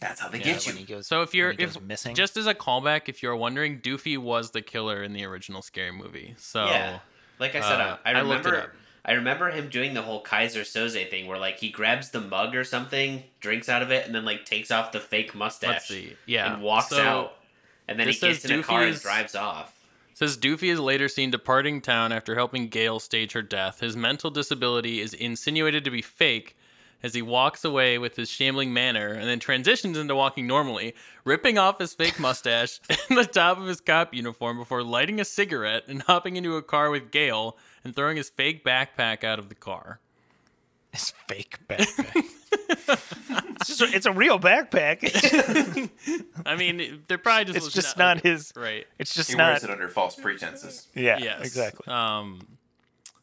That's 0.00 0.20
how 0.20 0.28
they 0.28 0.38
Yeah, 0.38 0.44
get 0.44 0.66
you. 0.66 0.72
when 0.72 0.78
he 0.78 0.84
goes, 0.84 1.06
So 1.06 1.22
if 1.22 1.34
you're 1.34 1.48
when 1.48 1.58
he 1.58 1.64
if 1.64 1.74
goes 1.74 1.82
missing, 1.82 2.14
just 2.14 2.36
as 2.36 2.46
a 2.46 2.54
callback, 2.54 3.08
if 3.08 3.22
you're 3.22 3.36
wondering, 3.36 3.80
Doofy 3.80 4.16
was 4.16 4.52
the 4.52 4.62
killer 4.62 5.02
in 5.02 5.12
the 5.12 5.24
original 5.24 5.60
Scary 5.60 5.90
Movie. 5.92 6.34
So 6.38 6.66
Yeah. 6.66 7.00
Like 7.38 7.54
I 7.54 7.60
said, 7.60 7.80
uh, 7.80 7.96
I, 8.04 8.12
I 8.12 8.18
I 8.18 8.22
looked 8.22 8.46
it 8.46 8.50
remember. 8.50 8.68
up. 8.68 8.76
I 9.02 9.12
remember 9.12 9.50
him 9.50 9.68
doing 9.70 9.94
the 9.94 10.02
whole 10.02 10.22
Keyser 10.22 10.60
Söze 10.60 11.08
thing, 11.10 11.26
where 11.26 11.38
like 11.38 11.58
he 11.58 11.70
grabs 11.70 12.10
the 12.10 12.20
mug 12.20 12.54
or 12.54 12.64
something, 12.64 13.24
drinks 13.40 13.68
out 13.68 13.80
of 13.82 13.90
it, 13.90 14.04
and 14.06 14.14
then 14.14 14.24
like 14.26 14.44
takes 14.44 14.70
off 14.70 14.92
the 14.92 15.00
fake 15.00 15.34
mustache 15.34 15.68
let's 15.70 15.88
see. 15.88 16.16
Yeah, 16.26 16.52
and 16.54 16.62
walks 16.62 16.90
So- 16.90 17.02
out. 17.02 17.36
And 17.88 17.98
then 17.98 18.06
he 18.06 18.12
gets 18.12 18.42
says 18.42 18.44
in 18.50 18.60
a 18.60 18.62
car 18.62 18.82
and 18.84 19.00
drives 19.00 19.34
off. 19.34 19.74
Says 20.20 20.36
Doofy 20.36 20.70
is 20.70 20.78
later 20.78 21.08
seen 21.08 21.30
departing 21.30 21.80
town 21.80 22.12
after 22.12 22.34
helping 22.34 22.68
Gail 22.68 23.00
stage 23.00 23.32
her 23.32 23.40
death. 23.40 23.80
His 23.80 23.96
mental 23.96 24.30
disability 24.30 25.00
is 25.00 25.14
insinuated 25.14 25.82
to 25.84 25.90
be 25.90 26.02
fake 26.02 26.58
as 27.02 27.14
he 27.14 27.22
walks 27.22 27.64
away 27.64 27.96
with 27.96 28.16
his 28.16 28.28
shambling 28.28 28.70
manner 28.70 29.14
and 29.14 29.26
then 29.26 29.38
transitions 29.38 29.96
into 29.96 30.14
walking 30.14 30.46
normally, 30.46 30.94
ripping 31.24 31.56
off 31.56 31.78
his 31.78 31.94
fake 31.94 32.20
mustache 32.20 32.80
and 33.08 33.16
the 33.16 33.24
top 33.24 33.56
of 33.56 33.64
his 33.64 33.80
cop 33.80 34.12
uniform 34.12 34.58
before 34.58 34.82
lighting 34.82 35.20
a 35.20 35.24
cigarette 35.24 35.84
and 35.88 36.02
hopping 36.02 36.36
into 36.36 36.54
a 36.54 36.62
car 36.62 36.90
with 36.90 37.10
Gail 37.10 37.56
and 37.82 37.96
throwing 37.96 38.18
his 38.18 38.28
fake 38.28 38.62
backpack 38.62 39.24
out 39.24 39.38
of 39.38 39.48
the 39.48 39.54
car. 39.54 40.00
His 40.92 41.12
fake 41.28 41.58
backpack. 41.68 42.24
it's, 43.60 43.68
just 43.68 43.80
a, 43.80 43.84
it's 43.96 44.06
a 44.06 44.12
real 44.12 44.40
backpack. 44.40 44.98
I 46.46 46.56
mean, 46.56 47.04
they're 47.06 47.18
probably 47.18 47.52
just 47.52 47.66
it's 47.66 47.74
just 47.74 47.96
not 47.96 48.20
his. 48.22 48.52
right. 48.56 48.86
It's 48.98 49.14
just 49.14 49.30
He 49.30 49.36
not. 49.36 49.50
wears 49.50 49.64
it 49.64 49.70
under 49.70 49.88
false 49.88 50.16
pretenses. 50.16 50.88
Yeah, 50.94 51.18
Yes, 51.18 51.40
exactly. 51.46 51.92
Um, 51.92 52.40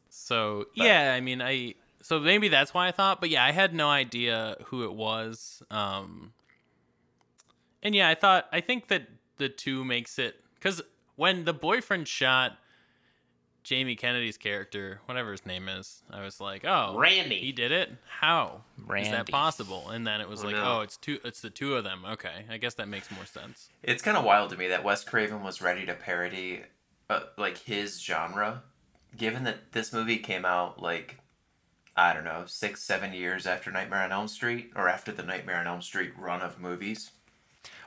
so 0.09 0.65
yeah, 0.75 1.13
I 1.13 1.21
mean, 1.21 1.41
I 1.41 1.75
so 2.01 2.19
maybe 2.19 2.47
that's 2.47 2.73
why 2.73 2.87
I 2.87 2.91
thought, 2.91 3.19
but 3.19 3.29
yeah, 3.29 3.43
I 3.43 3.51
had 3.51 3.73
no 3.73 3.89
idea 3.89 4.55
who 4.67 4.83
it 4.85 4.93
was. 4.93 5.61
Um, 5.69 6.31
and 7.83 7.93
yeah, 7.93 8.07
I 8.07 8.15
thought 8.15 8.47
I 8.51 8.61
think 8.61 8.87
that 8.87 9.07
the 9.37 9.49
two 9.49 9.83
makes 9.83 10.17
it 10.17 10.41
because 10.55 10.81
when 11.15 11.43
the 11.45 11.53
boyfriend 11.53 12.07
shot 12.07 12.57
Jamie 13.67 13.97
Kennedy's 13.97 14.37
character, 14.37 15.01
whatever 15.07 15.31
his 15.31 15.45
name 15.45 15.67
is, 15.67 16.01
I 16.09 16.23
was 16.23 16.39
like, 16.39 16.63
oh, 16.63 16.95
Randy. 16.97 17.39
he 17.39 17.51
did 17.51 17.73
it. 17.73 17.91
How 18.07 18.61
is 18.97 19.09
that 19.09 19.27
possible? 19.29 19.89
And 19.89 20.07
then 20.07 20.21
it 20.21 20.29
was 20.29 20.41
Oh, 20.41 20.47
like, 20.47 20.55
no. 20.55 20.77
oh, 20.77 20.81
it's 20.81 20.95
two. 20.95 21.19
It's 21.25 21.41
the 21.41 21.49
two 21.49 21.75
of 21.75 21.83
them. 21.83 22.05
Okay, 22.05 22.45
I 22.49 22.57
guess 22.59 22.75
that 22.75 22.87
makes 22.87 23.11
more 23.11 23.25
sense. 23.25 23.67
It's 23.83 24.01
kind 24.01 24.15
of 24.15 24.23
wild 24.23 24.51
to 24.51 24.57
me 24.57 24.69
that 24.69 24.85
Wes 24.85 25.03
Craven 25.03 25.43
was 25.43 25.61
ready 25.61 25.85
to 25.85 25.93
parody, 25.93 26.61
uh, 27.09 27.23
like 27.37 27.57
his 27.57 27.99
genre, 28.01 28.63
given 29.17 29.43
that 29.43 29.73
this 29.73 29.91
movie 29.91 30.17
came 30.19 30.45
out 30.45 30.81
like, 30.81 31.17
I 31.97 32.13
don't 32.13 32.23
know, 32.23 32.43
six, 32.45 32.81
seven 32.83 33.11
years 33.11 33.45
after 33.45 33.69
Nightmare 33.69 34.03
on 34.03 34.13
Elm 34.13 34.29
Street, 34.29 34.71
or 34.77 34.87
after 34.87 35.11
the 35.11 35.23
Nightmare 35.23 35.57
on 35.57 35.67
Elm 35.67 35.81
Street 35.81 36.13
run 36.17 36.41
of 36.41 36.57
movies. 36.57 37.11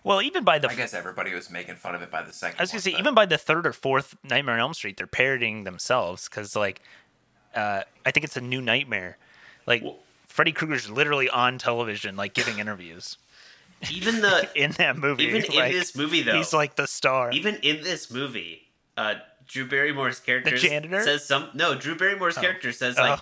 Well, 0.03 0.23
even 0.23 0.45
by 0.45 0.59
the 0.59 0.69
I 0.71 0.75
guess 0.75 0.95
everybody 0.95 1.35
was 1.35 1.51
making 1.51 1.75
fun 1.77 1.95
of 1.95 2.03
it 2.03 2.11
by 2.11 2.23
the 2.23 2.33
second. 2.33 2.59
I 2.59 2.63
was 2.63 2.71
gonna 2.71 2.79
one, 2.79 2.83
say, 2.83 2.91
but- 2.93 3.01
even 3.01 3.15
by 3.15 3.27
the 3.27 3.39
third 3.39 3.67
or 3.67 3.73
fourth 3.73 4.17
Nightmare 4.25 4.55
on 4.55 4.61
Elm 4.61 4.75
Street, 4.75 4.97
they're 4.97 5.07
parodying 5.07 5.65
themselves 5.65 6.29
because, 6.29 6.57
like, 6.57 6.81
uh, 7.55 7.83
I 8.07 8.11
think 8.11 8.25
it's 8.25 8.37
a 8.37 8.41
new 8.41 8.61
Nightmare. 8.63 9.19
Like, 9.67 9.83
Well- 9.83 9.99
Freddy 10.29 10.53
Krueger's 10.53 10.89
literally 10.89 11.29
on 11.29 11.59
television, 11.59 12.15
like 12.17 12.35
giving 12.35 12.61
interviews 12.61 13.19
Even 13.91 14.21
the 14.21 14.49
in 14.55 14.71
that 14.73 14.97
movie. 14.97 15.25
even 15.25 15.43
in 15.45 15.73
this 15.73 15.97
movie 15.97 16.23
though, 16.23 16.37
he's 16.37 16.53
like 16.53 16.77
the 16.77 16.87
star. 16.87 17.31
even 17.33 17.57
in 17.57 17.83
this 17.83 18.11
movie, 18.13 18.69
uh, 18.97 19.15
Drew 19.49 19.67
Barrymore's 19.67 20.21
character 20.21 20.57
janitor? 20.57 21.03
says 21.03 21.27
some. 21.27 21.49
No, 21.55 21.75
Drew 21.75 21.97
Barrymore's 21.97 22.39
character 22.39 22.71
says 22.73 22.97
like, 22.97 23.19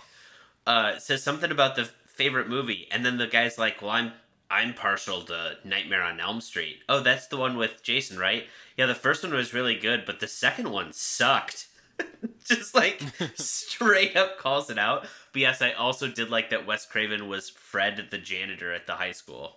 uh, 0.66 0.98
says 0.98 1.22
something 1.22 1.50
about 1.50 1.74
the 1.76 1.86
favorite 2.06 2.46
movie, 2.48 2.86
and 2.90 3.04
then 3.06 3.16
the 3.16 3.26
guy's 3.26 3.56
like, 3.56 3.80
"Well, 3.80 3.92
I'm 3.92 4.12
I'm 4.50 4.72
partial 4.74 5.22
to 5.22 5.56
Nightmare 5.64 6.02
on 6.02 6.20
Elm 6.20 6.40
Street. 6.40 6.80
Oh, 6.88 7.00
that's 7.00 7.26
the 7.26 7.36
one 7.36 7.56
with 7.56 7.82
Jason, 7.82 8.18
right? 8.18 8.46
Yeah, 8.76 8.86
the 8.86 8.94
first 8.94 9.22
one 9.22 9.32
was 9.34 9.52
really 9.52 9.74
good, 9.74 10.04
but 10.06 10.20
the 10.20 10.28
second 10.28 10.70
one 10.70 10.92
sucked." 10.92 11.66
Just 12.44 12.74
like 12.74 13.02
straight 13.34 14.16
up 14.16 14.38
calls 14.38 14.70
it 14.70 14.78
out. 14.78 15.02
But 15.32 15.42
yes, 15.42 15.60
I 15.60 15.72
also 15.72 16.08
did 16.08 16.30
like 16.30 16.50
that 16.50 16.66
Wes 16.66 16.86
Craven 16.86 17.28
was 17.28 17.50
Fred 17.50 18.06
the 18.10 18.18
janitor 18.18 18.72
at 18.72 18.86
the 18.86 18.94
high 18.94 19.12
school. 19.12 19.56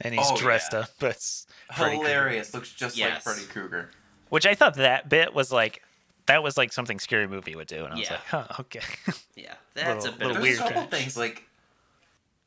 and 0.00 0.14
he's 0.14 0.26
Oh, 0.30 0.36
dressed 0.36 0.72
yeah. 0.72 0.80
up 0.80 0.90
as 1.02 1.46
Freddy 1.74 1.96
Krueger. 1.96 2.08
hilarious. 2.08 2.52
Looks 2.54 2.72
just 2.72 2.98
like 3.00 3.22
Freddy 3.22 3.44
Krueger. 3.44 3.90
Which 4.30 4.46
I 4.46 4.54
thought 4.54 4.74
that 4.74 5.08
bit 5.08 5.32
was 5.32 5.50
like, 5.52 5.82
that 6.26 6.42
was 6.42 6.56
like 6.58 6.72
something 6.72 6.98
scary 6.98 7.26
movie 7.26 7.54
would 7.56 7.68
do, 7.68 7.84
and 7.84 7.94
I 7.94 7.98
was 7.98 8.10
like, 8.10 8.20
huh, 8.28 8.46
okay. 8.60 8.80
Yeah, 9.36 9.54
that's 9.74 10.04
Little- 10.04 10.14
a 10.16 10.18
bit 10.18 10.26
little 10.26 10.36
of 10.36 10.42
There's 10.42 10.58
weird. 10.58 10.70
a 10.70 10.74
couple 10.74 10.82
catch. 10.90 11.00
things 11.00 11.16
like 11.16 11.47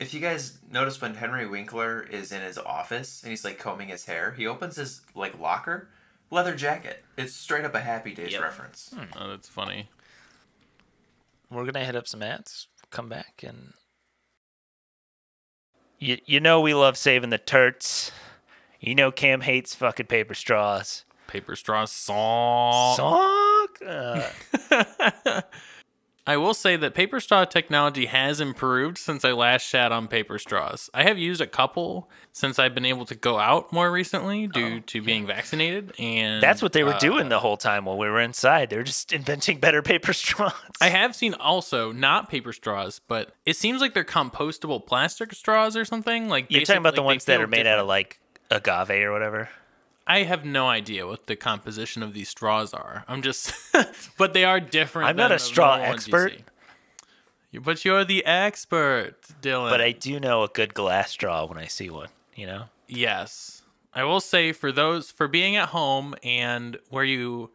if 0.02 0.14
you 0.16 0.20
guys 0.20 0.58
notice 0.72 1.00
when 1.00 1.14
Henry 1.14 1.48
Winkler 1.48 2.02
is 2.02 2.32
in 2.32 2.42
his 2.42 2.58
office 2.58 3.22
and 3.22 3.30
he's 3.30 3.46
like 3.46 3.60
combing 3.60 3.90
his 3.90 4.06
hair, 4.06 4.32
he 4.32 4.48
opens 4.48 4.76
his 4.76 5.02
like 5.14 5.40
locker, 5.40 5.90
leather 6.32 6.56
jacket. 6.56 7.06
It's 7.18 7.34
straight 7.34 7.64
up 7.64 7.76
a 7.76 7.80
Happy 7.82 8.14
Days 8.16 8.32
Yep. 8.34 8.42
reference. 8.42 8.94
Oh, 9.16 9.30
that's 9.30 9.48
funny. 9.48 9.90
We're 11.52 11.66
gonna 11.66 11.86
hit 11.86 11.96
up 11.96 12.08
some 12.08 12.24
ads, 12.24 12.68
come 12.90 13.10
back, 13.10 13.44
and 13.46 13.74
you 16.00 16.18
you 16.26 16.40
know 16.40 16.60
we 16.62 16.74
love 16.74 16.98
saving 16.98 17.30
the 17.30 17.38
turts. 17.40 18.12
You 18.80 18.96
know 18.96 19.12
Cam 19.12 19.42
hates 19.42 19.76
fucking 19.76 20.08
paper 20.08 20.34
straws. 20.34 21.06
Paper 21.28 21.56
straw 21.56 21.86
song. 21.86 22.96
Sock. 22.98 23.78
Uh, 23.86 25.42
I 26.28 26.38
will 26.38 26.54
say 26.54 26.76
that 26.76 26.94
paper 26.94 27.20
straw 27.20 27.46
technology 27.46 28.06
has 28.06 28.40
improved 28.40 28.98
since 29.00 29.26
I 29.26 29.32
last 29.32 29.64
shat 29.64 29.92
on 29.92 30.08
paper 30.08 30.38
straws. 30.38 30.90
I 30.94 31.04
have 31.04 31.18
used 31.18 31.42
a 31.42 31.48
couple 31.48 32.10
since 32.32 32.60
I've 32.60 32.76
been 32.76 32.86
able 32.86 33.06
to 33.06 33.16
go 33.16 33.40
out 33.40 33.74
more 33.74 33.92
recently 33.92 34.46
due 34.46 34.82
to 34.82 35.02
being 35.02 35.26
vaccinated, 35.26 35.94
and 35.98 36.42
that's 36.42 36.62
what 36.62 36.74
they 36.74 36.84
were 36.84 36.94
uh, 36.94 37.00
doing 37.00 37.30
the 37.30 37.40
whole 37.40 37.58
time 37.58 37.86
while 37.86 37.98
we 37.98 38.08
were 38.08 38.22
inside. 38.22 38.70
They 38.70 38.78
were 38.78 38.84
just 38.84 39.12
inventing 39.14 39.60
better 39.60 39.82
paper 39.82 40.14
straws. 40.14 40.54
I 40.80 40.90
have 40.90 41.16
seen 41.16 41.34
also 41.34 41.92
not 41.92 42.30
paper 42.30 42.54
straws, 42.54 43.02
but 43.08 43.34
it 43.46 43.56
seems 43.56 43.82
like 43.82 43.94
they're 43.94 44.04
compostable 44.04 44.86
plastic 44.86 45.34
straws 45.34 45.76
or 45.76 45.86
something. 45.86 46.30
Like 46.30 46.46
You're 46.50 46.62
talking 46.62 46.78
about 46.78 46.92
basic- 46.92 46.96
the 46.98 47.04
ones 47.04 47.26
that 47.26 47.42
are 47.42 47.48
made 47.48 47.66
out 47.66 47.80
of 47.80 47.88
like 47.88 48.20
agave 48.52 48.92
or 49.06 49.12
whatever. 49.12 49.50
I 50.12 50.24
have 50.24 50.44
no 50.44 50.68
idea 50.68 51.08
what 51.08 51.28
the 51.28 51.38
composition 51.38 52.04
of 52.04 52.14
these 52.14 52.28
straws 52.28 52.74
are. 52.74 53.06
I'm 53.08 53.22
just, 53.22 53.54
but 54.18 54.34
they 54.34 54.44
are 54.44 54.60
different. 54.60 55.08
I'm 55.08 55.16
not 55.16 55.32
a 55.32 55.40
straw 55.40 55.78
normal 55.78 55.88
ones 55.92 56.06
you 56.06 56.14
expert. 56.14 56.44
But 57.64 57.86
you're 57.86 58.04
the 58.04 58.26
expert, 58.26 59.16
Dylan. 59.42 59.70
But 59.70 59.80
I 59.80 59.94
do 59.94 60.20
know 60.20 60.44
a 60.44 60.50
good 60.50 60.74
glass 60.74 61.12
straw 61.12 61.46
when 61.46 61.58
I 61.58 61.68
see 61.68 61.90
one. 61.90 62.10
You 62.36 62.46
know. 62.46 62.64
Yes. 62.90 63.62
I 63.94 64.04
will 64.04 64.20
say 64.20 64.52
for 64.52 64.74
those 64.74 65.12
for 65.12 65.30
being 65.30 65.56
at 65.56 65.70
home 65.70 66.14
and 66.24 66.78
where 66.90 67.06
you 67.06 67.52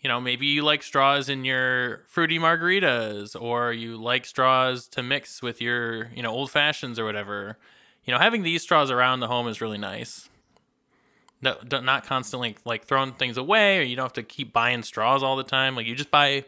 you 0.00 0.06
know, 0.06 0.20
maybe 0.20 0.46
you 0.46 0.62
like 0.62 0.84
straws 0.84 1.28
in 1.28 1.44
your 1.44 2.04
fruity 2.06 2.38
margaritas 2.38 3.34
or 3.40 3.72
you 3.72 3.96
like 3.96 4.24
straws 4.24 4.86
to 4.86 5.02
mix 5.02 5.42
with 5.42 5.60
your, 5.60 6.10
you 6.14 6.22
know, 6.22 6.30
old 6.30 6.52
fashions 6.52 7.00
or 7.00 7.04
whatever. 7.04 7.58
You 8.04 8.12
know, 8.12 8.20
having 8.20 8.44
these 8.44 8.62
straws 8.62 8.92
around 8.92 9.18
the 9.18 9.26
home 9.26 9.48
is 9.48 9.60
really 9.60 9.78
nice. 9.78 10.28
No, 11.40 11.56
not 11.70 12.04
constantly 12.04 12.56
like 12.64 12.84
throwing 12.84 13.12
things 13.12 13.36
away 13.36 13.78
or 13.78 13.82
you 13.82 13.94
don't 13.96 14.04
have 14.04 14.12
to 14.14 14.22
keep 14.22 14.52
buying 14.52 14.82
straws 14.82 15.22
all 15.22 15.36
the 15.36 15.44
time. 15.44 15.76
Like 15.76 15.86
you 15.86 15.94
just 15.94 16.10
buy 16.10 16.44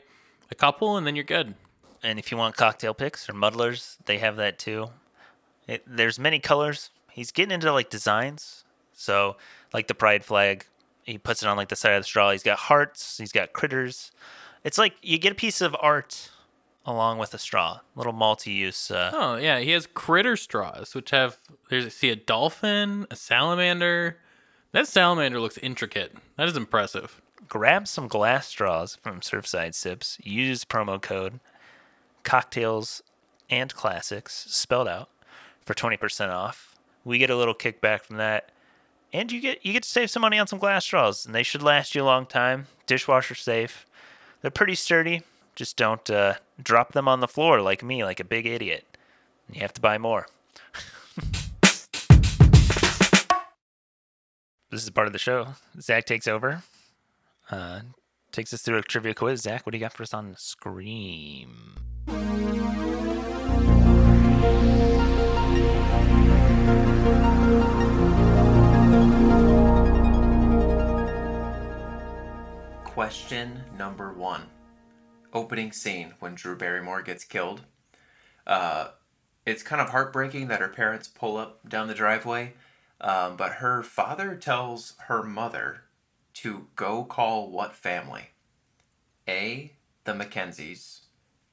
a 0.51 0.55
couple 0.55 0.97
and 0.97 1.07
then 1.07 1.15
you're 1.15 1.25
good. 1.25 1.55
And 2.03 2.19
if 2.19 2.31
you 2.33 2.37
want 2.37 2.57
cocktail 2.57 2.95
picks 2.95 3.29
or 3.29 3.35
muddlers, 3.35 3.99
they 4.07 4.19
have 4.19 4.37
that 4.37 4.59
too. 4.59 4.91
It, 5.69 5.85
there's 5.87 6.19
many 6.19 6.39
colors. 6.41 6.91
He's 7.13 7.31
getting 7.31 7.53
into 7.53 7.73
like 7.73 7.91
designs. 7.91 8.65
So, 8.93 9.37
like 9.73 9.87
the 9.87 9.95
pride 9.95 10.25
flag, 10.25 10.67
he 11.05 11.19
puts 11.19 11.43
it 11.43 11.49
on 11.49 11.57
like 11.57 11.69
the 11.69 11.77
side 11.77 11.93
of 11.93 12.01
the 12.01 12.05
straw. 12.05 12.33
He's 12.33 12.43
got 12.43 12.59
hearts. 12.59 13.19
He's 13.19 13.33
got 13.33 13.53
critters. 13.53 14.11
It's 14.65 14.79
like 14.79 14.95
you 15.03 15.19
get 15.19 15.33
a 15.33 15.37
piece 15.37 15.61
of 15.61 15.77
art 15.81 16.31
along 16.85 17.19
with 17.19 17.33
a 17.33 17.39
straw. 17.39 17.81
Little 17.95 18.13
multi-use. 18.13 18.91
Uh, 18.91 19.11
Oh 19.15 19.37
yeah, 19.37 19.61
he 19.61 19.71
has 19.71 19.87
critter 19.87 20.37
straws, 20.37 20.95
which 20.95 21.11
have 21.11 21.39
there's 21.69 21.95
see 21.95 22.11
a 22.11 22.17
dolphin, 22.17 23.07
a 23.11 23.17
salamander. 23.17 24.19
That 24.73 24.87
salamander 24.87 25.41
looks 25.41 25.59
intricate. 25.59 26.15
That 26.37 26.49
is 26.49 26.57
impressive. 26.57 27.21
grab 27.49 27.89
some 27.89 28.07
glass 28.07 28.47
straws 28.47 28.97
from 29.03 29.21
Surfside 29.21 29.75
Sips. 29.75 30.19
Use 30.23 30.65
promo 30.65 31.01
code 31.01 31.41
cocktails 32.23 33.03
and 33.49 33.75
classics 33.75 34.47
spelled 34.49 34.87
out 34.87 35.09
for 35.65 35.75
20% 35.75 36.31
off. 36.31 36.77
We 37.05 37.19
get 37.19 37.31
a 37.31 37.37
little 37.37 37.55
kickback 37.55 38.03
from 38.03 38.19
that. 38.19 38.51
And 39.13 39.33
you 39.33 39.41
get 39.41 39.67
you 39.67 39.73
get 39.73 39.83
to 39.83 39.89
save 39.89 40.11
some 40.11 40.21
money 40.21 40.39
on 40.39 40.47
some 40.47 40.61
glass 40.61 40.85
straws, 40.85 41.27
and 41.27 41.35
they 41.35 41.43
should 41.43 41.65
last 41.65 41.97
you 41.97 42.03
a 42.03 42.05
long 42.05 42.27
time. 42.27 42.67
Dishwasher 42.87 43.35
safe. 43.35 43.85
They're 44.41 44.53
pretty 44.53 44.77
sturdy. 44.77 45.23
Just 45.57 45.77
don't 45.77 46.09
uh, 46.09 46.35
drop 46.63 46.93
them 46.93 47.09
on 47.09 47.19
the 47.19 47.27
floor 47.27 47.61
like 47.61 47.83
me, 47.83 48.05
like 48.05 48.21
a 48.21 48.25
big 48.25 48.47
idiot. 48.47 48.97
You 49.51 49.63
have 49.63 49.75
to 49.75 49.81
buy 49.81 49.99
more. 49.99 50.29
This 54.71 54.85
is 54.85 54.91
part 54.91 55.07
of 55.07 55.13
the 55.13 55.19
show. 55.19 55.49
Zach 55.81 56.07
takes 56.07 56.29
over. 56.29 56.63
Uh, 57.51 57.81
takes 58.31 58.55
us 58.55 58.63
through 58.63 58.79
a 58.79 58.83
trivia 58.83 59.15
quiz. 59.15 59.43
Zach, 59.43 59.67
what 59.67 59.73
do 59.73 59.79
you 59.79 59.85
got 59.85 59.93
for 59.93 60.05
us 60.05 60.15
on 60.15 60.35
Scream? 60.39 61.77
Question 72.85 73.65
number 73.77 74.13
one. 74.13 74.43
Opening 75.33 75.73
scene 75.73 76.15
when 76.21 76.35
Drew 76.35 76.57
Barrymore 76.57 77.03
gets 77.03 77.25
killed. 77.25 77.63
Uh, 78.47 78.89
it's 79.47 79.63
kind 79.63 79.81
of 79.81 79.91
heartbreaking 79.91 80.49
that 80.49 80.61
her 80.61 80.69
parents 80.69 81.09
pull 81.09 81.37
up 81.37 81.69
down 81.69 81.89
the 81.89 81.95
driveway, 81.95 82.53
um, 83.01 83.37
but 83.37 83.55
her 83.55 83.83
father 83.83 84.37
tells 84.37 84.95
her 85.07 85.23
mother 85.23 85.83
to 86.35 86.67
go 86.77 87.05
call 87.05 87.51
what 87.51 87.75
family? 87.75 88.31
A. 89.29 89.73
The 90.05 90.13
Mackenzies, 90.13 91.01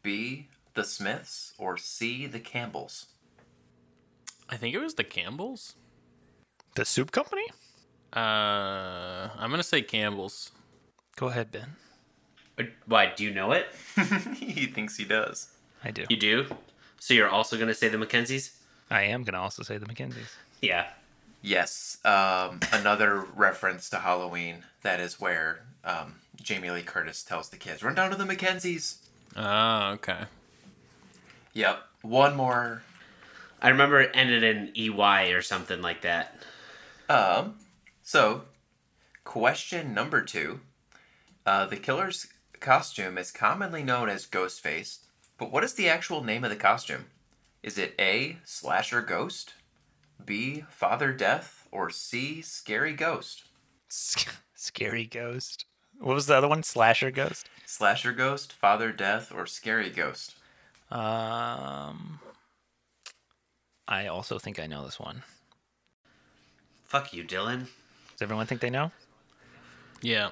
B. 0.02 0.48
The 0.74 0.84
Smiths, 0.84 1.54
or 1.58 1.78
C. 1.78 2.28
The 2.28 2.40
Campbells? 2.40 3.08
I 4.50 4.58
think 4.58 4.76
it 4.76 4.80
was 4.80 4.94
the 4.94 5.04
Campbells. 5.04 5.76
The 6.76 6.86
soup 6.86 7.12
company? 7.12 7.46
Uh, 8.16 9.30
I'm 9.38 9.50
gonna 9.50 9.64
say 9.64 9.82
Campbell's. 9.82 10.52
Go 11.16 11.28
ahead, 11.28 11.52
Ben. 11.52 11.76
Uh, 12.58 12.64
Why? 12.86 13.12
Do 13.16 13.24
you 13.24 13.32
know 13.32 13.52
it? 13.52 13.68
he 14.38 14.68
thinks 14.68 14.96
he 14.96 15.04
does. 15.06 15.50
I 15.84 15.92
do. 15.92 16.06
You 16.10 16.18
do. 16.18 16.46
So 17.00 17.14
you're 17.14 17.30
also 17.30 17.58
gonna 17.58 17.74
say 17.74 17.90
the 17.90 17.98
Mackenzies? 17.98 18.56
I 18.90 19.04
am 19.04 19.24
gonna 19.24 19.42
also 19.42 19.64
say 19.64 19.78
the 19.78 19.86
Mackenzies. 19.86 20.34
Yeah. 20.62 20.88
Yes. 21.42 21.98
Um, 22.04 22.60
another 22.74 23.20
reference 23.36 23.90
to 23.90 23.98
Halloween. 23.98 24.64
That 24.82 25.00
is 25.00 25.20
where 25.20 25.62
um, 25.84 26.16
Jamie 26.42 26.72
Lee 26.72 26.82
Curtis 26.82 27.24
tells 27.24 27.50
the 27.50 27.58
kids, 27.58 27.84
"Run 27.84 27.96
down 27.96 28.10
to 28.12 28.16
the 28.16 28.26
Mackenzies." 28.26 28.98
Oh, 29.36 29.92
okay. 29.94 30.26
Yep. 31.54 31.80
One 32.02 32.36
more. 32.36 32.84
I 33.62 33.70
remember 33.70 34.02
it 34.02 34.12
ended 34.14 34.44
in 34.44 34.72
EY 34.76 35.32
or 35.32 35.42
something 35.42 35.82
like 35.82 36.02
that. 36.02 36.36
Um. 37.10 37.56
So, 38.04 38.44
question 39.24 39.94
number 39.94 40.22
two. 40.22 40.62
Uh, 41.46 41.66
the 41.66 41.78
killer's 41.78 42.28
costume 42.60 43.18
is 43.18 43.32
commonly 43.32 43.84
known 43.84 44.10
as 44.10 44.26
Ghostface, 44.26 45.00
but 45.38 45.52
what 45.52 45.64
is 45.64 45.74
the 45.74 45.90
actual 45.90 46.24
name 46.24 46.44
of 46.44 46.50
the 46.50 46.56
costume? 46.56 47.06
Is 47.64 47.78
it 47.78 47.96
A. 48.00 48.38
Slasher 48.44 49.02
Ghost, 49.02 49.54
B. 50.26 50.64
Father 50.70 51.12
Death, 51.14 51.68
or 51.72 51.90
C. 51.90 52.42
Scary 52.42 52.94
Ghost? 52.94 53.44
Sc- 53.90 54.28
scary 54.56 55.06
ghost. 55.06 55.66
What 56.00 56.14
was 56.14 56.28
the 56.28 56.36
other 56.36 56.48
one? 56.48 56.64
Slasher 56.64 57.10
ghost. 57.12 57.50
Slasher 57.66 58.12
Ghost, 58.12 58.54
Father 58.54 58.92
Death, 58.92 59.32
or 59.34 59.46
Scary 59.46 59.90
Ghost? 59.90 60.36
Um, 60.92 62.20
I 63.88 64.08
also 64.08 64.40
think 64.40 64.60
I 64.60 64.68
know 64.68 64.86
this 64.86 65.00
one. 65.00 65.24
Fuck 66.86 67.14
you, 67.14 67.24
Dylan. 67.24 67.68
Does 68.12 68.22
everyone 68.22 68.46
think 68.46 68.62
they 68.62 68.70
know? 68.70 68.92
Yeah. 70.02 70.30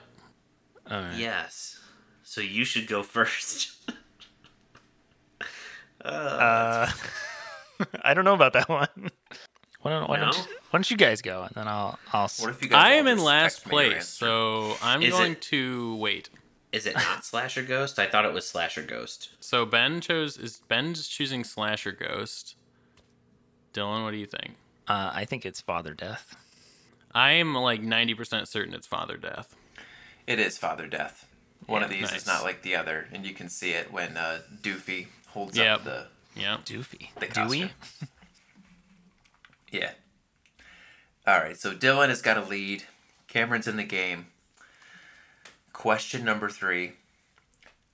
All 0.89 1.01
right. 1.01 1.17
Yes. 1.17 1.79
So 2.23 2.41
you 2.41 2.63
should 2.63 2.87
go 2.87 3.03
first. 3.03 3.71
Uh, 6.03 6.89
I 8.03 8.13
don't 8.13 8.25
know 8.25 8.33
about 8.35 8.53
that 8.53 8.69
one. 8.69 9.09
Why 9.85 9.91
don't, 9.91 10.09
why, 10.09 10.17
don't 10.17 10.35
you, 10.35 10.41
why 10.43 10.79
don't 10.79 10.89
you 10.89 10.97
guys 10.97 11.21
go 11.21 11.43
and 11.43 11.51
then 11.53 11.67
I'll 11.67 11.99
I'll. 12.11 12.27
What 12.39 12.49
if 12.49 12.63
you 12.63 12.69
guys 12.69 12.83
I 12.83 12.93
all 12.93 12.99
am 13.01 13.07
in 13.07 13.17
just 13.17 13.25
last 13.25 13.53
text 13.57 13.67
me 13.67 13.71
your 13.75 13.83
place, 13.91 13.95
answer? 13.97 14.25
so 14.25 14.77
I'm 14.81 15.03
Is 15.03 15.11
going 15.11 15.33
it- 15.33 15.41
to 15.43 15.95
wait. 15.97 16.29
Is 16.71 16.87
it 16.87 16.95
not 16.95 17.23
Slasher 17.25 17.61
Ghost? 17.61 17.99
I 17.99 18.07
thought 18.07 18.25
it 18.25 18.33
was 18.33 18.47
Slasher 18.49 18.81
Ghost. 18.81 19.29
So 19.39 19.63
Ben 19.63 20.01
chose 20.01 20.37
is 20.37 20.57
Ben's 20.67 21.07
choosing 21.07 21.43
Slasher 21.43 21.91
Ghost. 21.91 22.55
Dylan, 23.75 24.03
what 24.03 24.09
do 24.11 24.17
you 24.17 24.25
think? 24.25 24.55
Uh, 24.87 25.11
I 25.13 25.25
think 25.25 25.45
it's 25.45 25.61
Father 25.61 25.93
Death. 25.93 26.35
I 27.13 27.33
am 27.33 27.53
like 27.53 27.81
90% 27.83 28.47
certain 28.47 28.73
it's 28.73 28.87
Father 28.87 29.17
Death. 29.17 29.55
It 30.25 30.39
is 30.39 30.57
Father 30.57 30.87
Death. 30.87 31.27
One 31.67 31.83
of 31.83 31.91
these 31.91 32.09
nice. 32.11 32.21
is 32.21 32.27
not 32.27 32.43
like 32.43 32.63
the 32.63 32.75
other, 32.75 33.07
and 33.13 33.23
you 33.25 33.33
can 33.35 33.49
see 33.49 33.71
it 33.71 33.91
when 33.93 34.17
uh, 34.17 34.39
Doofy 34.63 35.07
holds 35.27 35.55
Yep. 35.55 35.67
up 35.75 35.83
the. 35.83 36.07
Yeah. 36.35 36.57
Doofy. 36.65 37.09
The 37.19 37.27
Dewey. 37.27 37.69
costume. 37.69 37.69
Yeah. 39.71 39.91
All 41.27 41.39
right, 41.39 41.57
so 41.57 41.73
Dylan 41.73 42.09
has 42.09 42.21
got 42.21 42.37
a 42.37 42.41
lead. 42.41 42.83
Cameron's 43.27 43.67
in 43.67 43.77
the 43.77 43.83
game. 43.83 44.27
Question 45.73 46.23
number 46.23 46.49
three. 46.49 46.93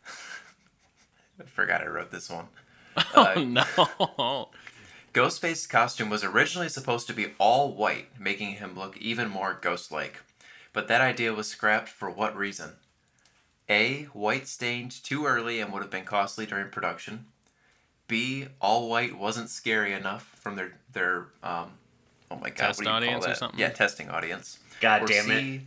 I 1.40 1.44
forgot 1.46 1.82
I 1.82 1.88
wrote 1.88 2.12
this 2.12 2.30
one. 2.30 2.48
Oh 3.16 3.34
uh, 3.36 3.40
no. 3.40 4.50
Ghostface's 5.14 5.66
costume 5.68 6.10
was 6.10 6.24
originally 6.24 6.68
supposed 6.70 7.08
to 7.08 7.14
be 7.14 7.34
all 7.38 7.74
white, 7.74 8.08
making 8.20 8.56
him 8.56 8.78
look 8.78 8.98
even 8.98 9.30
more 9.30 9.58
ghost 9.60 9.92
like. 9.92 10.22
But 10.74 10.88
that 10.88 11.02
idea 11.02 11.34
was 11.34 11.48
scrapped 11.48 11.90
for 11.90 12.10
what 12.10 12.36
reason? 12.36 12.74
A. 13.70 14.04
White 14.14 14.48
stained 14.48 14.92
too 14.92 15.26
early 15.26 15.60
and 15.60 15.72
would 15.72 15.82
have 15.82 15.92
been 15.92 16.06
costly 16.06 16.46
during 16.46 16.70
production. 16.70 17.28
B. 18.12 18.46
All 18.60 18.90
white 18.90 19.18
wasn't 19.18 19.50
scary 19.50 19.94
enough 19.94 20.24
from 20.42 20.56
their 20.58 20.74
their 20.94 21.28
um, 21.42 21.72
oh 22.30 22.36
my 22.36 22.50
god, 22.50 22.58
Test 22.58 22.80
what 22.80 22.84
do 22.84 22.90
you 22.90 22.96
audience 22.98 23.20
call 23.26 23.30
that? 23.34 23.38
something? 23.38 23.60
Yeah, 23.60 23.70
testing 23.70 24.10
audience. 24.10 24.60
God 24.82 25.04
or 25.04 25.08
damn 25.08 25.32
it. 25.32 25.40
C. 25.40 25.62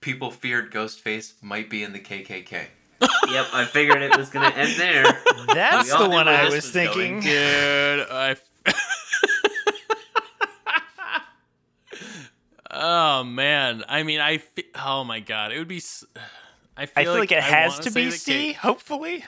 People 0.00 0.30
feared 0.30 0.70
Ghostface 0.72 1.32
might 1.42 1.68
be 1.68 1.82
in 1.82 1.92
the 1.92 1.98
KKK. 2.00 2.66
Yep, 3.30 3.46
I 3.52 3.64
figured 3.66 4.00
it 4.00 4.16
was 4.16 4.30
gonna 4.30 4.48
end 4.48 4.78
there. 4.80 5.04
That's 5.54 5.94
the 5.94 6.08
one 6.08 6.28
I 6.28 6.44
was 6.44 6.54
was 6.54 6.70
thinking. 6.70 7.20
going. 7.20 7.20
Dude, 7.20 8.06
I. 8.10 8.36
oh 12.70 13.24
man, 13.24 13.84
I 13.88 14.02
mean, 14.02 14.20
I. 14.20 14.38
Fe- 14.38 14.64
oh 14.76 15.04
my 15.04 15.20
god, 15.20 15.52
it 15.52 15.58
would 15.58 15.68
be. 15.68 15.76
s- 15.78 16.04
I 16.76 16.86
feel, 16.86 16.92
I 16.96 17.04
feel 17.04 17.14
like, 17.18 17.32
it 17.32 17.38
I 17.38 17.40
has 17.42 17.72
wanna 17.78 17.90
be 17.90 18.04
the 18.06 18.12
C. 18.12 18.32
K- 18.32 18.52
Hopefully. 18.54 19.24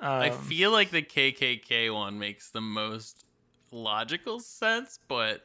I 0.00 0.30
Um, 0.30 0.38
feel 0.38 0.70
like 0.70 0.90
the 0.90 1.02
KKK 1.02 1.92
one 1.92 2.18
makes 2.18 2.50
the 2.50 2.60
most 2.60 3.24
logical 3.70 4.40
sense, 4.40 4.98
but 5.08 5.44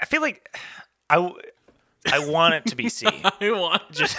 I 0.00 0.04
feel 0.06 0.20
like 0.22 0.56
I, 1.10 1.16
w- 1.16 1.40
I 2.10 2.18
want 2.20 2.54
it 2.54 2.66
to 2.66 2.76
be 2.76 2.88
C. 2.88 3.06
I 3.40 3.50
want 3.50 3.82
just 3.92 4.16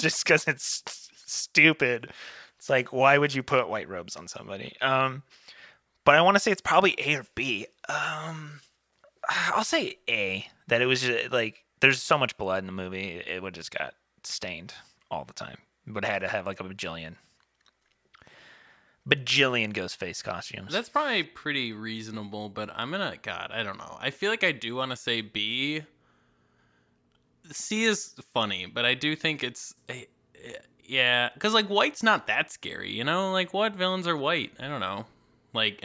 just 0.00 0.24
because 0.24 0.46
it's 0.46 0.82
stupid. 1.24 2.12
It's 2.58 2.68
like 2.68 2.92
why 2.92 3.18
would 3.18 3.34
you 3.34 3.42
put 3.42 3.68
white 3.68 3.88
robes 3.88 4.16
on 4.16 4.28
somebody? 4.28 4.74
Um, 4.80 5.22
but 6.04 6.14
I 6.14 6.20
want 6.22 6.36
to 6.36 6.40
say 6.40 6.50
it's 6.52 6.60
probably 6.62 6.94
A 6.98 7.16
or 7.16 7.24
B. 7.34 7.66
Um, 7.88 8.60
I'll 9.28 9.64
say 9.64 9.96
A. 10.08 10.46
That 10.68 10.82
it 10.82 10.86
was 10.86 11.00
just, 11.02 11.30
like 11.32 11.64
there's 11.80 12.02
so 12.02 12.18
much 12.18 12.36
blood 12.36 12.58
in 12.60 12.66
the 12.66 12.72
movie, 12.72 13.22
it 13.26 13.42
would 13.42 13.54
just 13.54 13.70
got 13.76 13.94
stained 14.24 14.74
all 15.10 15.24
the 15.24 15.32
time. 15.32 15.58
But 15.86 16.04
had 16.04 16.20
to 16.20 16.28
have 16.28 16.46
like 16.46 16.58
a 16.60 16.64
bajillion, 16.64 17.14
bajillion 19.08 19.72
ghost 19.72 19.96
face 19.96 20.22
costumes. 20.22 20.72
That's 20.72 20.88
probably 20.88 21.22
pretty 21.22 21.72
reasonable, 21.72 22.48
but 22.48 22.70
I'm 22.74 22.90
gonna 22.90 23.16
God, 23.20 23.50
I 23.52 23.62
don't 23.62 23.78
know. 23.78 23.96
I 24.00 24.10
feel 24.10 24.30
like 24.30 24.44
I 24.44 24.52
do 24.52 24.74
want 24.76 24.90
to 24.90 24.96
say 24.96 25.20
B. 25.20 25.82
C 27.50 27.84
is 27.84 28.14
funny, 28.34 28.66
but 28.66 28.84
I 28.84 28.94
do 28.94 29.14
think 29.14 29.44
it's 29.44 29.74
eh, 29.88 30.04
eh, 30.44 30.52
yeah, 30.84 31.30
because 31.32 31.54
like 31.54 31.66
white's 31.66 32.02
not 32.02 32.26
that 32.26 32.50
scary, 32.50 32.92
you 32.92 33.04
know. 33.04 33.32
Like 33.32 33.54
what 33.54 33.74
villains 33.74 34.06
are 34.08 34.16
white? 34.16 34.52
I 34.58 34.68
don't 34.68 34.80
know. 34.80 35.06
Like, 35.52 35.80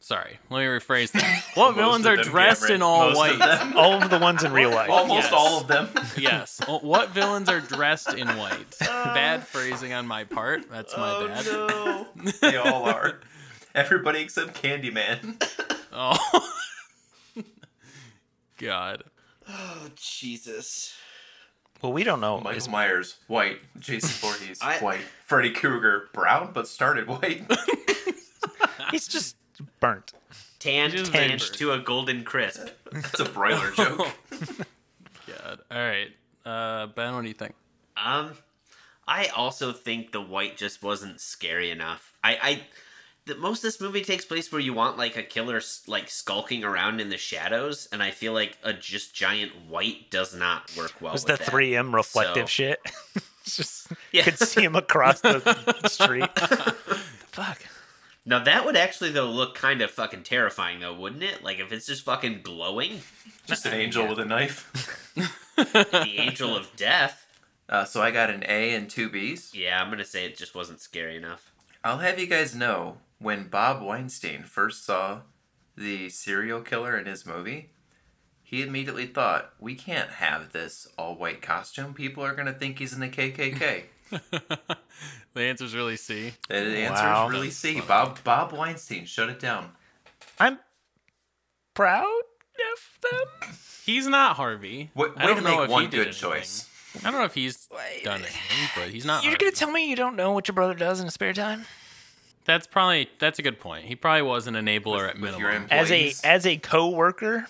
sorry, 0.00 0.38
let 0.50 0.58
me 0.60 0.64
rephrase 0.66 1.12
that. 1.12 1.44
What 1.54 1.74
villains 1.76 2.06
are 2.06 2.16
dressed 2.16 2.70
in 2.70 2.82
all 2.82 3.08
Most 3.08 3.16
white? 3.16 3.32
of 3.32 3.38
them. 3.38 3.72
all 3.76 3.92
of 4.02 4.10
the 4.10 4.18
ones 4.18 4.42
in 4.44 4.52
real 4.52 4.70
life. 4.70 4.90
Almost 4.90 5.30
Yes. 5.30 5.32
all 5.32 5.60
of 5.60 5.66
them. 5.68 5.88
yes. 6.18 6.60
Oh, 6.66 6.78
What 6.80 7.10
villains 7.10 7.48
are 7.48 7.60
dressed 7.60 8.14
in 8.14 8.26
white? 8.28 8.76
Oh. 8.82 8.86
Bad 9.14 9.46
phrasing 9.46 9.92
on 9.92 10.06
my 10.06 10.24
part. 10.24 10.70
That's 10.70 10.96
my 10.96 11.10
oh, 11.10 11.28
bad. 11.28 11.46
no. 11.46 12.32
they 12.40 12.56
all 12.56 12.84
are. 12.88 13.20
Everybody 13.74 14.20
except 14.20 14.60
Candyman. 14.62 15.42
Oh. 15.92 16.18
God. 18.58 19.04
oh 19.48 19.88
Jesus. 19.96 20.94
Well, 21.82 21.92
we 21.92 22.04
don't 22.04 22.20
know. 22.20 22.38
Michael 22.38 22.58
Is- 22.58 22.68
Myers, 22.68 23.16
white. 23.26 23.58
Jason 23.78 24.10
Voorhees, 24.10 24.58
I- 24.60 24.78
white. 24.78 25.00
Freddy 25.26 25.50
Krueger, 25.52 26.08
brown, 26.12 26.50
but 26.52 26.68
started 26.68 27.06
white. 27.08 27.44
he's 28.90 29.08
just 29.08 29.36
burnt. 29.80 30.12
Tanned, 30.58 30.92
Just 30.92 31.12
tanned 31.12 31.40
vapor. 31.40 31.54
to 31.54 31.72
a 31.72 31.78
golden 31.78 32.22
crisp. 32.24 32.68
That's 32.92 33.18
a 33.20 33.24
broiler 33.24 33.70
joke. 33.76 34.06
God. 35.26 35.60
All 35.70 35.78
right. 35.78 36.08
Uh, 36.44 36.86
ben, 36.88 37.14
what 37.14 37.22
do 37.22 37.28
you 37.28 37.34
think? 37.34 37.54
Um, 37.96 38.32
I 39.08 39.26
also 39.28 39.72
think 39.72 40.12
the 40.12 40.20
white 40.20 40.56
just 40.56 40.82
wasn't 40.82 41.20
scary 41.20 41.70
enough. 41.70 42.12
I, 42.22 42.38
I, 42.42 42.60
the, 43.26 43.34
most 43.36 43.58
of 43.58 43.62
this 43.62 43.80
movie 43.80 44.02
takes 44.02 44.24
place 44.24 44.50
where 44.52 44.60
you 44.60 44.72
want 44.72 44.96
like 44.98 45.16
a 45.16 45.22
killer 45.22 45.60
like 45.86 46.08
skulking 46.10 46.62
around 46.64 47.00
in 47.00 47.08
the 47.10 47.16
shadows, 47.18 47.88
and 47.92 48.02
I 48.02 48.10
feel 48.10 48.32
like 48.32 48.56
a 48.62 48.72
just 48.72 49.14
giant 49.14 49.52
white 49.68 50.10
does 50.10 50.34
not 50.34 50.74
work 50.76 51.00
well. 51.00 51.12
was 51.12 51.24
the 51.24 51.34
3M 51.34 51.92
reflective 51.94 52.44
So- 52.48 52.50
shit. 52.52 52.80
Just 53.44 53.88
Yeah. 54.12 54.22
could 54.24 54.38
see 54.38 54.62
him 54.62 54.76
across 54.76 55.22
the 55.22 55.40
street. 55.88 56.28
Fuck. 57.32 57.58
Now 58.26 58.42
that 58.44 58.64
would 58.64 58.76
actually 58.76 59.10
though 59.10 59.30
look 59.30 59.54
kind 59.54 59.80
of 59.82 59.90
fucking 59.90 60.22
terrifying 60.22 60.80
though, 60.80 60.94
wouldn't 60.94 61.22
it? 61.22 61.42
Like 61.42 61.58
if 61.58 61.72
it's 61.72 61.86
just 61.86 62.04
fucking 62.04 62.40
glowing, 62.42 63.00
Just 63.46 63.66
an 63.66 63.74
angel 63.74 64.06
with 64.06 64.18
a 64.18 64.24
knife. 64.24 65.12
the 65.56 66.14
angel 66.18 66.56
of 66.56 66.74
death. 66.76 67.26
Uh, 67.68 67.84
so 67.84 68.02
I 68.02 68.10
got 68.10 68.30
an 68.30 68.44
A 68.48 68.74
and 68.74 68.90
two 68.90 69.08
B's. 69.08 69.54
Yeah, 69.54 69.80
I'm 69.80 69.90
gonna 69.90 70.04
say 70.04 70.24
it 70.24 70.36
just 70.36 70.54
wasn't 70.54 70.80
scary 70.80 71.16
enough. 71.16 71.52
I'll 71.82 71.98
have 71.98 72.18
you 72.18 72.26
guys 72.26 72.54
know 72.54 72.98
when 73.18 73.48
Bob 73.48 73.82
Weinstein 73.82 74.42
first 74.42 74.84
saw 74.84 75.20
the 75.76 76.08
serial 76.08 76.60
killer 76.60 76.98
in 76.98 77.06
his 77.06 77.24
movie, 77.24 77.70
he 78.42 78.62
immediately 78.62 79.06
thought, 79.06 79.52
we 79.60 79.74
can't 79.74 80.10
have 80.10 80.52
this 80.52 80.88
all 80.98 81.14
white 81.14 81.40
costume. 81.40 81.94
People 81.94 82.24
are 82.24 82.34
going 82.34 82.46
to 82.46 82.52
think 82.52 82.78
he's 82.78 82.92
in 82.92 83.00
the 83.00 83.08
KKK. 83.08 83.84
The 85.34 85.42
answer's 85.42 85.74
really 85.74 85.96
C. 85.96 86.32
the 86.48 86.54
answer 86.56 87.04
Wow. 87.04 87.26
is 87.26 87.32
really 87.32 87.50
C. 87.50 87.80
Bob, 87.80 88.22
Bob 88.24 88.52
Weinstein, 88.52 89.04
shut 89.06 89.28
it 89.30 89.38
down. 89.38 89.72
I'm 90.38 90.58
proud 91.74 92.04
of 92.72 93.00
them. 93.10 93.54
He's 93.86 94.06
not 94.06 94.36
Harvey. 94.36 94.90
Way, 94.94 95.08
I 95.16 95.26
don't 95.26 95.36
to 95.36 95.42
know 95.42 95.62
if 95.62 95.70
one 95.70 95.82
he 95.84 95.88
did 95.88 95.96
good 95.96 96.06
anything. 96.08 96.20
choice. 96.30 96.68
I 97.04 97.10
don't 97.10 97.20
know 97.20 97.24
if 97.24 97.34
he's 97.34 97.68
done 98.02 98.20
anything, 98.20 98.68
but 98.74 98.88
he's 98.88 99.04
not. 99.04 99.22
You're 99.22 99.30
hard. 99.32 99.38
gonna 99.40 99.52
tell 99.52 99.70
me 99.70 99.88
you 99.88 99.96
don't 99.96 100.16
know 100.16 100.32
what 100.32 100.48
your 100.48 100.54
brother 100.56 100.74
does 100.74 100.98
in 100.98 101.06
his 101.06 101.14
spare 101.14 101.32
time? 101.32 101.66
That's 102.44 102.66
probably 102.66 103.08
that's 103.20 103.38
a 103.38 103.42
good 103.42 103.60
point. 103.60 103.84
He 103.84 103.94
probably 103.94 104.22
was 104.22 104.46
an 104.48 104.54
enabler 104.54 105.08
at 105.10 105.20
with 105.20 105.38
your 105.38 105.48
minimum. 105.48 105.68
As 105.70 105.90
a 105.92 106.12
as 106.24 106.46
a 106.46 106.56
co-worker, 106.56 107.46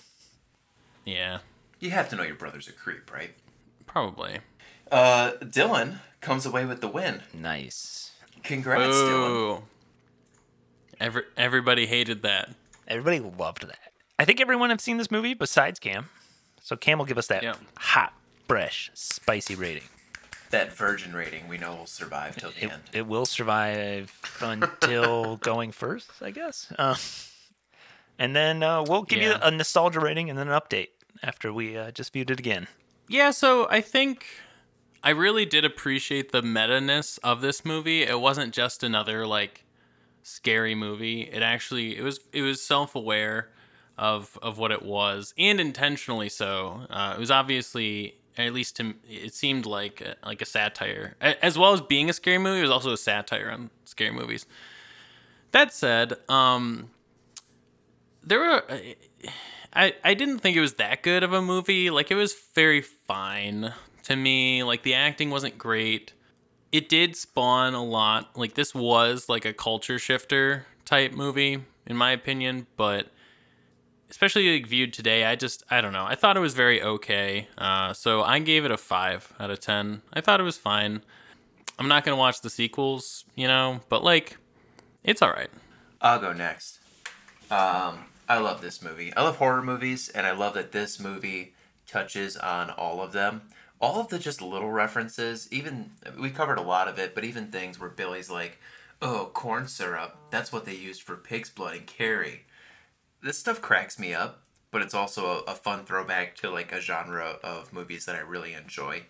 yeah, 1.05 1.39
You 1.79 1.89
have 1.91 2.09
to 2.09 2.15
know 2.15 2.23
your 2.23 2.35
brother's 2.35 2.67
a 2.67 2.71
creep, 2.71 3.11
right? 3.11 3.31
probably. 3.87 4.39
Uh, 4.91 5.31
Dylan 5.41 5.97
comes 6.19 6.45
away 6.45 6.65
with 6.65 6.81
the 6.81 6.87
win. 6.87 7.21
nice. 7.33 8.11
Congrats, 8.43 8.95
Dylan. 8.95 9.61
Every 10.99 11.23
everybody 11.37 11.85
hated 11.85 12.21
that. 12.23 12.49
Everybody 12.87 13.19
loved 13.19 13.67
that. 13.67 13.79
I 14.19 14.25
think 14.25 14.41
everyone 14.41 14.69
have 14.69 14.81
seen 14.81 14.97
this 14.97 15.09
movie 15.11 15.33
besides 15.33 15.79
Cam. 15.79 16.09
So 16.61 16.75
Cam 16.75 16.97
will 16.99 17.05
give 17.05 17.17
us 17.17 17.27
that 17.27 17.41
Yeah. 17.43 17.55
hot, 17.77 18.13
fresh, 18.47 18.91
spicy 18.93 19.55
rating. 19.55 19.83
That 20.51 20.73
virgin 20.73 21.13
rating 21.13 21.47
we 21.47 21.57
know 21.57 21.75
will 21.75 21.85
survive 21.87 22.35
till 22.35 22.51
the 22.51 22.65
It, 22.65 22.71
end. 22.71 22.81
it 22.93 23.07
will 23.07 23.25
survive 23.25 24.11
until 24.41 25.37
going 25.41 25.71
first, 25.71 26.09
I 26.21 26.31
guess. 26.31 26.71
Uh, 26.77 26.95
and 28.19 28.35
then 28.35 28.61
uh, 28.61 28.83
we'll 28.83 29.03
give 29.03 29.21
you 29.21 29.33
a 29.41 29.49
nostalgia 29.49 29.99
rating 29.99 30.29
and 30.29 30.37
then 30.37 30.49
an 30.49 30.59
update 30.59 30.89
after 31.23 31.53
we 31.53 31.77
uh, 31.77 31.91
just 31.91 32.11
viewed 32.13 32.29
it 32.29 32.39
again. 32.39 32.67
Yeah, 33.07 33.31
so 33.31 33.67
I 33.69 33.81
think 33.81 34.25
I 35.03 35.09
really 35.11 35.45
did 35.45 35.65
appreciate 35.65 36.31
the 36.31 36.41
meta-ness 36.41 37.17
of 37.19 37.41
this 37.41 37.65
movie. 37.65 38.03
It 38.03 38.19
wasn't 38.19 38.53
just 38.53 38.83
another 38.83 39.25
like 39.25 39.65
scary 40.23 40.75
movie. 40.75 41.21
It 41.21 41.41
actually 41.41 41.97
it 41.97 42.03
was 42.03 42.19
it 42.31 42.41
was 42.41 42.61
self-aware 42.61 43.49
of 43.97 44.37
of 44.41 44.57
what 44.57 44.71
it 44.71 44.83
was 44.83 45.33
and 45.37 45.59
intentionally 45.59 46.29
so. 46.29 46.81
Uh, 46.89 47.13
it 47.15 47.19
was 47.19 47.31
obviously 47.31 48.15
at 48.37 48.53
least 48.53 48.75
to 48.77 48.93
it 49.09 49.33
seemed 49.33 49.65
like 49.65 50.03
like 50.23 50.41
a 50.41 50.45
satire 50.45 51.15
as 51.19 51.57
well 51.57 51.73
as 51.73 51.81
being 51.81 52.09
a 52.09 52.13
scary 52.13 52.37
movie. 52.37 52.59
It 52.59 52.63
was 52.63 52.71
also 52.71 52.93
a 52.93 52.97
satire 52.97 53.49
on 53.49 53.71
scary 53.85 54.11
movies. 54.11 54.45
That 55.51 55.73
said, 55.73 56.13
um 56.29 56.91
there 58.23 58.39
were 58.39 58.63
I 59.73 59.95
I 60.03 60.13
didn't 60.13 60.39
think 60.39 60.55
it 60.55 60.61
was 60.61 60.75
that 60.75 61.01
good 61.01 61.23
of 61.23 61.33
a 61.33 61.41
movie. 61.41 61.89
Like 61.89 62.11
it 62.11 62.15
was 62.15 62.35
very 62.53 62.81
fine 62.81 63.73
to 64.03 64.15
me. 64.15 64.63
Like 64.63 64.83
the 64.83 64.93
acting 64.93 65.29
wasn't 65.29 65.57
great. 65.57 66.13
It 66.71 66.89
did 66.89 67.15
spawn 67.15 67.73
a 67.73 67.83
lot. 67.83 68.37
Like 68.37 68.53
this 68.53 68.73
was 68.73 69.27
like 69.27 69.45
a 69.45 69.53
culture 69.53 69.99
shifter 69.99 70.65
type 70.85 71.13
movie 71.13 71.59
in 71.85 71.97
my 71.97 72.11
opinion, 72.11 72.67
but 72.77 73.07
especially 74.09 74.53
like 74.53 74.67
viewed 74.67 74.93
today, 74.93 75.25
I 75.25 75.35
just 75.35 75.63
I 75.69 75.81
don't 75.81 75.93
know. 75.93 76.05
I 76.05 76.15
thought 76.15 76.37
it 76.37 76.41
was 76.41 76.53
very 76.53 76.81
okay. 76.81 77.47
Uh, 77.57 77.93
so 77.93 78.21
I 78.21 78.39
gave 78.39 78.65
it 78.65 78.71
a 78.71 78.77
five 78.77 79.31
out 79.39 79.49
of 79.49 79.59
ten. 79.59 80.01
I 80.13 80.21
thought 80.21 80.39
it 80.39 80.43
was 80.43 80.57
fine. 80.57 81.01
I'm 81.79 81.87
not 81.87 82.03
gonna 82.03 82.17
watch 82.17 82.41
the 82.41 82.49
sequels, 82.49 83.25
you 83.35 83.47
know, 83.47 83.81
but 83.89 84.03
like, 84.03 84.37
it's 85.03 85.21
all 85.21 85.31
right. 85.31 85.49
I'll 86.01 86.19
go 86.19 86.33
next. 86.33 86.79
Um, 87.49 88.05
I 88.29 88.37
love 88.37 88.61
this 88.61 88.81
movie. 88.81 89.13
I 89.15 89.23
love 89.23 89.37
horror 89.37 89.61
movies, 89.61 90.09
and 90.09 90.25
I 90.25 90.31
love 90.31 90.53
that 90.53 90.71
this 90.71 90.99
movie 90.99 91.53
touches 91.87 92.37
on 92.37 92.69
all 92.69 93.01
of 93.01 93.11
them. 93.11 93.41
All 93.81 93.99
of 93.99 94.09
the 94.09 94.19
just 94.19 94.41
little 94.41 94.71
references, 94.71 95.47
even 95.51 95.91
we 96.17 96.29
covered 96.29 96.59
a 96.59 96.61
lot 96.61 96.87
of 96.87 96.99
it, 96.99 97.15
but 97.15 97.25
even 97.25 97.47
things 97.47 97.79
where 97.79 97.89
Billy's 97.89 98.29
like, 98.29 98.59
"Oh, 99.01 99.31
corn 99.33 99.67
syrup. 99.67 100.17
That's 100.29 100.51
what 100.53 100.65
they 100.65 100.75
used 100.75 101.01
for 101.01 101.15
pig's 101.17 101.49
blood 101.49 101.75
and 101.75 101.87
Carrie." 101.87 102.45
This 103.23 103.39
stuff 103.39 103.61
cracks 103.61 103.97
me 103.99 104.13
up, 104.13 104.43
but 104.69 104.81
it's 104.81 104.93
also 104.93 105.43
a, 105.47 105.51
a 105.51 105.55
fun 105.55 105.83
throwback 105.83 106.35
to 106.37 106.49
like 106.49 106.71
a 106.71 106.79
genre 106.79 107.37
of 107.43 107.73
movies 107.73 108.05
that 108.05 108.15
I 108.15 108.19
really 108.19 108.53
enjoy. 108.53 109.03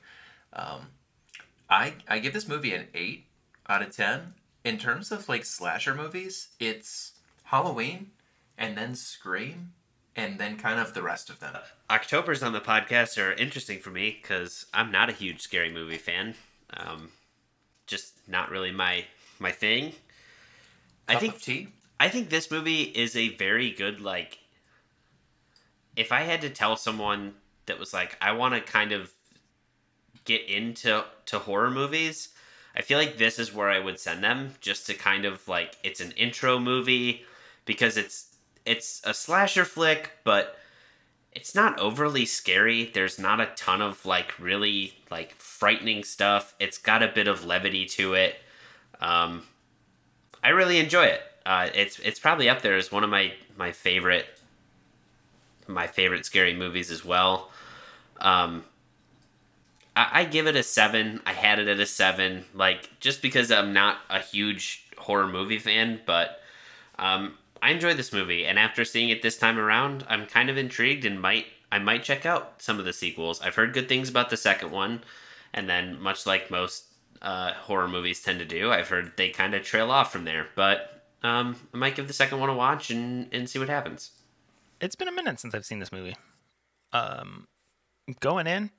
Um, 0.53 0.87
I 1.69 1.95
I 2.07 2.19
give 2.19 2.33
this 2.33 2.47
movie 2.47 2.73
an 2.73 2.87
eight 2.93 3.25
out 3.67 3.81
of 3.81 3.95
ten. 3.95 4.35
In 4.63 4.77
terms 4.77 5.11
of 5.11 5.27
like 5.27 5.43
slasher 5.43 5.95
movies, 5.95 6.49
it's 6.59 7.13
Halloween, 7.45 8.11
and 8.57 8.77
then 8.77 8.95
Scream, 8.95 9.73
and 10.15 10.39
then 10.39 10.57
kind 10.57 10.79
of 10.79 10.93
the 10.93 11.01
rest 11.01 11.29
of 11.29 11.39
them. 11.39 11.55
October's 11.89 12.43
on 12.43 12.53
the 12.53 12.59
podcast 12.59 13.17
are 13.21 13.33
interesting 13.33 13.79
for 13.79 13.89
me 13.89 14.17
because 14.21 14.65
I'm 14.73 14.91
not 14.91 15.09
a 15.09 15.13
huge 15.13 15.41
scary 15.41 15.71
movie 15.71 15.97
fan. 15.97 16.35
Um, 16.71 17.09
just 17.87 18.27
not 18.27 18.49
really 18.49 18.71
my 18.71 19.05
my 19.39 19.51
thing. 19.51 19.93
I 21.07 21.15
think. 21.15 21.73
I 21.99 22.09
think 22.09 22.29
this 22.29 22.49
movie 22.49 22.83
is 22.83 23.15
a 23.15 23.29
very 23.35 23.71
good 23.71 24.01
like. 24.01 24.39
If 25.95 26.11
I 26.11 26.21
had 26.21 26.41
to 26.41 26.49
tell 26.49 26.75
someone 26.77 27.35
that 27.65 27.77
was 27.77 27.93
like, 27.93 28.17
I 28.21 28.31
want 28.31 28.55
to 28.55 28.61
kind 28.61 28.91
of 28.91 29.11
get 30.25 30.45
into 30.49 31.03
to 31.25 31.39
horror 31.39 31.69
movies, 31.69 32.29
I 32.75 32.81
feel 32.81 32.97
like 32.97 33.17
this 33.17 33.37
is 33.37 33.53
where 33.53 33.69
I 33.69 33.79
would 33.79 33.99
send 33.99 34.23
them 34.23 34.51
just 34.61 34.87
to 34.87 34.93
kind 34.93 35.25
of 35.25 35.47
like 35.47 35.75
it's 35.83 35.99
an 35.99 36.11
intro 36.11 36.59
movie 36.59 37.23
because 37.65 37.97
it's 37.97 38.30
it's 38.65 39.01
a 39.03 39.13
slasher 39.13 39.65
flick, 39.65 40.11
but 40.23 40.57
it's 41.31 41.55
not 41.55 41.79
overly 41.79 42.25
scary. 42.25 42.91
There's 42.93 43.17
not 43.17 43.39
a 43.39 43.47
ton 43.55 43.81
of 43.81 44.05
like 44.05 44.37
really 44.39 44.93
like 45.09 45.35
frightening 45.35 46.03
stuff. 46.03 46.55
It's 46.59 46.77
got 46.77 47.03
a 47.03 47.07
bit 47.07 47.27
of 47.27 47.45
levity 47.45 47.85
to 47.85 48.13
it. 48.13 48.35
Um, 48.99 49.43
I 50.43 50.49
really 50.49 50.79
enjoy 50.79 51.05
it. 51.05 51.21
Uh, 51.45 51.69
it's 51.73 51.99
it's 51.99 52.19
probably 52.19 52.49
up 52.49 52.61
there 52.61 52.75
as 52.75 52.91
one 52.91 53.03
of 53.03 53.09
my 53.09 53.33
my 53.57 53.71
favorite 53.71 54.25
my 55.67 55.87
favorite 55.87 56.25
scary 56.25 56.53
movies 56.53 56.91
as 56.91 57.05
well. 57.05 57.49
Um, 58.19 58.65
I, 59.95 60.09
I 60.13 60.25
give 60.25 60.47
it 60.47 60.55
a 60.55 60.63
seven. 60.63 61.21
I 61.25 61.33
had 61.33 61.59
it 61.59 61.67
at 61.67 61.79
a 61.79 61.85
seven, 61.85 62.45
like 62.53 62.89
just 62.99 63.21
because 63.21 63.51
I'm 63.51 63.73
not 63.73 63.97
a 64.09 64.19
huge 64.19 64.85
horror 64.97 65.27
movie 65.27 65.59
fan, 65.59 66.01
but 66.05 66.41
um, 66.99 67.37
I 67.61 67.71
enjoyed 67.71 67.97
this 67.97 68.11
movie, 68.11 68.45
and 68.45 68.57
after 68.57 68.83
seeing 68.83 69.09
it 69.09 69.21
this 69.21 69.37
time 69.37 69.59
around, 69.59 70.03
I'm 70.09 70.25
kind 70.25 70.49
of 70.49 70.57
intrigued 70.57 71.05
and 71.05 71.21
might 71.21 71.45
I 71.71 71.79
might 71.79 72.03
check 72.03 72.25
out 72.25 72.61
some 72.61 72.79
of 72.79 72.85
the 72.85 72.93
sequels. 72.93 73.41
I've 73.41 73.55
heard 73.55 73.73
good 73.73 73.87
things 73.87 74.09
about 74.09 74.29
the 74.29 74.37
second 74.37 74.71
one, 74.71 75.03
and 75.53 75.69
then 75.69 76.01
much 76.01 76.25
like 76.25 76.51
most 76.51 76.85
uh, 77.21 77.53
horror 77.53 77.87
movies 77.87 78.21
tend 78.21 78.39
to 78.39 78.45
do, 78.45 78.71
I've 78.71 78.89
heard 78.89 79.13
they 79.15 79.29
kind 79.29 79.53
of 79.53 79.63
trail 79.63 79.91
off 79.91 80.11
from 80.11 80.25
there. 80.25 80.47
But 80.55 81.03
um, 81.23 81.55
I 81.73 81.77
might 81.77 81.95
give 81.95 82.07
the 82.07 82.13
second 82.13 82.39
one 82.39 82.49
a 82.49 82.55
watch 82.55 82.89
and 82.89 83.27
and 83.31 83.49
see 83.49 83.59
what 83.59 83.69
happens. 83.69 84.11
It's 84.79 84.95
been 84.95 85.07
a 85.07 85.11
minute 85.11 85.39
since 85.39 85.53
I've 85.53 85.65
seen 85.65 85.79
this 85.79 85.91
movie. 85.91 86.15
Um, 86.91 87.47
going 88.19 88.47
in, 88.47 88.71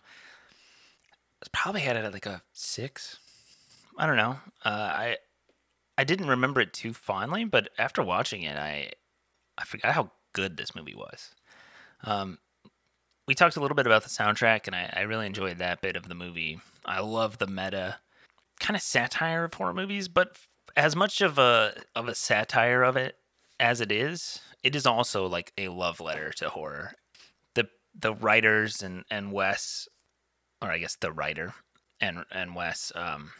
I 1.43 1.47
probably 1.53 1.83
had 1.83 1.97
it 1.97 2.05
at 2.05 2.13
like 2.13 2.27
a 2.27 2.43
six. 2.53 3.19
I 3.97 4.07
don't 4.07 4.17
know. 4.17 4.39
Uh, 4.65 4.91
I 4.93 5.17
I 6.03 6.05
didn't 6.05 6.27
remember 6.27 6.61
it 6.61 6.73
too 6.73 6.93
fondly, 6.95 7.45
but 7.45 7.69
after 7.79 8.03
watching 8.03 8.43
it, 8.43 8.57
I 8.57 8.91
I 9.57 9.63
forgot 9.65 9.95
how 9.95 10.11
good 10.33 10.57
this 10.57 10.75
movie 10.75 10.97
was. 10.97 11.31
Um, 12.03 12.39
we 13.29 13.37
talked 13.37 13.55
a 13.55 13.61
little 13.61 13.77
bit 13.77 13.87
about 13.87 14.03
the 14.03 14.09
soundtrack, 14.09 14.67
and 14.67 14.75
I, 14.75 14.93
I 14.97 15.03
really 15.03 15.27
enjoyed 15.27 15.59
that 15.59 15.81
bit 15.81 15.95
of 15.95 16.09
the 16.09 16.17
movie. 16.17 16.59
I 16.85 16.99
love 16.99 17.39
the 17.39 17.47
meta 17.47 17.99
kind 18.59 18.75
of 18.75 18.83
satire 18.83 19.45
of 19.45 19.55
horror 19.55 19.75
movies, 19.75 20.09
but 20.09 20.39
as 20.77 20.97
much 20.97 21.21
of 21.21 21.39
a 21.39 21.73
of 21.95 22.09
a 22.09 22.17
satire 22.17 22.83
of 22.83 22.97
it 22.97 23.19
as 23.61 23.81
it 23.81 23.93
is, 23.93 24.41
it 24.65 24.75
is 24.75 24.87
also 24.87 25.29
like 25.29 25.53
a 25.57 25.69
love 25.69 26.01
letter 26.01 26.33
to 26.33 26.49
horror. 26.49 26.95
The 27.55 27.69
the 27.95 28.13
writers 28.13 28.83
and 28.83 29.05
and 29.09 29.31
Wes, 29.31 29.87
or 30.61 30.73
I 30.73 30.79
guess 30.79 30.97
the 30.97 31.13
writer 31.13 31.55
and 32.01 32.25
and 32.33 32.57
Wes, 32.57 32.91
um, 32.97 33.31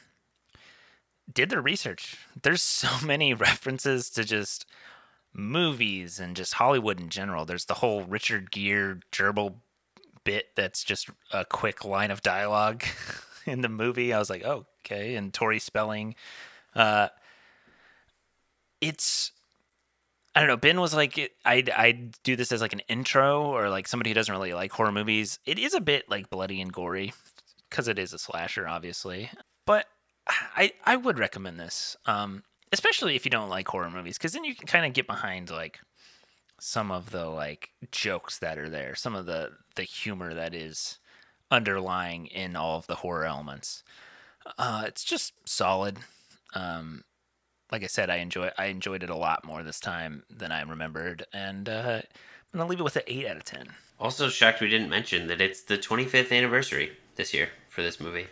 did 1.35 1.51
their 1.51 1.63
research. 1.63 2.17
There's 2.41 2.63
so 2.63 2.89
many 3.07 3.35
references 3.35 4.11
to 4.11 4.25
just 4.25 4.67
movies 5.33 6.21
and 6.21 6.37
just 6.37 6.55
Hollywood 6.55 7.01
in 7.01 7.09
general. 7.09 7.45
There's 7.45 7.65
the 7.65 7.75
whole 7.75 8.05
Richard 8.05 8.51
Gere 8.51 9.01
gerbil 9.11 9.55
bit 10.25 10.51
that's 10.55 10.85
just 10.85 11.11
a 11.33 11.45
quick 11.45 11.85
line 11.85 12.11
of 12.11 12.23
dialogue 12.23 12.85
in 13.47 13.61
the 13.63 13.69
movie. 13.69 14.13
I 14.13 14.19
was 14.19 14.31
like, 14.31 14.45
oh, 14.45 14.67
okay. 14.85 15.17
And 15.17 15.33
Tori 15.33 15.59
Spelling. 15.59 16.15
Uh, 16.75 17.09
it's 18.81 19.33
I 20.35 20.41
don't 20.41 20.49
know. 20.49 20.57
Ben 20.57 20.81
was 20.81 20.95
like, 20.95 21.35
I 21.45 21.65
I 21.77 22.11
do 22.23 22.37
this 22.37 22.53
as 22.53 22.61
like 22.61 22.73
an 22.73 22.83
intro 22.89 23.45
or 23.45 23.69
like 23.69 23.87
somebody 23.87 24.11
who 24.11 24.15
doesn't 24.15 24.33
really 24.33 24.55
like 24.55 24.73
horror 24.73 24.93
movies. 24.93 25.39
It 25.45 25.59
is 25.59 25.75
a 25.75 25.81
bit 25.81 26.09
like 26.09 26.31
bloody 26.31 26.61
and 26.61 26.73
gory 26.73 27.13
because 27.69 27.87
it 27.87 27.99
is 27.99 28.13
a 28.13 28.19
slasher, 28.19 28.67
obviously. 28.67 29.31
I 30.27 30.73
I 30.85 30.97
would 30.97 31.19
recommend 31.19 31.59
this, 31.59 31.97
um, 32.07 32.45
especially 32.73 33.17
if 33.17 33.25
you 33.25 33.31
don't 33.31 33.49
like 33.49 33.69
horror 33.69 33.91
movies, 33.91 34.19
because 34.19 34.33
then 34.33 34.45
you 34.45 34.55
can 34.55 34.67
kind 34.67 34.87
of 34.87 34.93
get 34.93 35.07
behind 35.07 35.51
like 35.51 35.81
some 36.61 36.91
of 36.91 37.11
the 37.11 37.27
like 37.27 37.71
jokes 37.91 38.39
that 38.39 38.59
are 38.59 38.69
there, 38.69 38.95
some 38.95 39.15
of 39.15 39.27
the 39.27 39.51
the 39.75 39.83
humor 39.83 40.35
that 40.35 40.55
is 40.55 40.99
underlying 41.51 42.27
in 42.27 42.57
all 42.57 42.79
of 42.79 42.87
the 42.87 42.97
horror 42.97 43.25
elements. 43.25 43.83
Uh, 44.59 44.85
it's 44.87 45.05
just 45.05 45.35
solid. 45.45 45.99
Um, 46.55 47.05
like 47.71 47.83
I 47.83 47.89
said, 47.89 48.11
I 48.11 48.17
enjoy 48.17 48.51
I 48.59 48.67
enjoyed 48.67 49.03
it 49.03 49.11
a 49.11 49.17
lot 49.17 49.45
more 49.45 49.63
this 49.63 49.81
time 49.81 50.25
than 50.31 50.53
I 50.53 50.63
remembered, 50.63 51.27
and 51.33 51.69
uh, 51.69 52.01
I'm 52.53 52.59
gonna 52.59 52.69
leave 52.69 52.81
it 52.81 52.85
with 52.85 52.97
an 52.97 53.03
eight 53.07 53.27
out 53.27 53.37
of 53.37 53.45
ten. 53.45 53.69
Also, 53.99 54.29
shocked 54.29 54.61
we 54.61 54.69
didn't 54.69 54.91
mention 54.91 55.29
that 55.29 55.41
it's 55.41 55.63
the 55.63 55.79
25th 55.79 56.37
anniversary 56.37 56.93
this 57.15 57.33
year 57.33 57.51
for 57.69 57.83
this 57.83 58.01
movie. 58.01 58.27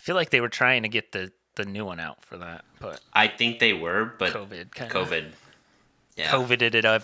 I 0.00 0.02
feel 0.02 0.14
like 0.16 0.30
they 0.30 0.40
were 0.40 0.48
trying 0.48 0.84
to 0.84 0.88
get 0.88 1.12
the 1.12 1.30
the 1.56 1.66
new 1.66 1.84
one 1.84 2.00
out 2.00 2.22
for 2.24 2.38
that, 2.38 2.64
but 2.80 3.00
I 3.12 3.28
think 3.28 3.58
they 3.58 3.74
were, 3.74 4.14
but 4.18 4.32
COVID 4.32 4.70
kind 4.72 4.90
COVID. 4.90 5.32
Yeah. 6.16 6.30
COVID 6.30 6.62
it 6.62 6.86
up. 6.86 7.02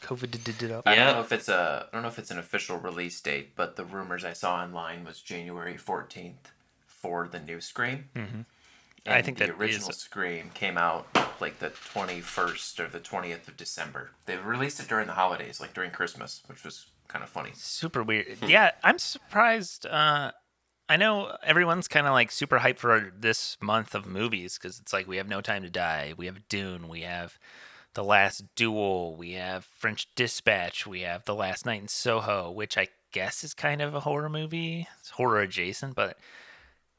COVID 0.00 0.42
did 0.42 0.62
it 0.62 0.70
up. 0.70 0.88
I 0.88 0.94
don't 0.94 1.14
know 1.14 1.20
if 1.20 1.30
it's 1.30 1.50
a 1.50 1.86
I 1.92 1.94
don't 1.94 2.00
know 2.00 2.08
if 2.08 2.18
it's 2.18 2.30
an 2.30 2.38
official 2.38 2.78
release 2.78 3.20
date, 3.20 3.54
but 3.54 3.76
the 3.76 3.84
rumors 3.84 4.24
I 4.24 4.32
saw 4.32 4.62
online 4.62 5.04
was 5.04 5.20
January 5.20 5.76
fourteenth 5.76 6.52
for 6.86 7.28
the 7.28 7.38
new 7.38 7.60
Scream. 7.60 8.08
Mm-hmm. 8.16 8.40
I 9.06 9.20
think 9.20 9.36
the 9.36 9.50
original 9.50 9.90
is- 9.90 9.96
Scream 9.98 10.52
came 10.54 10.78
out 10.78 11.06
like 11.38 11.58
the 11.58 11.68
twenty 11.68 12.22
first 12.22 12.80
or 12.80 12.88
the 12.88 13.00
twentieth 13.00 13.46
of 13.46 13.58
December. 13.58 14.12
They 14.24 14.38
released 14.38 14.80
it 14.80 14.88
during 14.88 15.06
the 15.06 15.12
holidays, 15.12 15.60
like 15.60 15.74
during 15.74 15.90
Christmas, 15.90 16.42
which 16.46 16.64
was 16.64 16.86
kind 17.08 17.22
of 17.22 17.28
funny. 17.28 17.50
super 17.52 18.02
weird. 18.02 18.38
Yeah, 18.46 18.70
I'm 18.82 18.98
surprised. 18.98 19.84
Uh, 19.84 20.30
I 20.88 20.96
know 20.96 21.36
everyone's 21.42 21.88
kind 21.88 22.06
of 22.06 22.12
like 22.12 22.30
super 22.30 22.58
hyped 22.58 22.78
for 22.78 23.12
this 23.16 23.56
month 23.60 23.94
of 23.94 24.06
movies 24.06 24.58
because 24.58 24.78
it's 24.78 24.92
like 24.92 25.06
we 25.06 25.16
have 25.16 25.28
No 25.28 25.40
Time 25.40 25.62
to 25.62 25.70
Die, 25.70 26.14
we 26.16 26.26
have 26.26 26.48
Dune, 26.48 26.88
we 26.88 27.02
have 27.02 27.38
The 27.94 28.04
Last 28.04 28.54
Duel, 28.56 29.16
we 29.16 29.32
have 29.32 29.64
French 29.64 30.08
Dispatch, 30.14 30.86
we 30.86 31.00
have 31.00 31.24
The 31.24 31.34
Last 31.34 31.64
Night 31.64 31.80
in 31.80 31.88
Soho, 31.88 32.50
which 32.50 32.76
I 32.76 32.88
guess 33.12 33.44
is 33.44 33.54
kind 33.54 33.80
of 33.80 33.94
a 33.94 34.00
horror 34.00 34.28
movie. 34.28 34.86
It's 35.00 35.10
horror 35.10 35.40
adjacent, 35.40 35.94
but 35.94 36.18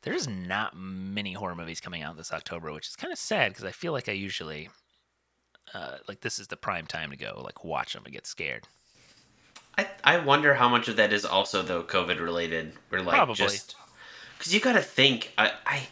there's 0.03 0.27
not 0.27 0.75
many 0.75 1.33
horror 1.33 1.55
movies 1.55 1.79
coming 1.79 2.03
out 2.03 2.17
this 2.17 2.33
October, 2.33 2.71
which 2.71 2.87
is 2.87 2.95
kind 2.95 3.11
of 3.11 3.19
sad 3.19 3.51
because 3.51 3.65
I 3.65 3.71
feel 3.71 3.91
like 3.91 4.09
I 4.09 4.13
usually. 4.13 4.69
Uh, 5.73 5.97
like 6.07 6.21
this 6.21 6.37
is 6.37 6.47
the 6.47 6.57
prime 6.57 6.85
time 6.85 7.09
to 7.09 7.15
go 7.17 7.41
like 7.43 7.63
watch 7.63 7.93
them 7.93 8.03
and 8.05 8.13
get 8.13 8.27
scared. 8.27 8.67
I 9.77 9.87
I 10.03 10.17
wonder 10.19 10.55
how 10.55 10.69
much 10.69 10.87
of 10.87 10.95
that 10.97 11.13
is 11.13 11.25
also 11.25 11.61
though 11.61 11.83
COVID 11.83 12.19
related. 12.19 12.73
Or 12.91 13.01
like 13.01 13.15
Probably. 13.15 13.35
just 13.35 13.75
because 14.37 14.53
you 14.53 14.59
got 14.59 14.73
to 14.73 14.81
think. 14.81 15.31
I, 15.37 15.51
I 15.65 15.87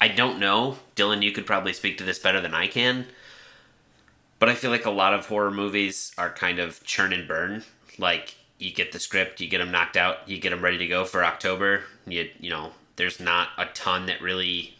I 0.00 0.08
don't 0.08 0.38
know, 0.38 0.78
Dylan. 0.96 1.22
You 1.22 1.32
could 1.32 1.46
probably 1.46 1.72
speak 1.72 1.98
to 1.98 2.04
this 2.04 2.18
better 2.18 2.40
than 2.40 2.54
I 2.54 2.66
can. 2.66 3.06
But 4.38 4.48
I 4.48 4.54
feel 4.54 4.70
like 4.70 4.84
a 4.84 4.90
lot 4.90 5.14
of 5.14 5.26
horror 5.26 5.50
movies 5.50 6.12
are 6.18 6.30
kind 6.30 6.58
of 6.58 6.82
churn 6.84 7.12
and 7.12 7.26
burn. 7.26 7.64
Like 7.98 8.34
you 8.58 8.72
get 8.72 8.92
the 8.92 9.00
script, 9.00 9.40
you 9.40 9.48
get 9.48 9.58
them 9.58 9.70
knocked 9.70 9.96
out, 9.96 10.28
you 10.28 10.38
get 10.38 10.50
them 10.50 10.62
ready 10.62 10.78
to 10.78 10.86
go 10.86 11.04
for 11.04 11.24
October. 11.24 11.82
You 12.06 12.28
you 12.38 12.50
know, 12.50 12.72
there's 12.96 13.20
not 13.20 13.48
a 13.56 13.66
ton 13.66 14.06
that 14.06 14.20
really 14.20 14.76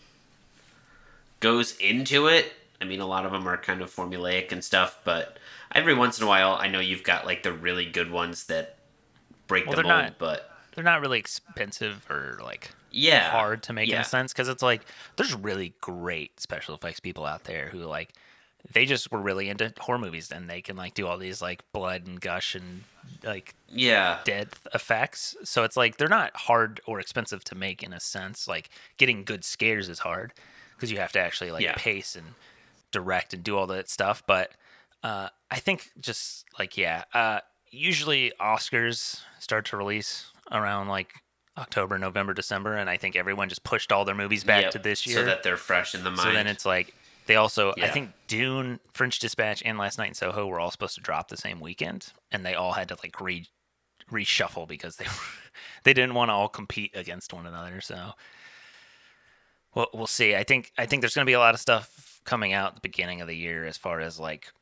goes 1.40 1.76
into 1.78 2.26
it. 2.26 2.52
I 2.80 2.84
mean, 2.84 3.00
a 3.00 3.06
lot 3.06 3.24
of 3.24 3.32
them 3.32 3.46
are 3.48 3.56
kind 3.56 3.80
of 3.80 3.94
formulaic 3.94 4.52
and 4.52 4.62
stuff, 4.62 4.98
but 5.04 5.38
every 5.74 5.94
once 5.94 6.18
in 6.18 6.24
a 6.24 6.28
while, 6.28 6.52
I 6.54 6.68
know 6.68 6.80
you've 6.80 7.02
got 7.02 7.26
like 7.26 7.42
the 7.42 7.52
really 7.52 7.86
good 7.86 8.10
ones 8.10 8.44
that 8.46 8.78
break 9.46 9.66
Well, 9.66 9.76
the 9.76 9.82
mold. 9.82 9.94
not- 9.94 10.18
But 10.18 10.50
they're 10.74 10.84
not 10.84 11.00
really 11.00 11.18
expensive 11.18 12.08
or 12.10 12.38
like 12.42 12.70
yeah, 12.90 13.30
hard 13.30 13.62
to 13.64 13.72
make 13.72 13.88
in 13.90 13.98
a 14.00 14.04
sense 14.04 14.32
because 14.32 14.48
it's 14.48 14.62
like 14.62 14.82
there's 15.16 15.34
really 15.34 15.74
great 15.80 16.40
special 16.40 16.74
effects 16.74 17.00
people 17.00 17.24
out 17.26 17.44
there 17.44 17.68
who 17.68 17.80
like 17.80 18.12
they 18.72 18.86
just 18.86 19.12
were 19.12 19.20
really 19.20 19.48
into 19.50 19.72
horror 19.78 19.98
movies 19.98 20.30
and 20.32 20.48
they 20.48 20.62
can 20.62 20.76
like 20.76 20.94
do 20.94 21.06
all 21.06 21.18
these 21.18 21.42
like 21.42 21.62
blood 21.72 22.06
and 22.06 22.20
gush 22.20 22.54
and 22.54 22.82
like 23.22 23.54
Yeah, 23.68 24.20
death 24.24 24.66
effects 24.74 25.36
so 25.44 25.64
it's 25.64 25.76
like 25.76 25.96
they're 25.96 26.08
not 26.08 26.34
hard 26.36 26.80
or 26.86 26.98
expensive 27.00 27.44
to 27.44 27.54
make 27.54 27.82
in 27.82 27.92
a 27.92 28.00
sense 28.00 28.48
like 28.48 28.70
getting 28.96 29.22
good 29.24 29.44
scares 29.44 29.88
is 29.88 29.98
hard 30.00 30.32
because 30.76 30.90
you 30.90 30.98
have 30.98 31.12
to 31.12 31.20
actually 31.20 31.50
like 31.50 31.62
Yeah. 31.62 31.74
pace 31.76 32.16
and 32.16 32.34
direct 32.90 33.34
and 33.34 33.42
do 33.44 33.56
all 33.56 33.66
that 33.66 33.90
stuff 33.90 34.22
but 34.26 34.52
uh, 35.04 35.28
i 35.50 35.58
think 35.60 35.90
just 36.00 36.44
like 36.58 36.76
yeah 36.76 37.04
uh, 37.14 37.38
usually 37.70 38.32
oscars 38.40 39.20
start 39.38 39.66
to 39.66 39.76
release 39.76 40.32
around 40.50 40.88
like 40.88 41.12
october 41.56 41.96
november 41.98 42.34
december 42.34 42.74
and 42.74 42.90
i 42.90 42.96
think 42.96 43.14
everyone 43.14 43.48
just 43.48 43.62
pushed 43.62 43.92
all 43.92 44.04
their 44.04 44.14
movies 44.16 44.42
back 44.42 44.62
Yep, 44.62 44.72
to 44.72 44.78
this 44.80 45.06
year 45.06 45.16
so 45.18 45.24
that 45.24 45.42
they're 45.44 45.56
fresh 45.56 45.94
in 45.94 46.02
the 46.02 46.10
mind. 46.10 46.20
so 46.20 46.32
then 46.32 46.46
it's 46.48 46.66
like 46.66 46.92
they 47.26 47.36
also 47.36 47.72
I 47.80 47.88
think 47.88 48.10
Dune, 48.26 48.80
French 48.92 49.18
Dispatch, 49.18 49.62
and 49.64 49.78
Last 49.78 49.96
Night 49.96 50.08
in 50.08 50.14
Soho 50.14 50.46
were 50.46 50.60
all 50.60 50.70
supposed 50.70 50.94
to 50.96 51.00
drop 51.00 51.28
the 51.28 51.38
same 51.38 51.58
weekend, 51.58 52.08
and 52.30 52.44
they 52.44 52.52
all 52.54 52.72
had 52.74 52.88
to 52.88 52.98
like 53.02 53.18
re 53.18 53.46
reshuffle 54.12 54.68
because 54.68 54.96
they 54.96 55.06
they 55.84 55.94
didn't 55.94 56.12
want 56.12 56.28
to 56.28 56.34
all 56.34 56.48
compete 56.50 56.90
against 56.94 57.32
one 57.32 57.46
another. 57.46 57.80
So 57.80 58.10
we'll 59.74 59.88
we'll 59.94 60.06
see. 60.06 60.34
I 60.36 60.42
think 60.44 60.70
I 60.76 60.84
think 60.84 61.00
there's 61.00 61.14
going 61.14 61.24
to 61.24 61.30
be 61.30 61.32
a 61.34 61.38
lot 61.38 61.54
of 61.54 61.60
stuff 61.60 62.20
coming 62.24 62.52
out 62.52 62.68
at 62.68 62.74
the 62.74 62.80
beginning 62.82 63.22
of 63.22 63.26
the 63.26 63.34
year 63.36 63.64
as 63.64 63.78
far 63.78 64.00
as 64.00 64.18
like 64.20 64.52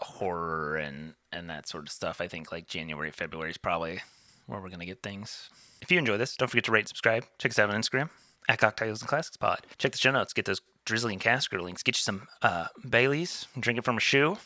horror 0.00 0.76
and 0.76 1.14
and 1.32 1.48
that 1.50 1.68
sort 1.68 1.84
of 1.84 1.90
stuff. 1.90 2.20
I 2.20 2.28
think 2.28 2.52
like 2.52 2.66
January, 2.66 3.10
February 3.10 3.50
is 3.50 3.58
probably 3.58 4.00
where 4.46 4.60
we're 4.60 4.70
gonna 4.70 4.86
get 4.86 5.02
things. 5.02 5.50
If 5.82 5.90
you 5.90 5.98
enjoy 5.98 6.16
this, 6.16 6.36
don't 6.36 6.48
forget 6.48 6.64
to 6.64 6.72
rate 6.72 6.88
subscribe. 6.88 7.24
Check 7.38 7.52
us 7.52 7.58
out 7.58 7.70
on 7.70 7.80
Instagram 7.80 8.10
at 8.48 8.58
Cocktails 8.58 9.00
and 9.00 9.08
Classics 9.08 9.36
Pod. 9.36 9.60
Check 9.78 9.92
the 9.92 9.98
show 9.98 10.10
notes. 10.10 10.32
Get 10.32 10.44
those 10.44 10.60
Drizly 10.84 11.12
and 11.12 11.20
Caskers 11.20 11.62
links. 11.62 11.82
Get 11.82 11.96
you 11.96 12.00
some 12.00 12.28
uh, 12.42 12.66
Baileys. 12.88 13.46
Drink 13.58 13.78
it 13.78 13.84
from 13.84 13.96
a 13.96 14.00
shoe, 14.00 14.38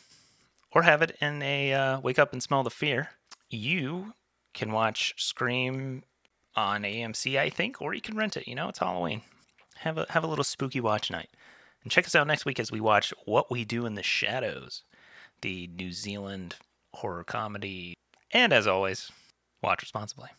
or 0.73 0.83
have 0.83 1.03
it 1.03 1.17
in 1.21 1.43
a 1.43 1.73
uh, 1.73 2.01
Wake 2.01 2.19
Up 2.19 2.33
and 2.33 2.43
Smell 2.43 2.63
the 2.63 2.71
Fear. 2.71 3.11
You 3.51 4.15
can 4.55 4.73
watch 4.73 5.15
Scream 5.17 6.03
on 6.57 6.83
AMC, 6.83 7.39
I 7.39 7.51
think, 7.51 7.81
or 7.81 7.95
you 7.95 8.01
can 8.01 8.17
rent 8.17 8.37
it. 8.37 8.49
You 8.49 8.55
know, 8.55 8.69
it's 8.69 8.79
Halloween. 8.79 9.23
Have 9.79 9.99
a 9.99 10.07
have 10.11 10.25
a 10.25 10.27
little 10.27 10.45
spooky 10.45 10.81
watch 10.81 11.11
night. 11.11 11.29
And 11.83 11.91
check 11.91 12.07
us 12.07 12.15
out 12.15 12.27
next 12.27 12.45
week 12.45 12.61
as 12.61 12.71
we 12.71 12.81
watch 12.81 13.15
What 13.25 13.51
We 13.51 13.65
Do 13.65 13.87
in 13.87 13.95
the 13.95 14.03
Shadows, 14.03 14.83
the 15.43 15.69
New 15.69 15.93
Zealand 15.93 16.57
horror 16.95 17.25
comedy. 17.25 17.95
And 18.33 18.53
as 18.53 18.67
always, 18.67 19.11
watch 19.63 19.83
responsibly. 19.83 20.31